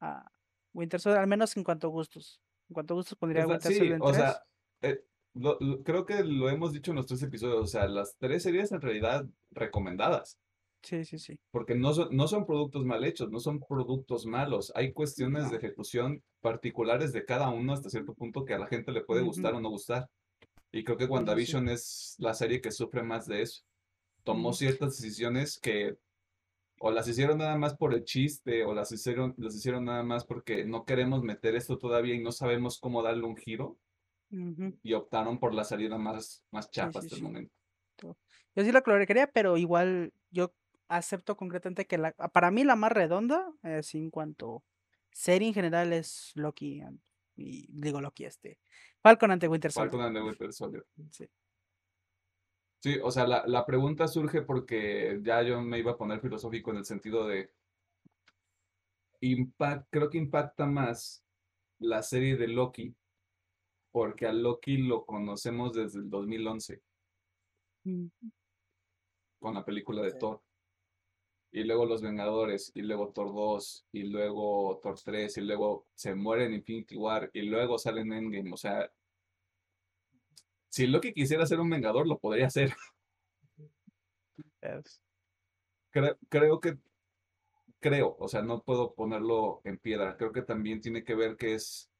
[0.00, 0.30] a
[0.72, 2.40] Winter Soldier, al menos en cuanto a gustos.
[2.68, 4.42] En cuanto a gustos pondría a Winter Soldier en o sea,
[4.82, 5.02] eh,
[5.84, 8.80] creo que lo hemos dicho en los tres episodios, o sea, las tres series en
[8.80, 10.38] realidad recomendadas.
[10.82, 11.38] Sí, sí, sí.
[11.50, 14.72] Porque no son, no son productos mal hechos, no son productos malos.
[14.74, 18.92] Hay cuestiones de ejecución particulares de cada uno hasta cierto punto que a la gente
[18.92, 20.08] le puede gustar o no gustar.
[20.70, 23.64] Y creo que WandaVision es la serie que sufre más de eso
[24.28, 25.96] tomó ciertas decisiones que
[26.80, 30.26] o las hicieron nada más por el chiste o las hicieron, las hicieron nada más
[30.26, 33.78] porque no queremos meter esto todavía y no sabemos cómo darle un giro
[34.82, 37.54] y optaron por la salida más, más chapa hasta el momento.
[38.54, 40.52] Yo sí la quería, pero igual yo
[40.88, 44.64] acepto concretamente que la, para mí la más redonda, es en cuanto
[45.12, 46.82] serie en general es Loki
[47.36, 48.60] y digo Loki este
[49.02, 49.90] Falcon ante Winter Soldier.
[49.90, 50.86] Falcon ante Winter Soldier.
[51.10, 51.28] Sí.
[52.80, 56.70] Sí, o sea, la, la pregunta surge porque ya yo me iba a poner filosófico
[56.70, 57.50] en el sentido de,
[59.20, 61.24] impact, creo que impacta más
[61.78, 62.94] la serie de Loki,
[63.90, 66.82] porque a Loki lo conocemos desde el 2011,
[69.40, 70.42] con la película de Thor.
[71.50, 76.14] Y luego Los Vengadores, y luego Thor 2, y luego Thor 3, y luego se
[76.14, 78.52] muere en Infinity War, y luego sale en Endgame.
[78.52, 78.90] O sea,
[80.68, 82.74] si Loki quisiera ser un vengador, lo podría hacer.
[86.30, 86.76] Creo, que,
[87.80, 90.16] creo, o sea, no puedo ponerlo en piedra.
[90.16, 91.90] Creo que también tiene que ver que es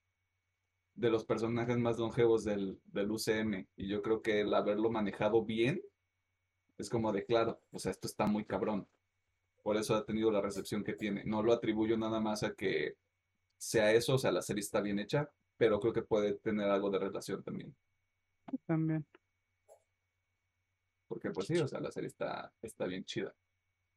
[0.94, 3.66] de los personajes más longevos del, del UCM.
[3.76, 5.80] Y yo creo que el haberlo manejado bien
[6.78, 8.86] es como de claro, o sea, esto está muy cabrón.
[9.68, 11.24] Por eso ha tenido la recepción que tiene.
[11.26, 12.96] No lo atribuyo nada más a que
[13.58, 16.88] sea eso, o sea, la serie está bien hecha, pero creo que puede tener algo
[16.88, 17.76] de relación también.
[18.64, 19.04] También.
[21.06, 23.34] Porque pues sí, o sea, la serie está, está bien chida.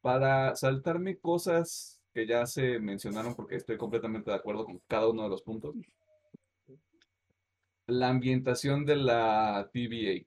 [0.02, 5.22] Para saltarme cosas que ya se mencionaron, porque estoy completamente de acuerdo con cada uno
[5.22, 5.74] de los puntos.
[7.86, 10.26] La ambientación de la TVA.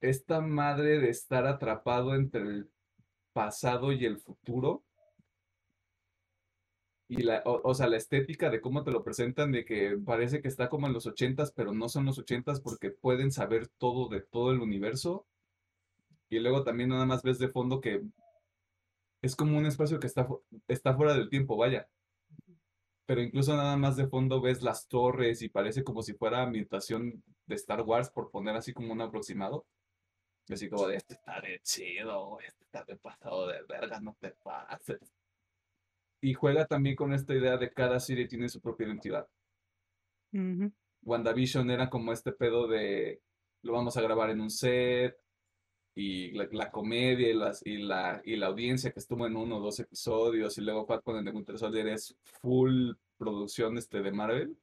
[0.00, 2.70] Esta madre de estar atrapado entre el
[3.32, 4.84] pasado y el futuro
[7.10, 10.48] Y la, o, sea, la estética de cómo te lo presentan, de que parece que
[10.48, 14.20] está como en los ochentas, pero no son los ochentas porque pueden saber todo de
[14.20, 15.26] todo el universo.
[16.28, 18.02] Y luego también nada más ves de fondo que
[19.22, 20.28] es como un espacio que está,
[20.68, 21.88] está fuera del tiempo, vaya.
[23.06, 27.22] Pero incluso nada más de fondo ves las torres y parece como si fuera ambientación
[27.46, 29.64] de Star Wars, por poner así como un aproximado.
[30.48, 34.16] Y Así como de, este está de chido, este está de pasado de verga, no
[34.18, 35.12] te pases.
[36.20, 39.28] Y juega también con esta idea de cada serie tiene su propia identidad.
[40.32, 40.72] Ujú.
[41.02, 43.20] WandaVision era como este pedo de
[43.62, 45.16] lo vamos a grabar en un set
[45.94, 49.56] y la, la comedia y, las, y, la, y la audiencia que estuvo en uno
[49.56, 54.12] o dos episodios y luego Falcon and the Winter Soldier es full producción este de
[54.12, 54.56] Marvel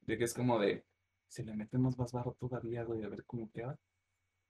[0.00, 0.84] de que es como de
[1.28, 3.78] si le metemos más barro todavía güey a ver cómo queda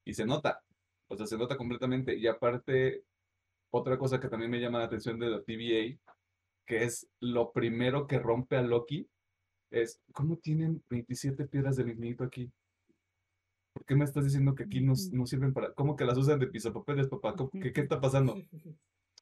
[0.05, 0.64] y se nota
[1.09, 3.05] o sea se nota completamente y aparte
[3.71, 6.13] otra cosa que también me llama la atención de la TVA
[6.67, 9.09] que es lo primero que rompe a Loki
[9.71, 12.51] es, ¿cómo tienen 27 piedras del infinito aquí?
[13.73, 15.73] ¿Por qué me estás diciendo que aquí no, no sirven para...
[15.75, 17.35] ¿Cómo que las usan de pisapapeles, papá?
[17.35, 18.37] ¿Cómo- ¿Qué, qué está pasando?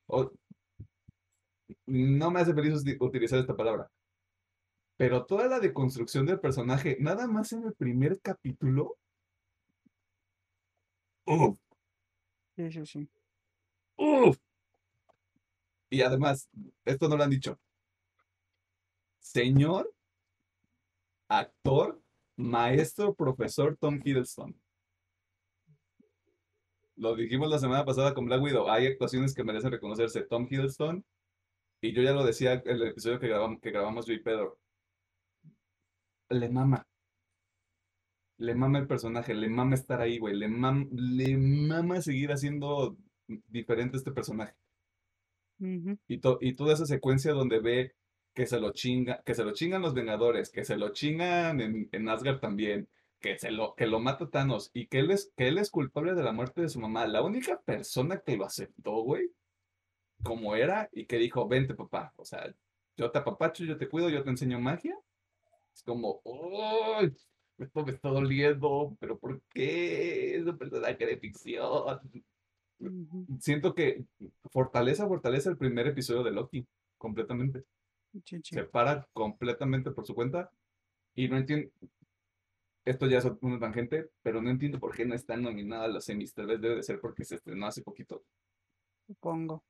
[0.07, 0.33] O-
[1.87, 3.89] no me hace feliz uti- utilizar esta palabra.
[4.97, 8.97] Pero toda la deconstrucción del personaje, nada más en el primer capítulo.
[11.27, 11.57] ¡Uf!
[12.71, 13.09] Sí, sí.
[13.97, 14.37] ¡Uf!
[15.91, 16.49] Y además,
[16.85, 17.59] esto no lo han dicho.
[19.19, 19.93] Señor,
[21.29, 22.01] actor,
[22.37, 24.59] maestro, profesor Tom Hiddleston.
[26.97, 28.69] Lo dijimos la semana pasada con Black Widow.
[28.69, 30.23] Hay actuaciones que merecen reconocerse.
[30.23, 31.05] Tom Hiddleston.
[31.81, 34.59] Y yo ya lo decía en el episodio que grabamos, que grabamos yo y Pedro.
[36.31, 36.87] Le mama.
[38.47, 39.33] Le mama el personaje.
[39.35, 40.37] Le mama estar ahí, güey.
[40.37, 42.97] Le, mam- le mama seguir haciendo
[43.49, 44.55] diferente este personaje.
[46.09, 47.95] Y, to- y toda esa secuencia donde ve
[48.35, 51.89] que se lo chinga, que se lo chingan los Vengadores, que se lo chingan en,
[51.93, 52.89] en Asgard también,
[53.21, 56.15] que se lo, que lo mata Thanos y que él es, que él es culpable
[56.15, 57.07] de la muerte de su mamá.
[57.07, 59.31] La única persona que lo aceptó, güey,
[60.23, 62.55] como era, y que dijo, vente papá, o sea,
[62.97, 64.97] yo te apapacho, yo te cuido, yo te enseño magia.
[65.75, 67.15] Es como, ¡Uy!
[67.63, 70.37] Esto me está doliendo, pero ¿por qué?
[70.37, 72.01] Es un personaje de ficción
[73.41, 74.05] siento que
[74.51, 76.67] fortaleza, fortaleza el primer episodio de Loki,
[76.99, 77.65] completamente.
[78.43, 80.51] Se para completamente por su cuenta
[81.15, 81.71] y no entiendo,
[82.85, 86.09] esto ya es una tangente, pero no entiendo por qué no está nominada a los
[86.09, 88.23] Emmys, tal vez debe de ser porque se estrenó hace poquito,
[89.07, 89.63] Supongo.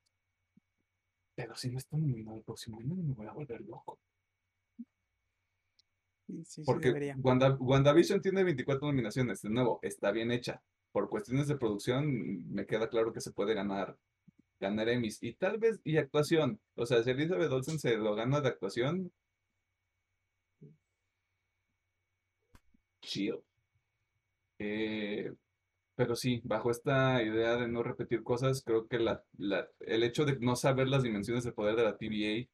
[1.34, 3.98] pero si no está nominada el próximo año me voy a volver loco.
[6.26, 7.16] Sí, sí, sí Porque debería.
[7.22, 10.62] Wanda, WandaVision tiene 24 nominaciones, de nuevo, está bien hecha.
[10.92, 13.96] Por cuestiones de producción, me queda claro que se puede ganar,
[14.60, 15.22] ganar Emmys.
[15.22, 16.60] Y tal vez, y actuación.
[16.76, 19.12] O sea, si Elizabeth Olsen se lo gana de actuación,
[23.02, 23.42] chill.
[24.58, 25.32] Eh,
[25.96, 30.24] pero sí, bajo esta idea de no repetir cosas, creo que la, la- el hecho
[30.24, 32.50] de no saber las dimensiones del poder de la TVA,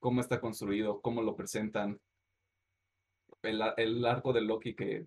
[0.00, 2.00] cómo está construido, cómo lo presentan,
[3.42, 5.06] el, el arco de Loki que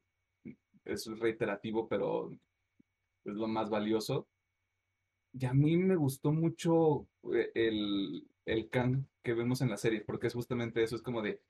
[0.83, 4.27] es reiterativo, pero es lo más valioso.
[5.33, 10.01] Y a mí me gustó mucho eh, el, el Kang que vemos en la serie,
[10.01, 11.41] porque es justamente eso, es como de,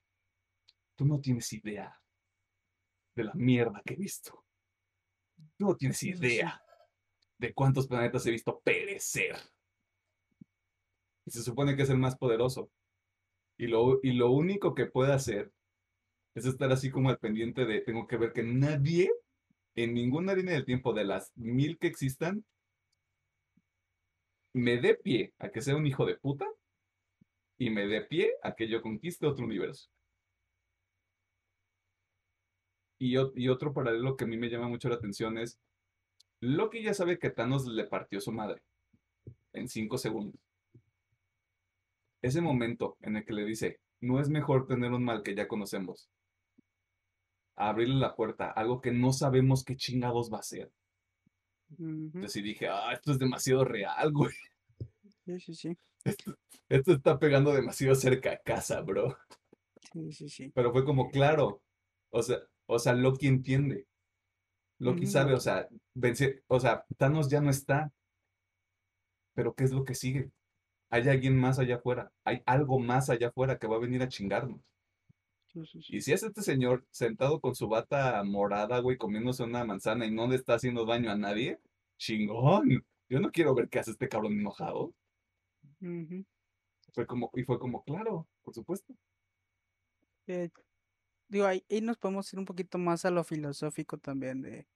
[0.96, 2.00] tú no tienes idea
[3.14, 4.44] de la mierda que he visto.
[5.56, 6.62] Tú no tienes idea
[7.38, 9.36] de cuántos planetas he visto perecer.
[11.26, 12.70] Y se supone que es el más poderoso.
[13.58, 15.52] Y lo, y lo único que puede hacer
[16.36, 19.10] es estar así como al pendiente de, tengo que ver que nadie,
[19.74, 22.44] en ninguna línea del tiempo de las mil que existan,
[24.52, 26.46] me dé pie a que sea un hijo de puta
[27.56, 29.88] y me dé pie a que yo conquiste otro universo.
[32.98, 35.58] Y, y otro paralelo que a mí me llama mucho la atención es,
[36.40, 38.62] Loki ya sabe que Thanos le partió su madre
[39.54, 40.38] en cinco segundos.
[42.20, 45.48] Ese momento en el que le dice, no es mejor tener un mal que ya
[45.48, 46.10] conocemos,
[47.56, 50.70] a abrirle la puerta, algo que no sabemos qué chingados va a ser.
[51.72, 52.10] Ujú.
[52.14, 54.34] Entonces dije, ah, esto es demasiado real, güey.
[55.24, 55.78] Sí, sí, sí.
[56.68, 59.16] Esto está pegando demasiado cerca a casa, bro.
[59.92, 60.52] Sí, sí, sí.
[60.54, 61.62] Pero fue como, claro,
[62.10, 63.86] o sea, o sea, Loki entiende.
[64.78, 67.92] Loki sabe, o sea, vence, o sea, Thanos ya no está.
[69.34, 70.30] Pero ¿qué es lo que sigue?
[70.90, 72.12] Hay alguien más allá afuera.
[72.24, 74.60] Hay algo más allá afuera que va a venir a chingarnos.
[75.56, 75.96] Sí, sí, sí.
[75.96, 80.10] Y si es este señor sentado con su bata morada, güey, comiéndose una manzana y
[80.10, 81.58] no le está haciendo daño a nadie,
[81.96, 82.84] chingón.
[83.08, 84.92] Yo no quiero ver qué hace este cabrón enojado.
[86.92, 88.94] Fue como, y fue como, claro, por supuesto.
[90.26, 90.50] Eh,
[91.28, 94.66] digo, ahí, ahí nos podemos ir un poquito más a lo filosófico también, de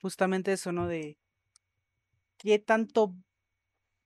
[0.00, 0.86] justamente eso, ¿no?
[0.86, 1.18] De
[2.38, 3.14] qué tanto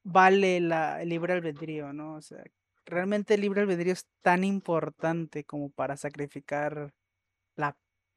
[0.02, 2.16] vale la, el libre albedrío, ¿no?
[2.16, 2.42] O sea,
[2.88, 6.94] realmente el libre albedrío es tan importante como para sacrificar
[7.56, 7.76] la,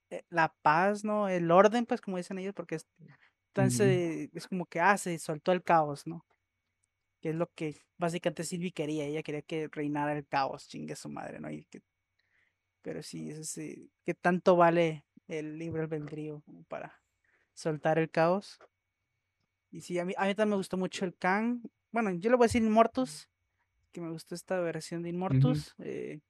[0.10, 1.30] eh, la paz, ¿no?
[1.30, 2.88] El orden, pues como dicen ellos, porque es,
[3.49, 6.26] entonces es como que, ah, se soltó el caos, ¿no?
[7.22, 11.10] Que es lo que básicamente Sylvie quería, ella quería que reinara el caos, chingue su
[11.10, 11.52] madre, ¿no?
[11.52, 11.81] Y que,
[12.81, 17.02] pero sí, eso sí, ¿qué tanto vale el libre albedrío como para
[17.53, 18.60] soltar el caos?
[19.72, 21.61] Y sí, a mí, a mí también me gustó mucho el Kang.
[21.91, 23.31] Bueno, yo le voy a decir Inmortus,
[23.92, 25.76] que me gustó esta versión de Inmortus.
[25.80, 26.22] eh,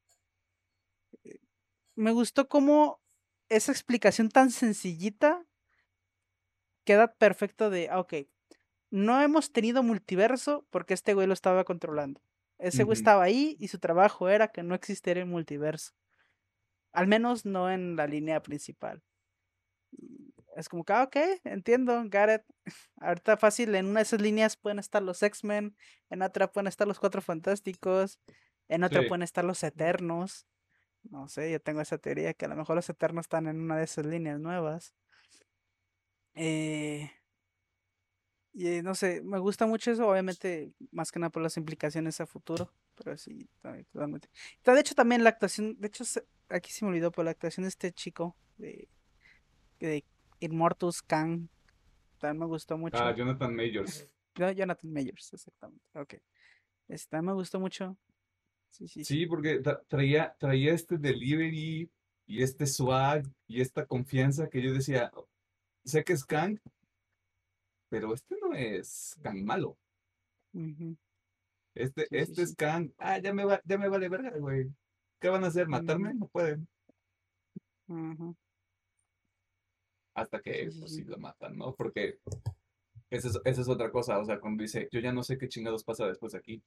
[1.23, 1.39] eh,
[1.95, 3.01] me gustó como
[3.49, 5.45] esa explicación tan sencillita
[6.83, 8.13] queda perfecto de, ah, ok,
[8.89, 12.21] no hemos tenido multiverso porque este güey lo estaba controlando.
[12.57, 15.93] Ese güey estaba ahí y su trabajo era que no existiera el multiverso.
[16.91, 19.01] Al menos no en la línea principal.
[20.55, 22.41] Es como que, ah, ok, entiendo, it.
[22.97, 25.75] Ahorita fácil, en una de esas líneas pueden estar los X-Men,
[26.09, 28.19] en otra pueden estar los Cuatro Fantásticos,
[28.67, 29.07] en otra Sí.
[29.07, 30.45] pueden estar los Eternos.
[31.09, 33.77] No sé, yo tengo esa teoría que a lo mejor los Eternos están en una
[33.77, 34.93] de esas líneas nuevas.
[36.35, 37.11] Eh,
[38.53, 42.25] y no sé, me gusta mucho eso, obviamente, más que nada por las implicaciones a
[42.27, 42.71] futuro.
[42.95, 43.49] Pero sí,
[43.91, 44.29] totalmente.
[44.61, 46.03] Ta- De hecho, también la actuación, de hecho,
[46.49, 48.89] aquí se me olvidó, pero la actuación de este chico, de,
[49.79, 50.03] de
[50.39, 51.47] Immortus Kang,
[52.21, 52.97] también me gustó mucho.
[52.97, 54.07] Ah, Jonathan Majors.
[54.39, 55.83] No, Jonathan Majors, exactamente.
[55.93, 56.15] Ok.
[57.09, 57.97] También me gustó mucho.
[58.69, 59.15] Sí, sí, sí.
[59.15, 61.89] Sí, porque tra- traía, traía este delivery
[62.25, 65.11] y este swag y esta confianza que yo decía,
[65.83, 66.57] sé que es Kang,
[67.89, 69.77] pero este no es Kang malo.
[71.73, 72.55] Este, Sí, sí, este es.
[72.55, 72.91] Kang.
[72.97, 74.69] Ah, ya me va, ya me vale verga, güey.
[75.19, 75.67] ¿Qué van a hacer?
[75.67, 76.13] ¿Matarme?
[76.13, 76.67] No pueden.
[77.87, 78.35] ujú,
[80.13, 81.03] Hasta que, Sí, sí, pues sí.
[81.05, 81.75] lo matan, ¿no?
[81.75, 82.19] Porque
[83.09, 84.19] esa es, esa es otra cosa.
[84.19, 86.63] O sea, cuando dice, yo ya no sé qué chingados pasa después de aquí.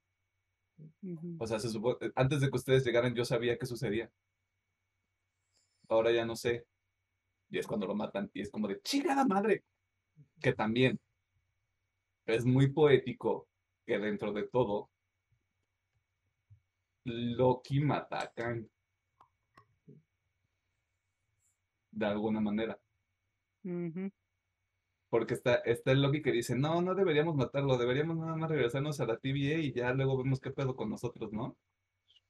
[1.38, 4.10] O sea, se supo- eh, antes de que ustedes llegaran, yo sabía qué sucedía.
[5.88, 6.66] Ahora ya no sé.
[7.50, 8.30] Y es cuando lo matan.
[8.34, 9.64] Y es como de, chingada madre.
[10.40, 10.98] Que también
[12.26, 13.48] es muy poético
[13.86, 14.90] que dentro de todo,
[17.38, 18.68] Loki mata a Kang.
[21.92, 22.78] De alguna manera.
[25.10, 29.00] Porque está, está el Loki que dice, no, no deberíamos matarlo, deberíamos nada más regresarnos
[29.00, 31.56] a la TVA y ya luego vemos qué pedo con nosotros, ¿no?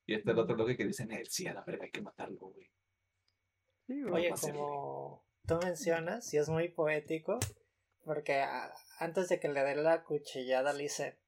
[0.06, 2.38] Y está el otro Loki que dice, "Nel, sí, a la verga hay que matarlo,
[2.48, 2.70] güey.
[3.86, 4.02] sí.
[4.04, 7.38] Oye, como tú mencionas, sí es muy poético,
[8.04, 11.18] porque a- antes de que le dé la cuchillada le dice,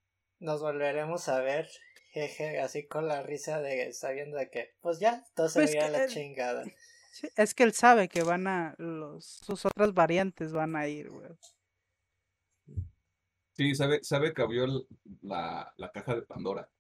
[0.41, 1.69] nos volveremos a ver,
[2.13, 5.89] jeje, así con la risa de sabiendo de que, pues ya, todo se Pues que
[5.91, 6.65] la él- chingada.
[7.17, 11.09] Sí, es que él sabe que van a, los, sus otras variantes van a ir,
[11.09, 11.31] güey.
[13.53, 14.67] Sí, sabe, sabe que abrió
[15.23, 16.71] la, la caja de Pandora.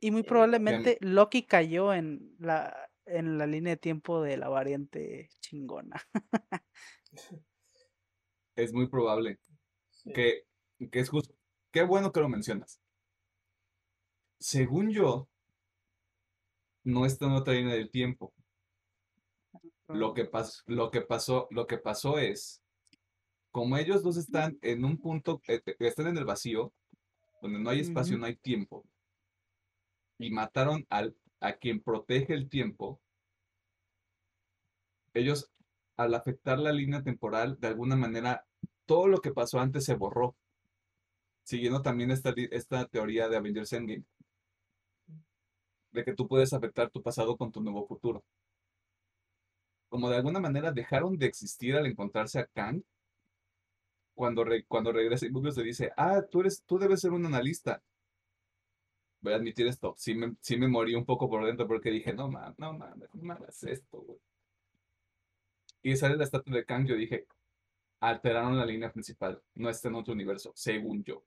[0.00, 4.48] Y muy Eh, probablemente Loki cayó en la, en la línea de tiempo de la
[4.48, 6.00] variante chingona.
[8.56, 9.38] Es muy probable
[9.90, 10.12] Sí.
[10.12, 10.46] que,
[10.90, 11.34] que es justo.
[11.72, 12.80] Qué bueno que lo mencionas.
[14.38, 15.28] Según yo,
[16.84, 18.32] no está en otra línea del tiempo.
[19.88, 22.62] Lo que, pas- lo que pasó, lo que pasó es,
[23.52, 26.72] como ellos dos están en un punto, eh, eh, están en el vacío,
[27.42, 28.84] donde no hay espacio, no hay tiempo,
[30.18, 33.00] y mataron al, a quien protege el tiempo,
[35.14, 35.50] ellos,
[35.96, 38.44] al afectar la línea temporal, de alguna manera,
[38.84, 40.36] todo lo que pasó antes se borró,
[41.42, 44.04] siguiendo también esta, esta teoría de Avengers Endgame,
[45.92, 48.22] de que tú puedes afectar tu pasado con tu nuevo futuro.
[49.94, 52.82] Como de alguna manera dejaron de existir al encontrarse a Kang,
[54.12, 57.24] cuando, re- cuando regresa y Mobius le dice, ah, tú, eres, tú debes ser un
[57.24, 57.80] analista.
[59.20, 62.12] Voy a admitir esto, sí me, sí me morí un poco por dentro porque dije,
[62.12, 64.18] no mames, no mames, no hagas esto, güey.
[65.82, 67.28] Y sale la estatua de Kang, yo dije,
[68.00, 71.22] alteraron la línea principal, no está en otro universo, según yo.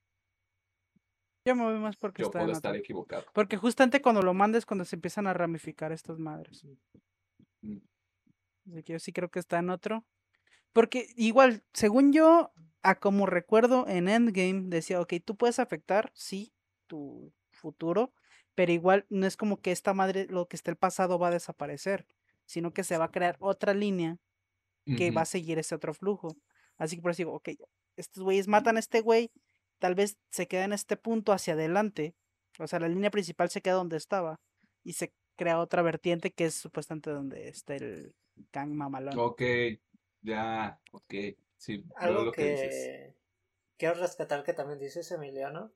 [1.45, 3.23] Yo me voy más porque Yo está puedo estar equivocado.
[3.33, 6.65] Porque justamente cuando lo mandes cuando se empiezan a ramificar estas madres.
[7.61, 7.77] Mm.
[8.71, 10.05] Así que yo sí creo que está en otro.
[10.73, 12.51] Porque igual, según yo,
[12.83, 16.53] a como recuerdo en Endgame, decía, ok, tú puedes afectar, sí,
[16.87, 18.13] tu futuro,
[18.55, 21.31] pero igual no es como que esta madre, lo que está el pasado va a
[21.31, 22.07] desaparecer,
[22.45, 24.17] sino que se va a crear otra línea
[24.97, 26.37] que va a seguir ese otro flujo.
[26.77, 27.49] Así que por eso digo, ok,
[27.97, 29.31] estos güeyes matan a este güey,
[29.79, 32.15] tal vez se queda en este punto hacia adelante,
[32.59, 34.39] O sea, la línea principal se queda donde estaba
[34.83, 38.15] y se crea otra vertiente que es supuestamente donde está el
[38.51, 39.17] Kang mamalón.
[39.17, 39.41] Ok,
[40.21, 41.13] ya, ok.
[41.57, 42.73] Sí, Algo lo que dices.
[42.75, 43.15] que
[43.77, 45.71] quiero rescatar que también dices Emiliano,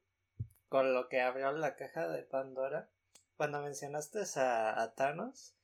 [0.69, 2.89] con lo que abrió la caja de Pandora,
[3.37, 5.55] cuando mencionaste a, a Thanos,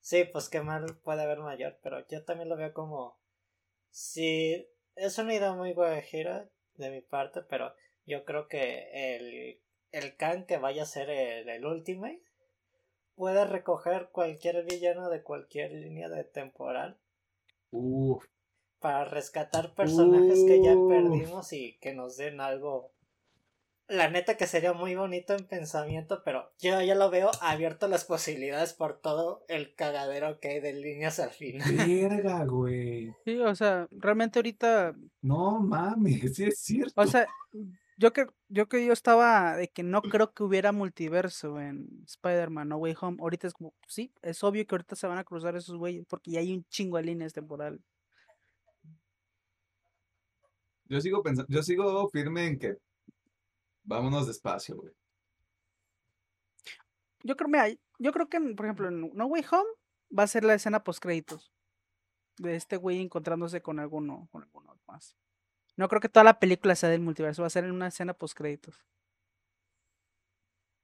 [0.00, 3.18] sí, pues qué mal puede haber mayor, pero yo también lo veo como,
[3.90, 7.74] sí, es una idea muy guajira de mi parte, pero
[8.06, 9.60] yo creo que el,
[9.92, 12.22] el Kang que vaya a ser el, el Ultimate
[13.18, 16.96] puede recoger cualquier villano de cualquier línea de temporal
[17.70, 18.24] Uf,
[18.78, 22.92] para rescatar personajes que ya perdimos y que nos den algo.
[23.88, 27.88] La neta que sería muy bonito en pensamiento, pero yo ya lo veo abierto a
[27.88, 31.74] las posibilidades por todo el cagadero que hay de líneas al final.
[31.74, 33.14] verga, güey.
[33.24, 37.00] Sí, o sea, realmente ahorita, No mames, sí es cierto.
[37.00, 37.26] o sea,
[37.98, 42.68] yo que yo que yo estaba de que no creo que hubiera multiverso en Spider-Man
[42.68, 43.18] No Way Home.
[43.20, 46.30] Ahorita es como, sí, es obvio que ahorita se van a cruzar esos güeyes porque
[46.30, 47.80] ya hay un chingo de líneas temporales.
[50.84, 52.76] Yo sigo pensando, yo sigo firme en que
[53.82, 54.92] vámonos despacio, güey.
[57.24, 57.68] Yo creo, mira,
[57.98, 59.70] yo creo que, por ejemplo, en No Way Home
[60.16, 61.52] va a ser la escena post créditos
[62.38, 65.16] de este güey encontrándose con alguno, con alguno más.
[65.78, 68.12] No creo que toda la película sea del multiverso, va a ser en una escena
[68.12, 68.84] post créditos.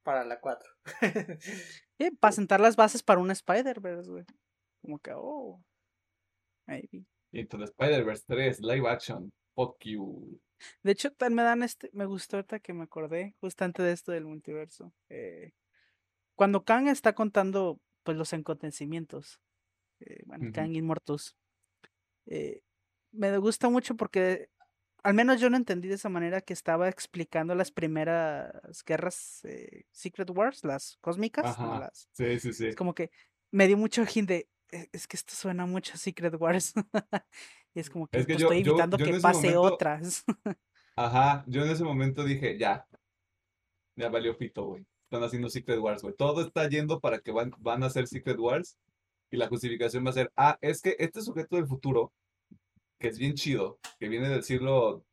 [0.03, 0.71] Para la 4.
[2.19, 4.25] para sentar las bases para un Spider-Verse, güey.
[4.81, 5.61] Como que, oh,
[6.65, 7.05] maybe.
[7.33, 9.33] Into the Spider-Verse 3, live action.
[9.53, 10.39] Fuck you.
[10.81, 14.25] De hecho, me dan este, me gustó ahorita que me acordé justamente de esto del
[14.25, 14.93] multiverso.
[15.09, 15.51] eh,
[16.35, 19.41] cuando Kang está contando, pues, los acontecimientos,
[19.99, 20.51] eh, bueno.
[20.53, 21.35] Kang Immortus,
[22.27, 22.61] eh,
[23.11, 24.49] me gusta mucho porque,
[25.05, 28.51] al menos yo no entendí de esa manera que estaba explicando las primeras
[28.85, 31.79] guerras eh, Secret Wars, las cósmicas, no Ajá.
[31.79, 32.67] las Sí, sí, sí.
[32.67, 33.11] Es como que
[33.51, 34.49] me dio mucho hint de.
[34.71, 36.73] "E- Es que esto suena mucho a Secret Wars.
[37.75, 39.37] y es como que, Es que pues, yo- estoy yo- evitando yo en que pase
[39.53, 40.23] momento- otras.
[40.97, 42.87] Ajá, yo en ese momento dije, ya,
[43.95, 44.85] ya valió pito, güey.
[45.03, 46.15] Están haciendo Secret Wars, güey.
[46.15, 48.77] Todo está yendo para que van, van a hacer Secret Wars
[49.31, 52.11] y la justificación va a ser, ah, es que este sujeto del futuro,
[52.99, 55.05] que es bien chido, que viene del siglo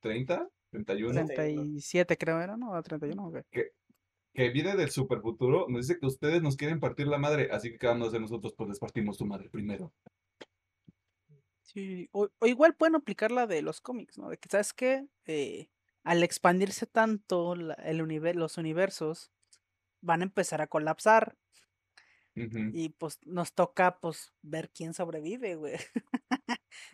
[0.00, 2.80] 30, 31, 37 creo era, ¿no?
[2.82, 3.38] 31, ok.
[4.34, 7.70] que viene del super futuro, nos dice que ustedes nos quieren partir la madre, así
[7.70, 8.54] que ¿qué vamos a hacer nosotros?
[8.56, 9.92] Pues les partimos tu madre primero.
[11.62, 14.28] Sí, o, o igual pueden aplicar la de los cómics, ¿no?
[14.28, 15.06] De que, ¿sabes qué?
[15.26, 15.68] Eh,
[16.02, 19.30] al expandirse tanto la- el univer- los universos,
[20.00, 21.36] van a empezar a colapsar.
[22.72, 25.74] Y pues nos toca, pues, ver quién sobrevive, güey.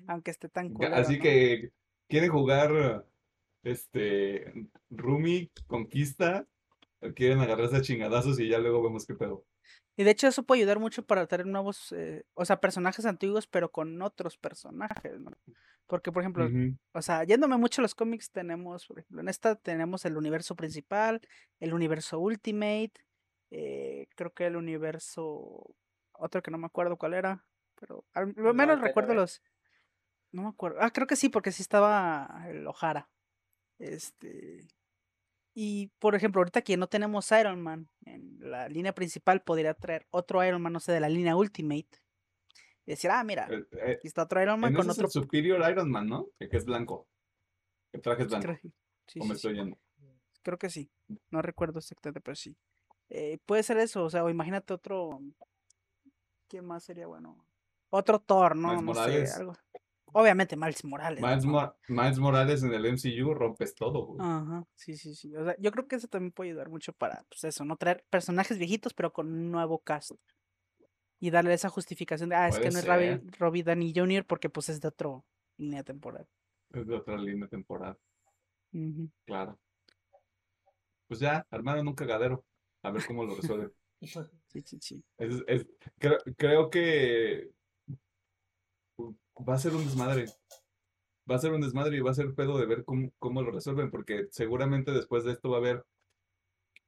[0.07, 1.23] Aunque esté tan culero, Así ¿no?
[1.23, 1.71] que
[2.09, 3.05] quieren jugar
[3.63, 4.53] este
[4.91, 6.47] Rumi Conquista,
[7.01, 9.45] o quieren agarrarse a chingadazos y ya luego vemos qué pedo.
[9.97, 13.47] Y de hecho eso puede ayudar mucho para traer nuevos, eh, o sea, personajes antiguos,
[13.47, 15.33] pero con otros personajes, ¿no?
[15.89, 16.49] Porque, por ejemplo,
[16.93, 20.55] o sea, yéndome mucho a los cómics, tenemos, por ejemplo, en esta tenemos el universo
[20.55, 21.21] principal,
[21.61, 22.93] el universo Ultimate,
[23.51, 25.75] eh, creo que el universo,
[26.13, 27.45] otro que no me acuerdo cuál era,
[27.81, 29.43] pero al No menos recuerdo los,
[30.33, 33.09] no me acuerdo, ah, creo que sí, porque sí estaba el O'Hara,
[33.79, 34.67] este,
[35.55, 40.07] y por ejemplo, ahorita que no tenemos Iron Man en la línea principal, podría traer
[40.11, 41.89] otro Iron Man, no sé, de la línea Ultimate,
[42.87, 45.07] y decir, ah, mira, Eh, eh, aquí está otro Iron Man con ese es otro,
[45.07, 46.29] el Superior Iron Man, ¿no?
[46.39, 47.09] El que es blanco.
[47.93, 48.47] El traje es sí, blanco.
[48.47, 48.59] creo,
[49.09, 49.33] sí, o sí, me sí.
[49.33, 49.79] estoy yendo.
[50.43, 50.89] Creo que sí.
[51.31, 52.57] No recuerdo exactamente, pero sí.
[53.11, 55.21] Eh, puede ser eso, o sea, o imagínate otro.
[56.47, 57.45] ¿Quién más sería bueno?
[57.91, 58.81] Otro Thor, ¿no?
[58.81, 59.55] No sé, algo.
[60.13, 61.23] Obviamente Miles Morales.
[61.23, 61.53] Miles, ¿no?
[61.53, 64.21] Mo- Miles Morales en el MCU rompes todo, güey.
[64.21, 65.35] Ajá, sí, sí, sí.
[65.37, 68.05] O sea, yo creo que eso también puede ayudar mucho para, pues eso, no traer
[68.11, 70.13] personajes viejitos, pero con un nuevo cast.
[71.21, 73.21] Y darle esa justificación de, ah, es que no es Robbie.
[73.39, 74.25] Robbie Downey Jr.
[74.25, 75.25] porque pues es de otro
[75.57, 76.27] línea temporal.
[76.73, 77.99] Es de otra línea temporal,
[79.25, 79.59] claro.
[81.09, 82.45] Pues ya, armaron un cagadero.
[82.83, 83.73] A ver cómo lo resuelven.
[84.47, 85.05] Sí, sí, sí.
[85.19, 85.67] Es- es-
[85.99, 87.51] creo, creo que
[89.49, 90.27] va a ser un desmadre.
[91.31, 93.53] Va a ser un desmadre y va a ser pedo de ver cómo, cómo lo
[93.53, 95.85] resuelven, porque seguramente después de esto va a haber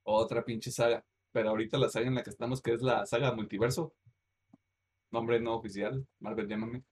[0.05, 1.03] otra pinche saga.
[1.33, 3.95] Pero ahorita la saga en la que estamos, que es la saga multiverso,
[5.11, 6.83] nombre no oficial, Marvel llámame,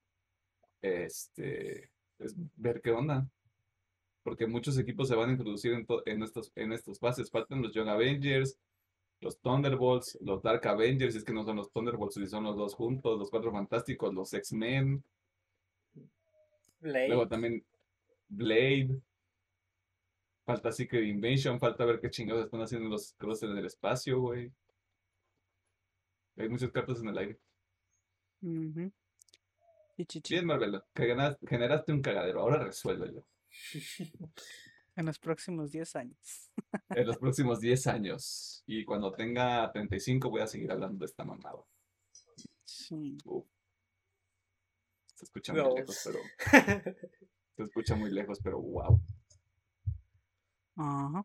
[0.82, 3.28] este, es ver qué onda.
[4.23, 7.31] Porque muchos equipos se van a introducir en, to- en estos, en estos fases.
[7.31, 8.59] Faltan los Young Avengers,
[9.20, 12.57] los Thunderbolts, los Dark Avengers, si es que no son los Thunderbolts, si son los
[12.57, 15.03] dos juntos, los Cuatro Fantásticos, los X-Men,
[16.81, 17.09] Blade.
[17.09, 17.65] luego también
[18.28, 19.01] Blade.
[20.45, 24.51] Falta Secret Invasion, falta ver qué chingados están haciendo los cruces en el espacio, güey.
[26.39, 27.39] Hay muchas cartas en el aire.
[28.40, 28.90] Ujú.
[29.99, 30.35] Y chichi.
[30.35, 33.24] Bien, Marvelo, que ganas- generaste un cagadero, ahora resuélvelo.
[34.99, 36.51] En los próximos 10 años.
[36.91, 38.65] En los próximos 10 años.
[38.66, 41.62] Y cuando tenga 35 voy a seguir hablando de esta mamada.
[42.65, 43.16] Sí.
[45.15, 46.19] Se escucha muy lejos, pero.
[47.57, 49.01] Se escucha muy lejos, pero wow.
[50.77, 51.25] Ajá.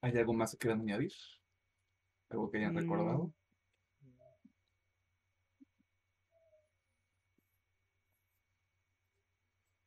[0.00, 1.12] ¿Hay algo más que quieran añadir?
[2.30, 2.78] ¿Algo que hayan Mm.
[2.78, 3.32] recordado?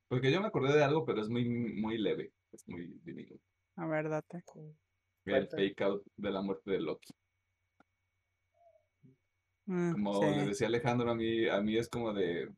[0.08, 2.32] Porque yo me acordé de algo, pero es muy, muy leve.
[2.52, 3.44] Es muy diminuto.
[3.76, 4.44] A ver, date.
[5.26, 7.14] El fake out de la muerte de Loki.
[9.66, 10.26] Mm, Como sí.
[10.36, 12.50] le decía Alejandro, a mí, a mí es como de.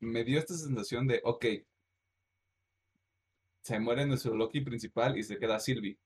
[0.00, 1.46] Me dio esta sensación de, ok.
[3.62, 5.98] Se muere nuestro Loki principal y se queda Sylvie.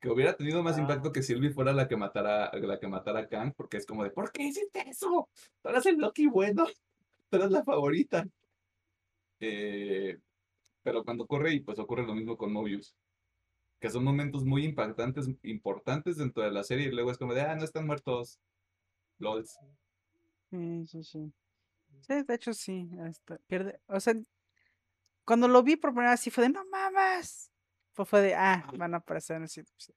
[0.00, 0.82] Que hubiera tenido más Ah.
[0.82, 4.04] impacto que Sylvie fuera la que matara, la que matara a Kang, porque es como
[4.04, 5.28] de, ¿por qué hiciste eso?
[5.62, 6.66] Tú eres el Loki bueno.
[7.30, 8.24] Tú eres la favorita.
[9.40, 10.18] Eh,
[10.82, 12.96] pero cuando ocurre, y pues ocurre lo mismo con Mobius.
[13.80, 17.42] Que son momentos muy impactantes, importantes dentro de la serie, y luego es como de,
[17.42, 18.40] ah, no están muertos.
[19.18, 19.58] LOLs.
[20.50, 21.32] Sí, sí, sí.
[22.00, 22.88] Sí, de hecho sí.
[23.08, 23.80] este, pierde.
[23.86, 24.14] O sea,
[25.24, 27.50] cuando lo vi por primera vez sí fue de no mames.
[27.94, 29.74] Pues fue de ah, van a aparecer en el sitio.
[29.78, 29.92] sí".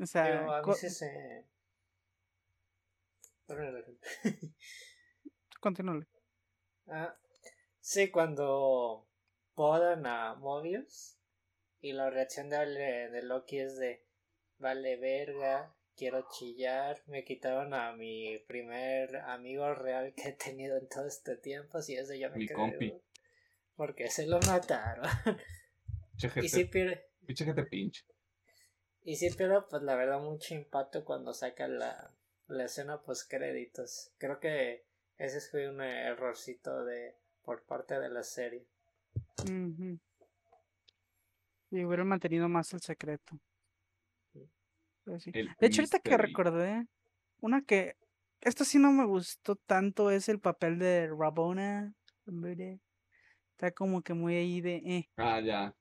[0.00, 0.62] O sea, Digo, a
[3.78, 4.00] Alejandro.
[5.60, 6.06] continúale.
[6.88, 7.16] Ah,
[7.84, 9.06] sí, cuando
[9.54, 11.18] podan a Mobius
[11.80, 12.56] y la reacción de,
[13.10, 14.06] de Loki es de
[14.56, 20.88] vale verga, quiero chillar, me quitaron a mi primer amigo real que he tenido en
[20.88, 22.88] todo este tiempo, si es de yo me Mi compi.
[22.88, 23.02] "Güey,
[23.76, 25.04] porque se lo mataron.
[26.16, 28.02] Pinche y gente, sí pierde, pinche gente pinche.
[29.02, 32.14] y sí pierde pues la verdad mucho impacto cuando saca la,
[32.46, 34.10] la escena post créditos.
[34.16, 34.86] Creo que
[35.18, 38.66] ese fue un errorcito de por parte de la serie.
[39.44, 39.98] Ujú.
[41.70, 43.38] Y hubieran mantenido más el secreto.
[44.32, 45.30] Sí.
[45.34, 46.86] El De hecho, ahorita que recordé,
[47.40, 47.96] una que.
[48.40, 51.94] Esto sí no me gustó tanto es el papel de Rabona.
[53.52, 54.76] Está como que muy ahí de.
[54.76, 55.10] eh.
[55.16, 55.74] Ah, ya.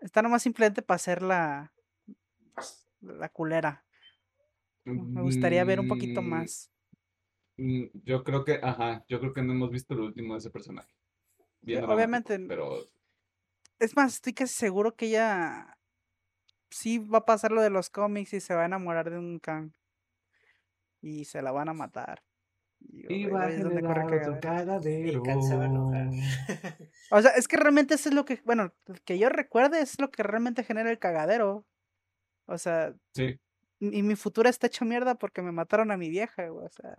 [0.00, 1.72] Está nomás simplemente para hacer la.
[3.00, 3.84] La culera.
[4.84, 6.70] Me gustaría ver un poquito Mm, más.
[7.60, 10.50] Mm, Yo creo que, ajá, yo creo que no hemos visto lo último de ese
[10.50, 10.92] personaje.
[11.60, 12.78] Bien obviamente, Pero
[13.78, 15.76] Es más, estoy casi seguro que ella.
[16.70, 19.38] Sí va a pasar lo de los cómics y se va a enamorar de un
[19.40, 19.72] Kang.
[21.02, 22.22] Y se la van a matar.
[22.78, 25.18] Y, Iba a ahí es donde corre generar otro cagadero.
[25.18, 26.08] Y Kang se va a enojar.
[27.10, 28.72] O sea, es que realmente eso es lo que, bueno,
[29.04, 31.66] que yo recuerde es lo que realmente genera el cagadero.
[32.46, 33.40] O sea, sí,
[33.80, 36.94] y mi futuro está hecho mierda porque me mataron a mi vieja, güey, o sea.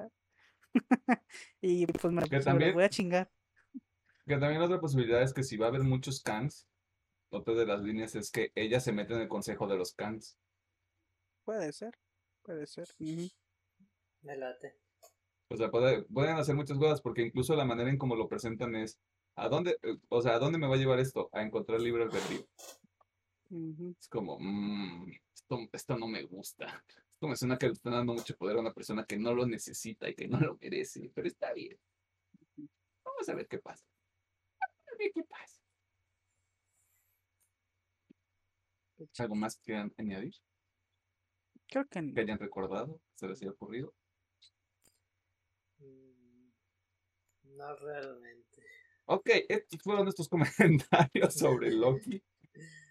[1.61, 3.31] y pues me, Que pues, me también- voy a chingar.
[4.25, 6.67] que también otra posibilidad es que si va a haber muchos Kangs,
[7.29, 10.37] otra de las líneas es que ella se mete en el consejo de los Kangs.
[11.43, 11.97] Puede ser,
[12.43, 12.87] puede ser.
[12.99, 14.77] Me late.
[15.49, 18.75] O sea, puede- pueden hacer muchas cosas porque incluso la manera en cómo lo presentan
[18.75, 18.99] es,
[19.35, 21.29] ¿a dónde, eh, o sea, ¿a dónde me va a llevar esto?
[21.33, 22.47] A encontrar libre albedrío.
[23.49, 23.95] Ujú.
[23.99, 26.83] Es como, "Mm, esto, esto no me gusta.
[27.21, 30.09] Me suena que le están dando mucho poder a una persona que no lo necesita
[30.09, 31.77] y que no lo merece, pero está bien.
[33.03, 33.85] Vamos a ver qué pasa.
[34.59, 35.61] Vamos a ver qué pasa.
[39.19, 40.33] ¿Algo más que quieran añadir?
[41.67, 42.13] Creo que no.
[42.13, 42.99] ¿Que hayan recordado?
[43.15, 43.93] ¿Se les haya ocurrido?
[45.79, 46.51] Mm,
[47.43, 48.63] No realmente.
[49.05, 52.21] Ok, estos fueron nuestros comentarios sobre Loki.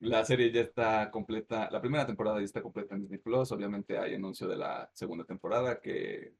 [0.00, 3.50] La serie ya está completa, la primera temporada ya está completa en Disney Plus.
[3.52, 6.34] Obviamente hay anuncio de la segunda temporada que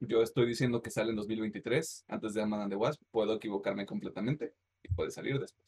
[0.00, 3.02] yo estoy diciendo que sale en 2023, antes de Ant-Man and the Wasp.
[3.10, 5.66] Puedo equivocarme completamente y puede salir después.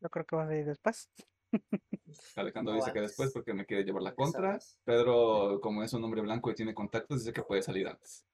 [0.00, 1.08] Yo creo que va a salir después.
[2.36, 4.58] Alejandro No dice que después porque me quiere llevar la contra.
[4.84, 8.26] Pedro, como es un hombre blanco y tiene contactos, dice que puede salir antes.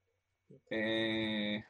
[0.70, 1.62] Eh,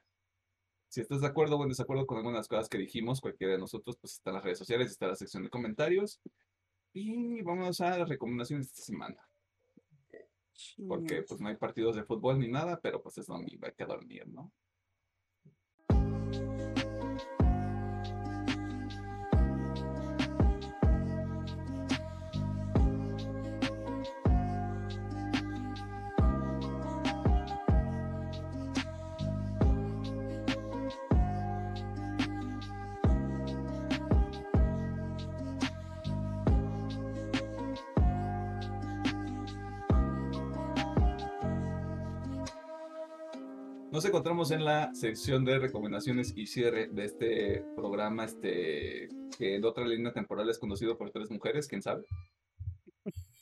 [0.88, 3.54] si estás de acuerdo o en desacuerdo con algunas de las cosas que dijimos, cualquiera
[3.54, 6.20] de nosotros, pues está en las redes sociales, está en la sección de comentarios.
[6.92, 9.28] Y vamos a las recomendaciones de esta semana.
[10.88, 13.84] Porque pues no hay partidos de fútbol ni nada, pero pues es domingo, hay que
[13.84, 14.52] dormir, ¿no?
[44.08, 49.86] Encontramos en la sección de recomendaciones y cierre de este programa, este, que en otra
[49.86, 52.04] línea temporal es conducido por tres mujeres, quién sabe.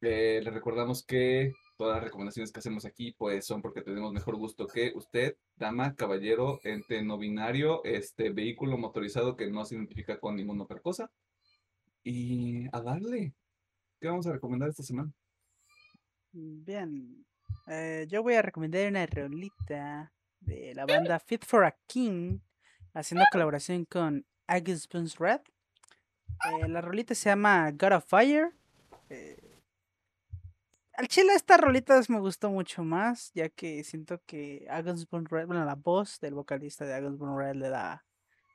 [0.00, 4.36] Eh, les recordamos que todas las recomendaciones que hacemos aquí, pues son porque tenemos mejor
[4.36, 10.20] gusto que usted, dama, caballero, ente no binario, este vehículo motorizado que no se identifica
[10.20, 11.10] con ninguna otra cosa.
[12.04, 13.34] Y a darle.
[14.00, 15.12] ¿Qué vamos a recomendar esta semana?
[16.30, 17.26] Bien.
[17.68, 22.38] Eh, yo voy a recomendar una rolita de la banda Fit for a King,
[22.94, 25.40] haciendo colaboración con Agus Bones Red.
[26.50, 28.50] Eh, la rolita se llama God of Fire.
[29.10, 29.60] Eh,
[30.94, 35.46] al chile esta rolita me gustó mucho más, ya que siento que Agus Bones Red,
[35.46, 38.04] bueno, la voz del vocalista de Agus Bones Red le da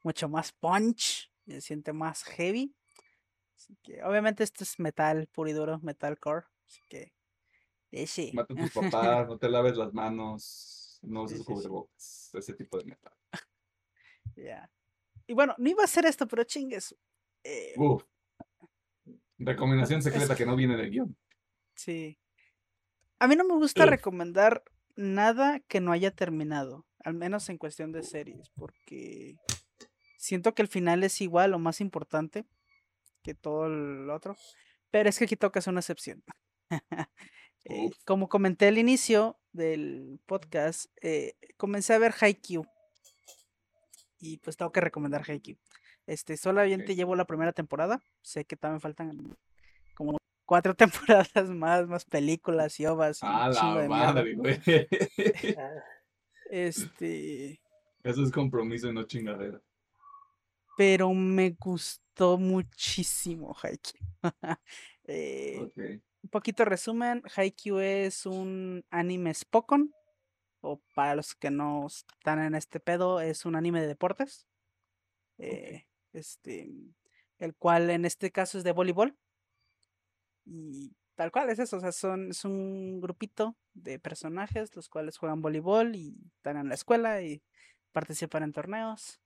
[0.04, 2.76] mucho más punch, se siente más heavy.
[3.56, 6.46] Así que, obviamente, esto es metal puro y duro, metalcore.
[6.68, 7.14] Así que,
[7.94, 8.32] ese.
[8.34, 11.54] Mata a tus papás, no te laves las manos, no uses Sí, sí, sí.
[11.54, 13.14] cubrebocas, ese tipo de metal.
[14.36, 14.70] Ya.
[15.28, 16.96] Y bueno, no iba a hacer esto, pero chingues.
[17.44, 18.04] eh, Uf.
[19.38, 21.18] Recomendación secreta que no viene del guion.
[21.76, 22.20] sí.
[23.20, 24.66] A mí no me gusta recomendar
[24.98, 29.38] nada que no haya terminado, al menos en cuestión de series, porque
[30.18, 32.46] siento que el final es igual o más importante
[33.22, 34.36] que todo el otro,
[34.92, 36.22] pero es que aquí toca hacer una excepción.
[37.66, 42.66] Eh, como comenté al inicio del podcast, eh, comencé a ver Haikyuu
[44.20, 45.58] y pues tengo que recomendar Haikyuu.
[46.06, 49.38] Este, solamente llevo la primera temporada, sé que también faltan
[49.96, 50.76] como cuatro
[51.30, 54.60] temporadas más, más películas y ovas y A un chingo la madre, güey.
[55.58, 55.72] Ah,
[56.50, 57.62] Este,
[58.04, 59.62] Eso es compromiso y no chingadera.
[60.78, 64.02] pero me gustó muchísimo Haikyuu.
[65.06, 66.02] Eh, Ok.
[66.24, 69.94] Un poquito resumen, Haikyuu es un anime Spokon,
[70.62, 74.48] o para los que no están en este pedo, es un anime de deportes.
[75.38, 76.70] eh, este,
[77.40, 79.18] el cual en este caso es de voleibol.
[80.46, 85.18] Y tal cual es eso, o sea, son, es un grupito de personajes los cuales
[85.18, 87.44] juegan voleibol y están en la escuela y
[87.92, 89.20] participan en torneos.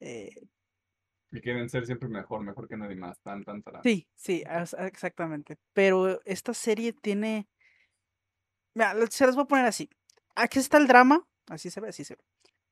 [0.00, 0.30] Eh,
[1.32, 3.20] Y quieren ser siempre mejor, mejor que nadie más.
[3.20, 3.82] Tan, tan, tan.
[3.82, 4.42] Sí, sí,
[4.78, 5.56] exactamente.
[5.72, 7.48] Pero esta serie tiene.
[8.74, 9.88] Mira, se las voy a poner así.
[10.34, 11.26] Aquí está el drama.
[11.48, 12.22] Así se ve, así se ve.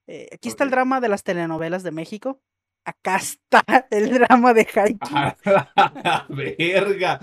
[0.09, 2.41] Eh, aquí está el drama de las telenovelas de México.
[2.85, 5.17] Acá está el drama de Haikyuu.
[5.17, 7.21] ¡A la verga!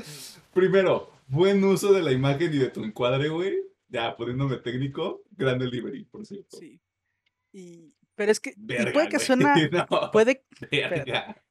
[0.53, 3.57] Primero, buen uso de la imagen y de tu encuadre, güey.
[3.88, 6.57] Ya, poniéndome técnico, gran delivery, por cierto.
[6.57, 6.80] Sí.
[7.56, 8.49] Y, pero es que.
[8.57, 9.56] y puede que suena.
[9.72, 11.41] No, Puede, verga.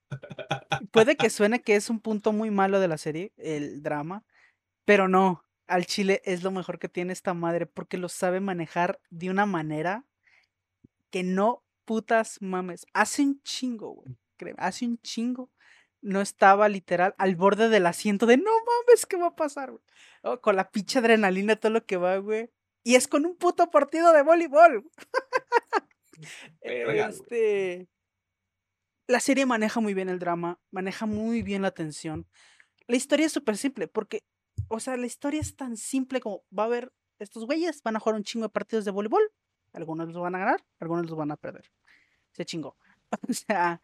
[0.91, 4.25] puede que suene que es un punto muy malo de la serie, el drama.
[4.85, 5.43] Pero no.
[5.67, 7.65] Al chile es lo mejor que tiene esta madre.
[7.65, 10.05] Porque lo sabe manejar de una manera
[11.11, 12.85] que no putas mames.
[12.93, 14.15] Hace un chingo, güey.
[14.59, 15.51] Hace un chingo.
[16.03, 19.83] No estaba literal al borde del asiento de no mames, ¿qué va a pasar, güey?
[20.23, 22.51] Oh, con la pinche adrenalina, todo lo que va, güey.
[22.83, 24.85] Y es con un puto partido de voleibol.
[26.63, 27.19] Verga, güey.
[27.19, 27.89] este.
[29.07, 32.27] La serie maneja muy bien el drama, maneja muy bien la tensión.
[32.87, 34.25] La historia es súper simple, porque,
[34.69, 38.01] o sea, la historia es tan simple como va a haber estos güeyes, van a
[38.01, 39.23] jugar un chingo de partidos de voleibol,
[39.73, 41.71] algunos los van a ganar, algunos los van a perder.
[42.33, 42.77] Se chingó.
[43.29, 43.81] O sea,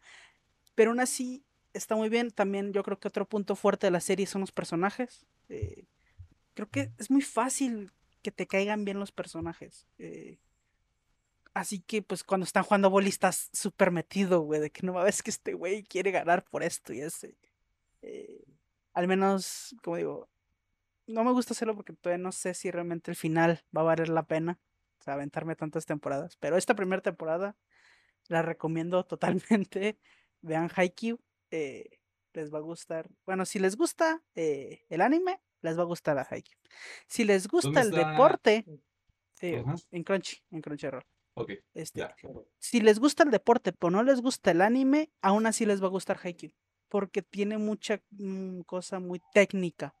[0.75, 2.31] pero aún así está muy bien.
[2.31, 5.25] También yo creo que otro punto fuerte de la serie son los personajes.
[5.47, 5.85] eh,
[6.53, 7.91] creo que es muy fácil
[8.21, 9.87] que te caigan bien los personajes.
[9.99, 10.37] eh,
[11.53, 15.23] así que, pues, cuando están jugando boli estás súper metido, güey, de que no ves
[15.23, 17.35] que este güey quiere ganar por esto y ese.
[18.01, 18.43] eh,
[18.93, 20.29] al menos, como digo,
[21.07, 24.09] no me gusta hacerlo porque todavía no sé si realmente el final va a valer
[24.09, 24.59] la pena.
[24.99, 26.37] O sea, aventarme tantas temporadas.
[26.37, 27.55] Pero esta primera temporada
[28.27, 29.97] la recomiendo totalmente.
[30.41, 31.19] Vean Haikyuu.
[31.51, 31.99] eh,
[32.33, 33.09] les va a gustar.
[33.25, 36.59] Bueno, si les gusta eh, el anime, les va a gustar a Haikyuu.
[37.07, 38.65] Si les gusta el deporte,
[39.41, 41.03] en Crunchy, en Crunchyroll.
[41.33, 42.15] Ok, Este, ya.
[42.59, 45.87] si les gusta el deporte, pero no les gusta el anime, aún así les va
[45.87, 46.51] a gustar Haikyuu.
[46.89, 49.95] Porque tiene mucha mm, cosa muy técnica.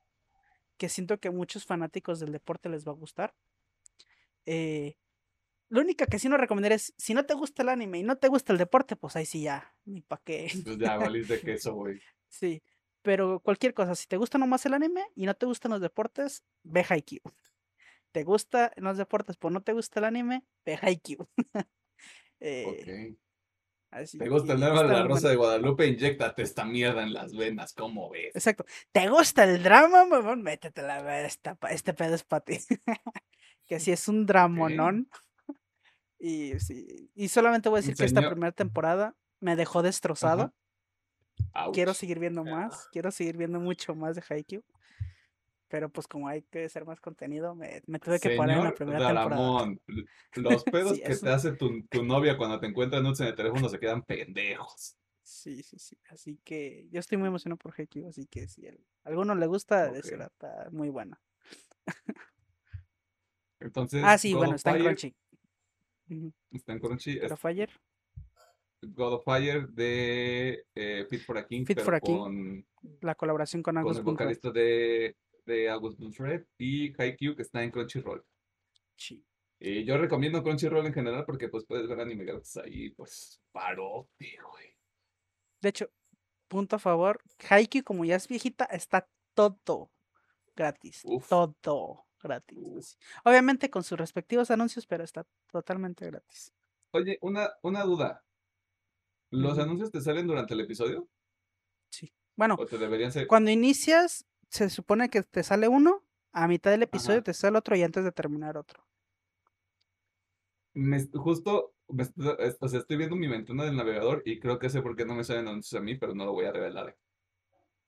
[0.77, 3.33] Que siento que a muchos fanáticos del deporte les va a gustar.
[4.45, 4.97] Eh,
[5.69, 8.17] lo único que sí no recomendaría es, si no te gusta el anime y no
[8.17, 10.51] te gusta el deporte, pues ahí sí ya, ni pa' qué.
[10.65, 11.99] Pues ya valiste queso, güey.
[12.27, 12.63] Sí,
[13.01, 16.43] pero cualquier cosa, si te gusta nomás el anime y no te gustan los deportes,
[16.63, 17.21] ve Haikyuu.
[18.11, 20.43] ¿Te gusta los deportes, pero no te gusta el anime?
[20.65, 21.27] Ve Haikyuu.
[22.43, 23.15] Eh,
[23.91, 25.85] así ¿Te gusta el drama de la Rosa de Guadalupe?
[25.85, 28.35] Inyéctate esta mierda en las venas, ¿cómo ves?
[28.35, 28.65] Exacto.
[28.91, 30.41] ¿Te gusta el drama, mamón?
[30.41, 32.57] Métetela a ver, esta este pedo es para ti.
[33.67, 35.07] que si es un dramonón.
[36.23, 40.53] Y sí, y solamente voy a decir que esta primera temporada me dejó destrozado.
[41.73, 44.63] Quiero seguir viendo más, quiero seguir viendo mucho más de Haikyuu.
[45.71, 48.73] Pero pues como hay que hacer más contenido, me, me tuve que poner en la
[48.75, 49.73] primera temporada.
[50.35, 53.69] Los pedos Sí, que te hace tu, tu novia cuando te encuentra en el teléfono
[53.69, 54.97] se quedan pendejos.
[55.23, 55.97] Sí, sí, sí.
[56.09, 58.73] Así que yo estoy muy emocionado por Haikyuu, así que si a
[59.05, 59.93] alguno le gusta, Ok.
[59.93, 61.21] de será está muy buena.
[63.61, 65.15] Entonces, Ah, sí, God bueno, of está en Fire, Crunchy.
[66.09, 66.33] Ujú.
[66.51, 67.15] Está en Crunchy.
[67.17, 67.69] Pero es Fire,
[68.81, 72.65] God of Fire de eh, Fit for a King, Fit for a King, con,
[72.99, 74.27] la colaboración con con Angus el Buncraft.
[74.43, 75.15] vocalista de,
[75.45, 78.23] de August Red y Haikyuu que está en Crunchyroll.
[78.95, 79.23] Sí.
[79.59, 84.37] Y yo recomiendo Crunchyroll en general porque pues puedes ver anime gratis ahí, pues parote,
[84.51, 84.75] güey.
[85.61, 85.91] De hecho,
[86.47, 89.91] punto a favor, Haikyuu como ya es viejita, está todo
[90.55, 91.01] gratis.
[91.05, 91.29] Uf.
[91.29, 92.57] Todo gratis.
[92.59, 92.93] Uf.
[93.23, 96.53] Obviamente con sus respectivos anuncios, pero está totalmente gratis.
[96.93, 98.23] Oye, una, una duda.
[99.29, 101.07] ¿Los anuncios te salen durante el episodio?
[101.89, 102.11] Sí.
[102.35, 103.27] Bueno, ¿O te deberían ser?
[103.27, 106.03] cuando inicias, se supone que te sale uno,
[106.33, 107.23] a mitad del episodio Ajá.
[107.23, 108.85] te sale otro y antes de terminar otro.
[110.73, 112.03] Me, justo, me
[112.59, 115.15] o sea, estoy viendo mi ventana del navegador y creo que sé por qué no
[115.15, 116.97] me salen anuncios a mí, pero no lo voy a revelar.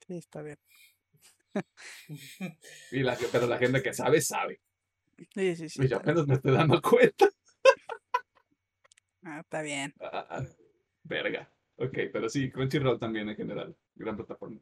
[0.08, 0.58] Sí, está bien.
[2.92, 4.62] Y la, pero la gente que sabe, sabe.
[5.34, 5.84] Sí, sí, sí.
[5.84, 6.18] Y yo está bien.
[6.18, 7.30] apenas me estoy dando cuenta.
[9.24, 9.94] Ah, está bien.
[10.02, 10.44] Ah, ah,
[11.04, 11.52] verga.
[11.76, 13.76] Ok, pero sí, Crunchyroll también en general.
[13.96, 14.60] Gran plataforma.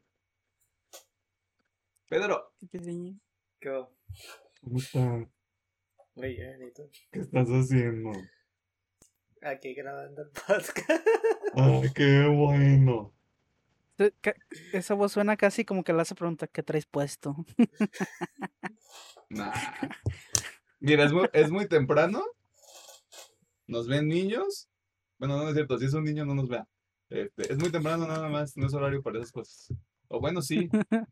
[2.11, 2.53] Pedro,
[3.63, 3.89] Go.
[4.59, 5.29] ¿cómo estás?
[6.15, 6.91] Muy bien, ¿y tú?
[7.09, 8.11] ¿Qué estás haciendo?
[9.41, 11.07] Aquí grabando el podcast.
[11.53, 13.13] Ay, qué bueno.
[14.73, 17.33] Esa voz suena casi como que le hace preguntar qué traes puesto.
[19.29, 19.53] Nah.
[20.81, 22.25] Mira, es muy, es muy temprano.
[23.67, 24.69] Nos ven niños.
[25.17, 26.67] Bueno, no es cierto, si es un niño no nos vea.
[27.09, 29.73] Este, es muy temprano nada más, no es horario para esas cosas.
[30.09, 30.69] O bueno, sí.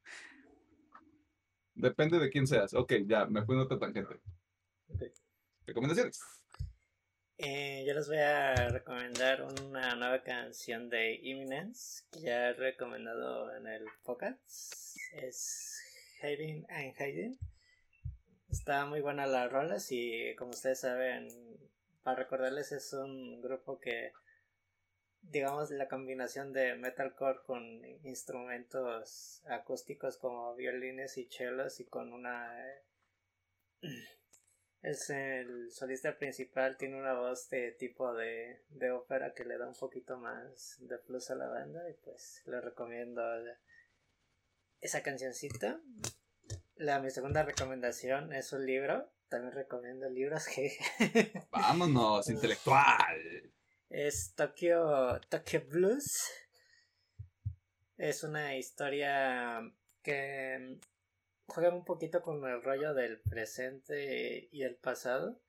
[1.80, 2.74] Depende de quién seas.
[2.74, 4.20] Ok, ya, me fui en otra tangente.
[5.66, 6.20] Recomendaciones.
[7.38, 13.56] Eh, yo les voy a recomendar una nueva canción de Imminence que ya he recomendado
[13.56, 14.98] en el podcast.
[15.14, 15.80] Es
[16.22, 17.40] Hiding and Hiding.
[18.50, 21.30] Está muy buena la rola y como ustedes saben,
[22.04, 24.12] para recordarles es un grupo que
[25.22, 32.52] digamos la combinación de metalcore con instrumentos acústicos como violines y chelos y con una
[34.82, 39.68] es el solista principal, tiene una voz de tipo de, de ópera que le da
[39.68, 43.22] un poquito más de plus a la banda y pues le recomiendo
[44.80, 45.82] esa cancioncita.
[46.76, 50.72] La, mi segunda recomendación es un libro, también recomiendo libros que
[51.52, 53.52] Vámonos, intelectual.
[53.90, 56.06] Es Tokyo, Tokyo Blues.
[57.98, 59.62] Es una historia
[60.02, 60.80] que
[61.48, 65.40] juega un poquito con el rollo del presente y el pasado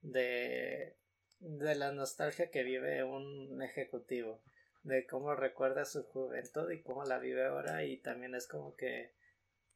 [0.00, 0.96] de,
[1.38, 4.42] de la nostalgia que vive un ejecutivo
[4.82, 9.12] de cómo recuerda su juventud y cómo la vive ahora y también es como que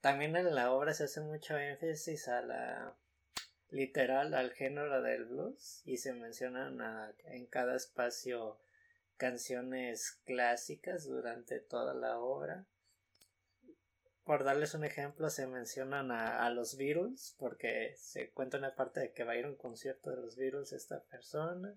[0.00, 2.96] también en la obra se hace mucho énfasis a la
[3.74, 8.58] literal al género del blues y se mencionan a- en cada espacio
[9.16, 12.66] canciones clásicas durante toda la obra
[14.24, 19.00] por darles un ejemplo, se mencionan a, a los Beatles, porque se cuenta una parte
[19.00, 21.74] de que va a ir a un concierto de los Beatles esta persona.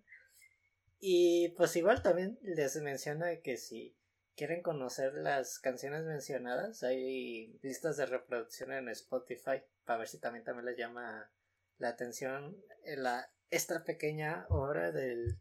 [0.99, 3.95] Y pues igual también les menciona que si
[4.35, 10.45] quieren conocer las canciones mencionadas, hay listas de reproducción en Spotify, para ver si también,
[10.45, 11.29] también les llama
[11.77, 15.39] la atención eh, la, esta pequeña obra del,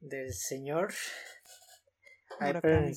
[0.00, 0.92] del señor
[2.40, 2.94] Murakami.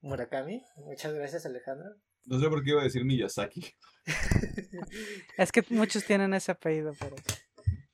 [0.00, 0.64] Murakami.
[0.76, 1.96] Muchas gracias Alejandro.
[2.24, 3.74] No sé por qué iba a decir Miyazaki.
[5.38, 7.16] Es que muchos tienen ese apellido, pero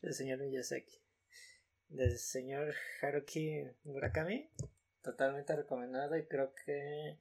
[0.00, 1.02] del señor Miyazaki.
[1.88, 4.50] Del señor Haruki Murakami.
[5.02, 7.18] Totalmente recomendado y creo que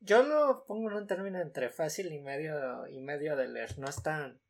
[0.00, 3.78] yo lo pongo en un término entre fácil y medio y medio de leer.
[3.78, 4.40] No es tan,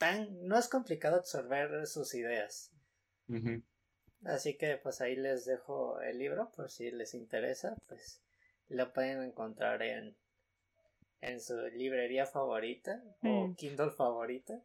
[0.00, 2.72] tan, no es complicado absorber sus ideas.
[4.24, 8.20] Así que pues ahí les dejo el libro por si les interesa, pues
[8.68, 10.16] lo pueden encontrar en
[11.22, 13.54] en su librería favorita o Mm.
[13.56, 14.58] Kindle favorita.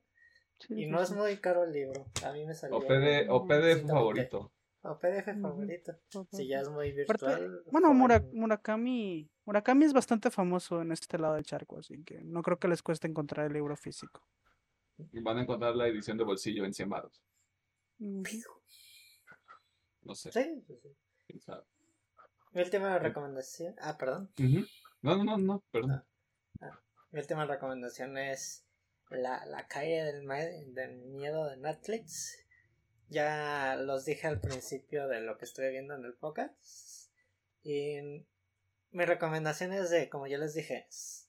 [0.60, 2.06] sí, Y sí, no es muy caro el libro.
[2.24, 2.78] A mí me salió.
[2.78, 3.88] O, PD, o en PDF 120.
[3.94, 4.52] favorito.
[4.84, 6.00] O PDF favorito.
[6.32, 7.62] Si ya es muy virtual.
[7.72, 7.94] bueno.
[7.94, 12.70] Murakami, Murakami es bastante famoso en este lado del charco, así que no creo que
[12.70, 14.22] les cueste encontrar el libro físico.
[15.12, 17.22] Y van a encontrar la edición de bolsillo en 100 baros.
[18.00, 18.24] Ujú.
[20.04, 20.32] No sé.
[20.32, 20.90] Sí, sí, sí.
[21.28, 21.64] quién sabe.
[22.54, 23.76] Mi última recomendación.
[23.82, 24.32] Ah, perdón.
[25.02, 26.04] No, no, no, no, perdón.
[27.12, 28.66] Mi última recomendación es
[29.10, 30.24] la, la calle del,
[31.12, 32.46] miedo de Netflix.
[33.10, 37.12] Ya los dije al principio de lo que estoy viendo en el podcast.
[37.64, 37.98] Y
[38.92, 41.25] mi recomendación es de, como ya les dije, es,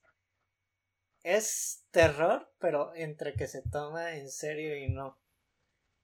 [1.26, 5.18] es terror, pero entre que se toma en serio y no.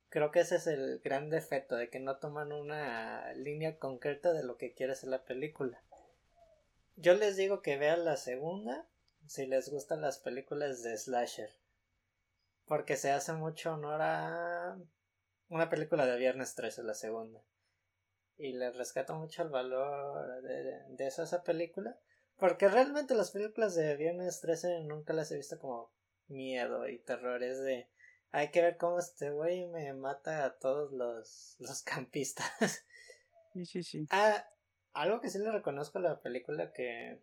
[0.08, 4.42] Creo que ese es el gran defecto, de que no toman una línea concreta de
[4.42, 5.80] lo que quiere ser la película.
[6.96, 8.88] Yo les digo que vean la segunda
[9.28, 11.54] si les gustan las películas de slasher.
[12.66, 14.76] Porque se hace mucho honor a
[15.48, 17.44] una película de Viernes 13, la segunda.
[18.38, 21.96] Y les rescato mucho el valor de, de, esa película.
[22.42, 25.92] Porque realmente las películas de Viernes 13 nunca las he visto como
[26.26, 27.40] miedo y terror.
[27.40, 27.88] Es de...
[28.32, 32.84] Hay que ver cómo este güey me mata a todos los, los campistas.
[33.52, 34.08] Sí, sí, sí.
[34.10, 34.44] Ah,
[34.92, 37.20] algo que sí le reconozco a la película que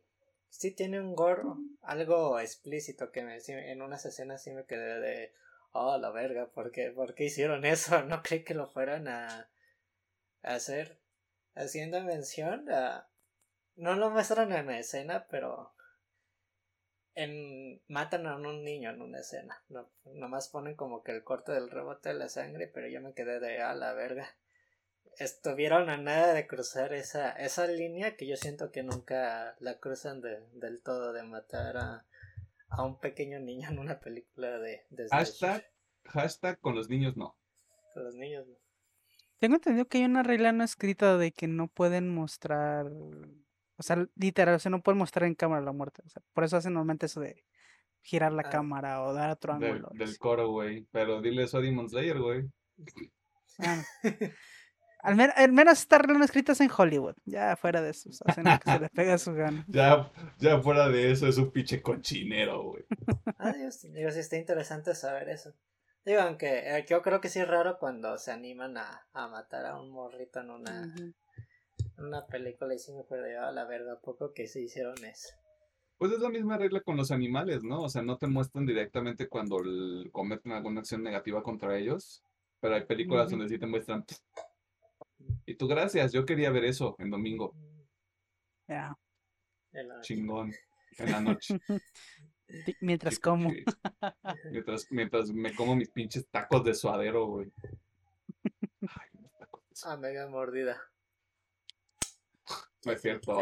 [0.48, 1.44] sí tiene un gore
[1.82, 5.34] algo explícito que me, en unas escenas sí me quedé de
[5.74, 8.02] oh la verga, ¿por qué, ¿por qué hicieron eso?
[8.04, 9.50] No creí que lo fueran a,
[10.44, 10.98] a hacer
[11.56, 13.09] haciendo mención a
[13.80, 15.74] no lo muestran en la escena pero
[17.16, 21.52] en matan a un niño en una escena no, nomás ponen como que el corte
[21.52, 24.30] del rebote de la sangre pero yo me quedé de a la verga
[25.18, 30.22] estuvieron a nada de cruzar esa, esa línea que yo siento que nunca la cruzan
[30.22, 32.06] de, del todo de matar a,
[32.70, 35.10] a un pequeño niño en una película de, de.
[35.10, 35.66] Hashtag,
[36.06, 37.36] hashtag con los niños no.
[37.94, 38.56] Con los niños no.
[39.40, 42.88] Tengo entendido que hay una regla no escrita de que no pueden mostrar,
[43.80, 46.04] o sea, literal, o sea, no pueden mostrar en cámara la muerte.
[46.06, 47.44] O sea, por eso hacen normalmente eso de
[48.02, 48.50] girar la Ah.
[48.50, 49.90] cámara o dar otro Del, ángulo.
[49.94, 50.88] del coro, güey.
[50.92, 52.48] Pero dile eso a Demon Slayer, güey.
[53.60, 53.84] Ah,
[55.02, 57.16] al, men- al menos está no escritas en Hollywood.
[57.26, 59.66] Ya fuera de eso, hacen lo que se les pega a su gana.
[59.68, 62.86] Ya, ya fuera de eso, es un pinche cochinero, güey.
[63.38, 65.54] Ah, Dios, digo, sí está interesante saber eso.
[66.06, 69.66] Digo, aunque eh, yo creo que sí es raro cuando se animan a, a matar
[69.66, 70.94] a un morrito en una,
[72.02, 74.96] una película y sí me fue de "Ah, la verdad, ¿a poco que se hicieron
[75.06, 75.30] eso.
[75.98, 77.82] Pues es la misma regla con los animales, ¿no?
[77.84, 79.58] O sea, no te muestran directamente cuando
[80.12, 82.24] cometen alguna acción negativa contra ellos,
[82.62, 84.06] pero hay películas donde sí te muestran.
[85.46, 87.54] Y tú, gracias, yo quería ver eso en domingo.
[88.68, 88.98] Ya.
[89.74, 90.54] En la- Chingón.
[90.98, 91.60] En la noche.
[92.82, 93.50] Mientras Sí, como.
[93.52, 93.64] sí.
[94.52, 97.52] Mientras, mientras me como mis pinches tacos de suadero, güey.
[98.82, 99.98] Ay, mis tacos de suadero.
[99.98, 100.82] Ah, mega mordida.
[102.86, 103.38] No es cierto.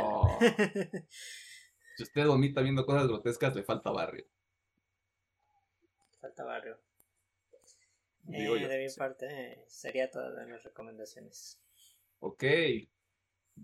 [1.96, 4.26] Si usted vomita viendo cosas grotescas, le falta barrio.
[6.22, 6.78] Falta barrio.
[8.32, 9.00] Eh, yo, de mi sí.
[9.00, 11.60] parte, sería todas mis recomendaciones.
[12.20, 12.44] Ok.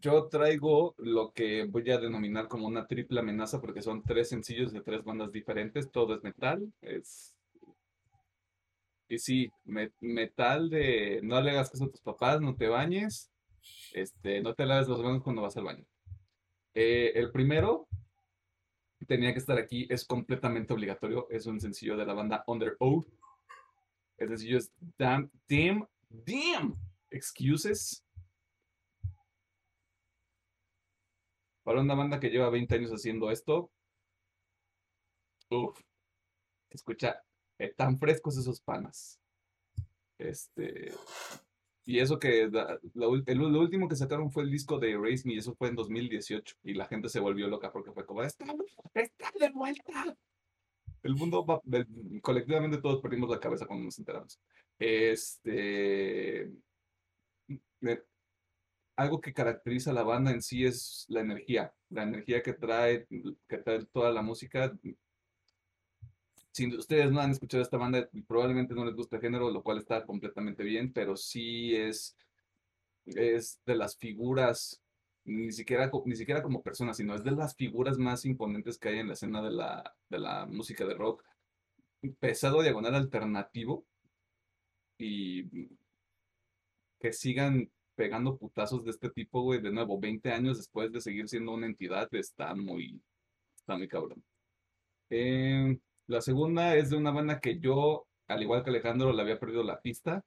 [0.02, 4.72] Yo traigo lo que voy a denominar como una triple amenaza porque son tres sencillos
[4.74, 5.92] de tres bandas diferentes.
[5.92, 6.72] Todo es metal.
[6.82, 7.36] Es...
[9.08, 13.32] Y sí, me- metal de no le hagas caso a tus papás, no te bañes,
[13.94, 15.86] este, no te laves las manos cuando vas al baño.
[16.74, 17.88] Eh, el primero
[19.06, 21.28] tenía que estar aquí, es completamente obligatorio.
[21.30, 23.08] Es un sencillo de la banda Under Oath.
[24.18, 26.76] El sencillo es Damn, Damn, Damn
[27.10, 28.06] Excuses.
[31.64, 33.72] Para una banda que lleva 20 años haciendo esto,
[35.50, 35.80] uff,
[36.70, 37.24] escucha,
[37.58, 39.20] eh, tan frescos esos panas.
[40.18, 40.92] Este,
[41.86, 45.38] y eso que el, lo último que sacaron fue el disco de Erase Me, y
[45.38, 48.46] eso fue en 2018, y la gente se volvió loca porque fue como, ¡está,
[48.94, 50.16] está de vuelta!
[51.02, 51.62] El mundo, va-
[52.22, 54.40] colectivamente todos perdimos la cabeza cuando nos enteramos.
[54.80, 56.50] Este,
[58.96, 63.06] algo que caracteriza a la banda en sí es la energía, la energía que trae,
[63.48, 64.74] que trae toda la música.
[66.54, 69.80] Si ustedes no han escuchado esta banda, probablemente no les gusta el género, lo cual
[69.80, 72.16] está completamente bien, pero sí es,
[73.08, 74.80] es de las figuras,
[75.26, 79.00] ni siquiera, ni siquiera como persona, sino es de las figuras más imponentes que hay
[79.00, 81.24] en la escena de la, de la música de rock.
[82.20, 83.86] Pesado, diagonal, alternativo,
[85.00, 85.50] y
[87.00, 91.28] que sigan pegando putazos de este tipo, güey, de nuevo, 20 años después de seguir
[91.28, 93.02] siendo una entidad, está muy,
[93.56, 94.24] está muy cabrón.
[95.10, 95.80] Eh,
[96.14, 99.64] la segunda es de una banda que yo, al igual que Alejandro, le había perdido
[99.64, 100.24] la pista,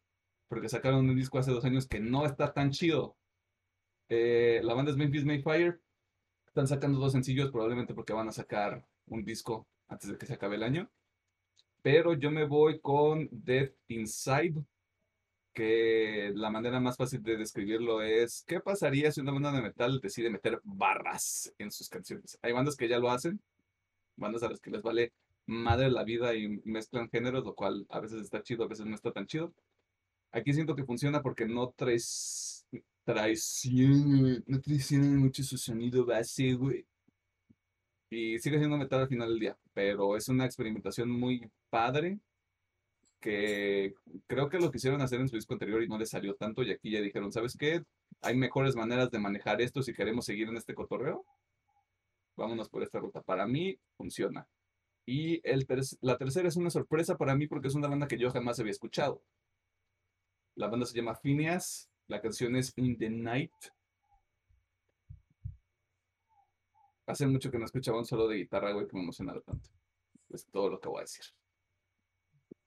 [0.49, 3.17] porque sacaron un disco hace dos años que no está tan chido.
[4.09, 5.79] Eh, la banda es Memphis Mayfire,
[6.47, 10.35] están sacando dos sencillos, probablemente porque van a sacar un disco antes de que se
[10.35, 10.91] acabe el año.
[11.83, 14.65] Pero yo me voy con Dead Inside,
[15.55, 20.01] que la manera más fácil de describirlo es, ¿qué pasaría si una banda de metal
[20.01, 22.39] decide meter barras en sus canciones?
[22.43, 23.41] Hay bandas que ya lo hacen,
[24.17, 25.13] bandas a las que les vale
[25.47, 28.95] madre la vida y mezclan géneros, lo cual a veces está chido, a veces no
[28.95, 29.53] está tan chido.
[30.33, 32.57] Aquí siento que funciona porque no traes
[33.07, 36.85] no traiciona mucho su sonido base, güey.
[38.11, 42.19] Y sigue siendo metal al final del día, pero es una experimentación muy padre
[43.21, 43.95] que
[44.27, 46.71] creo que lo quisieron hacer en su disco anterior y no les salió tanto y
[46.71, 47.83] aquí ya dijeron, ¿sabes qué?
[48.23, 51.25] Hay mejores maneras de manejar esto si queremos seguir en este cotorreo.
[52.37, 53.23] Vámonos por esta ruta.
[53.23, 54.47] Para mí funciona.
[55.07, 55.41] Y
[56.01, 58.73] la tercera es una sorpresa para mí porque es una banda que yo jamás había
[58.73, 59.23] escuchado.
[60.57, 63.53] La banda se llama Phineas, la canción es In the Night.
[67.07, 69.71] Hace mucho que no escuchaba un solo de guitarra, güey, que me emocionara tanto.
[70.31, 71.25] Es todo lo que voy a decir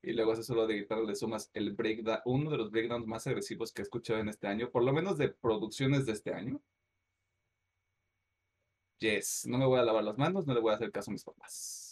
[0.02, 3.28] y luego ese solo de guitarra le sumas el breakdown, uno de los breakdowns más
[3.28, 6.62] agresivos que he escuchado en este año, por lo menos de producciones de este año.
[9.00, 11.14] Yes, no me voy a lavar las manos, no le voy a hacer caso a
[11.14, 11.89] mis papás.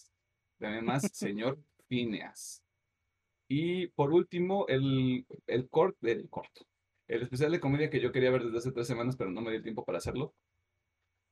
[0.59, 2.63] Dame más, señor Phineas.
[3.47, 5.69] Y por último, el, el,
[6.01, 6.65] el corto.
[7.07, 9.51] El especial de comedia que yo quería ver desde hace tres semanas, pero no me
[9.51, 10.33] dio tiempo para hacerlo.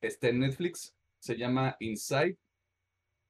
[0.00, 2.38] Está en Netflix, se llama Inside.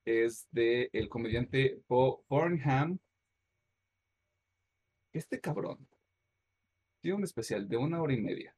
[0.04, 3.00] Es de el comediante Bo Burnham
[5.16, 5.88] este cabrón
[7.00, 8.54] tiene un especial de una hora y media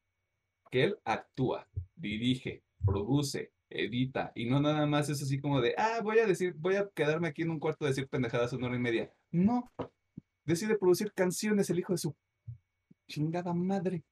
[0.71, 6.01] que él actúa, dirige, produce, edita y no nada más es así como de, ah,
[6.03, 8.77] voy a decir, voy a quedarme aquí en un cuarto a decir pendejadas una hora
[8.77, 9.13] y media.
[9.31, 9.71] No,
[10.45, 12.15] decide producir canciones el hijo de su
[13.07, 14.05] chingada madre.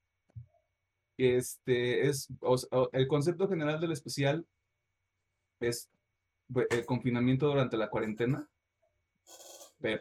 [1.16, 2.28] Este es,
[2.92, 4.46] el concepto general del especial
[5.60, 5.90] es
[6.70, 8.48] el confinamiento durante la cuarentena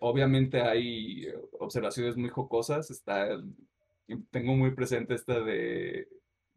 [0.01, 2.89] obviamente hay eh, observaciones muy jocosas.
[2.91, 3.41] Está,
[4.31, 6.07] tengo muy presente esta de,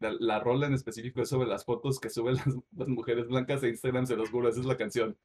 [0.01, 2.37] la rola en específico es sobre las fotos que suben
[2.73, 5.17] las, mujeres blancas a Instagram, se los juro, esa es la canción.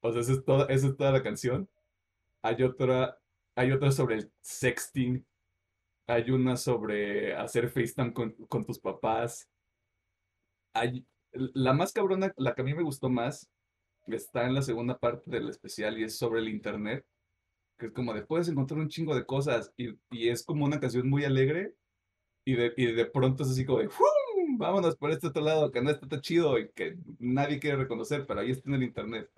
[0.00, 1.68] O sea, esa es toda, esa es toda la canción.
[2.42, 3.18] Hay otra,
[3.54, 5.24] hay otra sobre el sexting.
[6.06, 9.48] Hay una sobre hacer FaceTime con, con tus papás.
[10.72, 13.50] Hay, la más cabrona, la que a mí me gustó más,
[14.06, 17.04] está en la segunda parte del especial y es sobre el internet,
[17.78, 20.80] que es como de puedes encontrar un chingo de cosas y, y es como una
[20.80, 21.74] canción muy alegre
[22.48, 23.90] y de, y de pronto es así como de
[24.56, 28.26] vámonos por este otro lado que no está tan chido y que nadie quiere reconocer,
[28.26, 29.30] pero ahí está en el internet.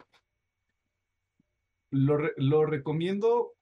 [1.90, 3.54] Lo, lo recomiendo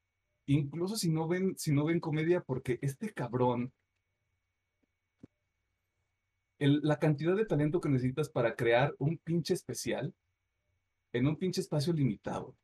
[0.44, 3.72] incluso si no ven si no ven comedia porque este cabrón
[6.58, 10.12] la cantidad de talento que necesitas para crear un pinche especial
[11.14, 12.54] en un pinche espacio limitado.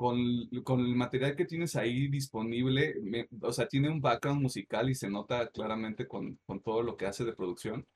[0.00, 0.18] Con,
[0.64, 2.94] con, el material que tienes ahí disponible,
[3.42, 7.06] o sea, tiene un background musical y se nota claramente con, con, todo lo que
[7.06, 7.86] hace de producción.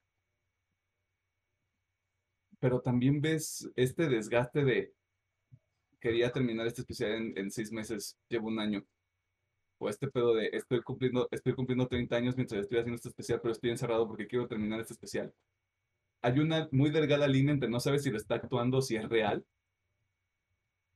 [2.58, 4.92] Pero también ves este desgaste de,
[6.00, 8.84] quería terminar este especial en, en seis meses, llevo un año.
[9.78, 13.40] O este pedo de, estoy cumpliendo, estoy cumpliendo 30 años mientras estoy haciendo este especial,
[13.40, 15.32] pero estoy encerrado porque quiero terminar este especial
[16.24, 19.44] hay una muy delgada línea entre no sabes si lo está actuando si es real.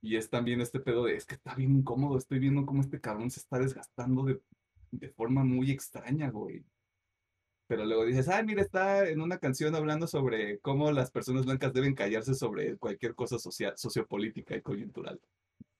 [0.00, 3.00] Y es también este pedo de, es que está bien incómodo, estoy viendo cómo este
[3.00, 4.40] cabrón se está desgastando de,
[4.92, 6.64] de forma muy extraña, güey.
[7.66, 11.72] Pero luego dices, ah, mira, está en una canción hablando sobre cómo las personas blancas
[11.72, 15.20] deben callarse sobre cualquier cosa social, sociopolítica y coyuntural.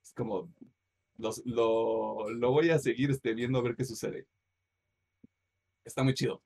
[0.03, 0.53] Es como,
[1.17, 4.27] los, lo, lo voy a seguir este, viendo a ver qué sucede.
[5.85, 6.43] Está muy chido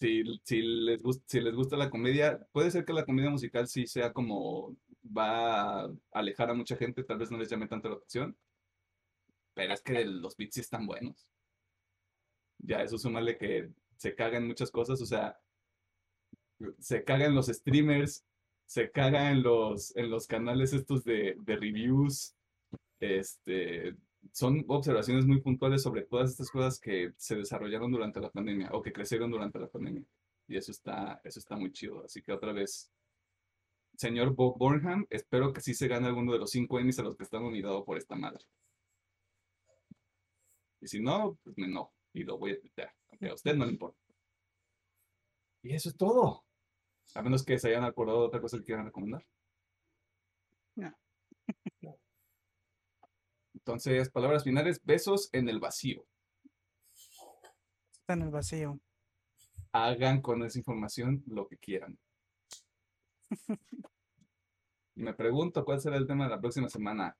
[0.00, 3.86] si, si, les si les gusta la comedia, puede ser que la comedia musical sí
[3.86, 4.74] sea como
[5.04, 8.36] va a alejar a mucha gente, tal vez no les llame tanto la atención,
[9.54, 11.26] pero es que los beats están buenos.
[12.58, 15.38] Ya, eso súmale que se cagan muchas cosas, o sea,
[16.78, 18.24] se cagan los streamers,
[18.66, 22.34] se cagan en los, en los canales estos de, de reviews,
[23.00, 23.96] este,
[24.32, 28.82] son observaciones muy puntuales sobre todas estas cosas que se desarrollaron durante la pandemia o
[28.82, 30.04] que crecieron durante la pandemia.
[30.46, 32.04] Y eso está, eso está muy chido.
[32.04, 32.90] Así que otra vez,
[34.00, 37.16] señor Bob Burnham, espero que sí se gane alguno de los cinco Emmys a los
[37.16, 38.42] que están nominados por esta madre.
[40.80, 41.92] Y si no, pues me no.
[42.14, 44.00] Y lo voy a quitar, aunque a usted no le importa.
[45.62, 46.46] Y eso es todo.
[47.14, 49.26] A menos que se hayan acordado de otra cosa que quieran recomendar.
[50.76, 50.96] No.
[53.52, 56.06] Entonces, palabras finales, besos en el vacío.
[57.92, 58.80] Está en el vacío.
[59.72, 61.98] Hagan con esa información lo que quieran.
[64.96, 67.16] y me pregunto cuál será el tema de la próxima semana.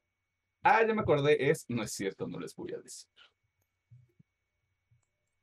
[0.62, 3.08] Ah, ya me acordé, es, no es cierto, no les voy a decir.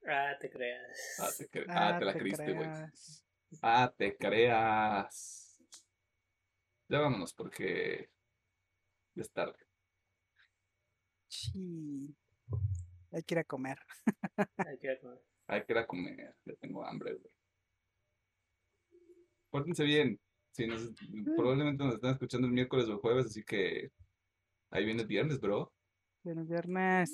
[0.07, 1.19] Ah, te creas.
[1.19, 2.69] Ah, te, cre- ah, te la te creíste, güey.
[3.61, 5.59] Ah, te creas.
[6.87, 8.09] Ya vámonos porque
[9.15, 9.57] ya es tarde.
[11.27, 12.15] Sí.
[13.11, 13.79] Hay que ir a comer.
[14.65, 15.01] Hay que ver.
[15.47, 16.35] Hay que ir a comer.
[16.45, 17.33] Ya tengo hambre, güey.
[19.49, 20.19] Pórtense bien.
[20.57, 20.91] Sí, nos-
[21.35, 23.91] probablemente nos están escuchando el miércoles o el jueves, así que
[24.71, 25.71] ahí viene el viernes, bro.
[26.23, 27.11] Buenos viernes.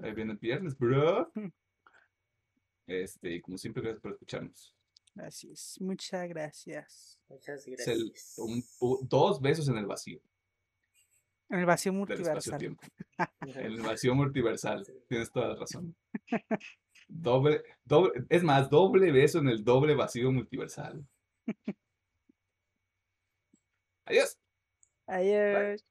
[0.00, 1.28] Ahí viene el viernes, bro.
[2.86, 4.76] Este, y como siempre, gracias por escucharnos.
[5.12, 5.76] Gracias.
[5.80, 7.18] Muchas gracias.
[7.28, 8.34] Muchas el- gracias.
[8.38, 8.62] un-
[9.08, 10.20] dos besos en el vacío
[11.50, 12.78] En el vacío multiversal.
[13.40, 14.86] En el vacío multiversal.
[15.08, 15.96] Tienes toda la razón.
[17.08, 21.04] Doble, doble, es más, doble beso en el doble vacío multiversal.
[24.08, 24.36] Adiós.
[25.06, 25.82] Adiós.